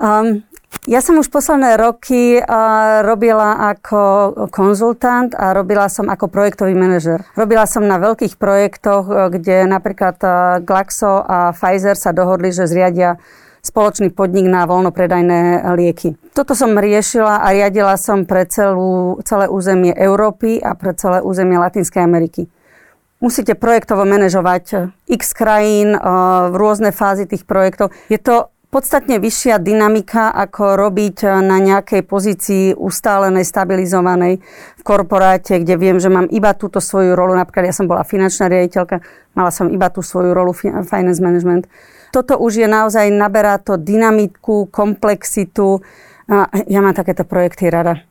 Um, 0.00 0.40
ja 0.88 1.04
som 1.04 1.20
už 1.20 1.28
posledné 1.28 1.76
roky 1.76 2.40
uh, 2.40 3.04
robila 3.04 3.68
ako 3.74 4.00
konzultant 4.48 5.36
a 5.36 5.52
robila 5.52 5.92
som 5.92 6.08
ako 6.08 6.30
projektový 6.32 6.72
manažer. 6.72 7.20
Robila 7.36 7.68
som 7.68 7.84
na 7.84 8.00
veľkých 8.00 8.40
projektoch, 8.40 9.28
kde 9.28 9.68
napríklad 9.68 10.16
uh, 10.24 10.32
Glaxo 10.64 11.20
a 11.20 11.52
Pfizer 11.52 12.00
sa 12.00 12.16
dohodli, 12.16 12.48
že 12.48 12.64
zriadia 12.64 13.20
spoločný 13.62 14.14
podnik 14.14 14.46
na 14.46 14.64
voľnopredajné 14.66 15.66
lieky. 15.76 16.14
Toto 16.34 16.54
som 16.54 16.76
riešila 16.76 17.42
a 17.42 17.52
riadila 17.52 17.98
som 17.98 18.24
pre 18.24 18.46
celú, 18.46 19.18
celé 19.26 19.50
územie 19.50 19.92
Európy 19.92 20.62
a 20.62 20.74
pre 20.78 20.94
celé 20.94 21.22
územie 21.22 21.58
Latinskej 21.58 22.02
Ameriky. 22.02 22.46
Musíte 23.18 23.58
projektovo 23.58 24.06
manažovať 24.06 24.94
x 25.10 25.34
krajín, 25.34 25.98
v 26.48 26.54
rôzne 26.54 26.94
fázy 26.94 27.26
tých 27.26 27.42
projektov. 27.42 27.90
Je 28.06 28.14
to 28.22 28.54
podstatne 28.68 29.16
vyššia 29.16 29.60
dynamika, 29.60 30.32
ako 30.32 30.76
robiť 30.76 31.40
na 31.40 31.56
nejakej 31.58 32.04
pozícii 32.04 32.64
ustálenej, 32.76 33.44
stabilizovanej 33.44 34.44
v 34.76 34.82
korporáte, 34.84 35.60
kde 35.60 35.74
viem, 35.80 35.96
že 36.00 36.12
mám 36.12 36.28
iba 36.28 36.52
túto 36.52 36.80
svoju 36.80 37.16
rolu. 37.16 37.36
Napríklad 37.36 37.68
ja 37.68 37.74
som 37.76 37.88
bola 37.88 38.04
finančná 38.04 38.48
riaditeľka, 38.48 39.00
mala 39.32 39.50
som 39.52 39.72
iba 39.72 39.88
tú 39.88 40.04
svoju 40.04 40.36
rolu 40.36 40.52
finance 40.54 41.20
management 41.20 41.66
toto 42.08 42.40
už 42.40 42.64
je 42.64 42.68
naozaj, 42.68 43.12
naberá 43.12 43.60
to 43.60 43.76
dynamiku, 43.76 44.68
komplexitu. 44.72 45.84
Ja 46.68 46.80
mám 46.80 46.96
takéto 46.96 47.24
projekty 47.24 47.68
rada. 47.68 48.04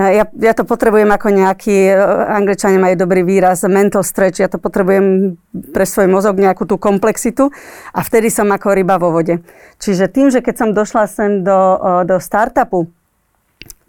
Ja, 0.00 0.24
ja 0.24 0.52
to 0.56 0.64
potrebujem 0.64 1.12
ako 1.12 1.28
nejaký, 1.28 1.92
e, 1.92 1.96
angličania 2.32 2.80
majú 2.80 2.96
dobrý 2.96 3.20
výraz, 3.20 3.68
mental 3.68 4.00
stretch, 4.00 4.40
ja 4.40 4.48
to 4.48 4.56
potrebujem 4.56 5.36
pre 5.76 5.84
svoj 5.84 6.08
mozog 6.08 6.40
nejakú 6.40 6.64
tú 6.64 6.80
komplexitu 6.80 7.52
a 7.92 8.00
vtedy 8.00 8.32
som 8.32 8.48
ako 8.48 8.72
ryba 8.72 8.96
vo 8.96 9.12
vode. 9.12 9.44
Čiže 9.76 10.08
tým, 10.08 10.32
že 10.32 10.40
keď 10.40 10.54
som 10.56 10.70
došla 10.72 11.04
sem 11.04 11.30
do, 11.44 11.60
do 12.08 12.16
startupu, 12.16 12.88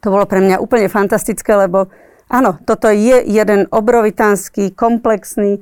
to 0.01 0.07
bolo 0.09 0.25
pre 0.27 0.41
mňa 0.41 0.59
úplne 0.59 0.91
fantastické, 0.91 1.53
lebo 1.53 1.87
áno, 2.27 2.57
toto 2.65 2.89
je 2.91 3.21
jeden 3.23 3.69
obrovitánsky, 3.69 4.73
komplexný, 4.73 5.61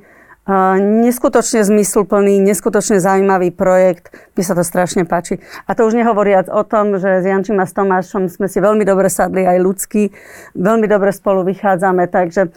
neskutočne 0.78 1.62
zmysluplný, 1.62 2.40
neskutočne 2.42 2.98
zaujímavý 2.98 3.54
projekt. 3.54 4.10
Mne 4.34 4.44
sa 4.44 4.54
to 4.56 4.64
strašne 4.64 5.04
páči. 5.04 5.38
A 5.68 5.76
to 5.76 5.84
už 5.86 5.94
nehovoriac 5.94 6.48
o 6.48 6.62
tom, 6.64 6.96
že 6.96 7.20
s 7.20 7.28
Jančím 7.28 7.60
a 7.60 7.68
s 7.68 7.76
Tomášom 7.76 8.26
sme 8.26 8.48
si 8.48 8.58
veľmi 8.58 8.82
dobre 8.82 9.12
sadli 9.12 9.44
aj 9.46 9.58
ľudský, 9.60 10.10
veľmi 10.56 10.86
dobre 10.88 11.12
spolu 11.12 11.44
vychádzame, 11.44 12.08
takže 12.08 12.50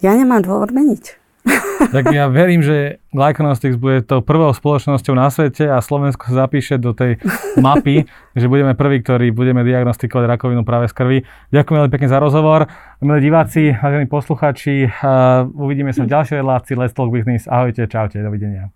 ja 0.00 0.12
nemám 0.14 0.42
dôvod 0.42 0.70
meniť. 0.70 1.27
Tak 1.88 2.12
ja 2.12 2.28
verím, 2.28 2.60
že 2.60 3.00
Glyconostics 3.16 3.80
bude 3.80 4.04
tou 4.04 4.20
prvou 4.20 4.52
spoločnosťou 4.52 5.14
na 5.16 5.32
svete 5.32 5.72
a 5.72 5.80
Slovensko 5.80 6.28
sa 6.28 6.44
zapíše 6.44 6.76
do 6.76 6.92
tej 6.92 7.16
mapy, 7.64 8.04
že 8.36 8.46
budeme 8.50 8.76
prví, 8.76 9.00
ktorí 9.00 9.32
budeme 9.32 9.64
diagnostikovať 9.64 10.28
rakovinu 10.28 10.68
práve 10.68 10.90
z 10.90 10.94
krvi. 10.94 11.18
Ďakujem 11.48 11.76
veľmi 11.80 11.92
pekne 11.92 12.08
za 12.12 12.18
rozhovor. 12.20 12.68
Milí 13.00 13.24
diváci, 13.24 13.72
vážení 13.72 14.04
posluchači, 14.10 14.90
uvidíme 15.54 15.94
sa 15.94 16.04
v 16.04 16.12
ďalšej 16.12 16.36
relácii 16.44 16.74
Let's 16.76 16.92
Talk 16.92 17.08
Business. 17.08 17.48
Ahojte, 17.48 17.88
čaute, 17.88 18.20
dovidenia. 18.20 18.68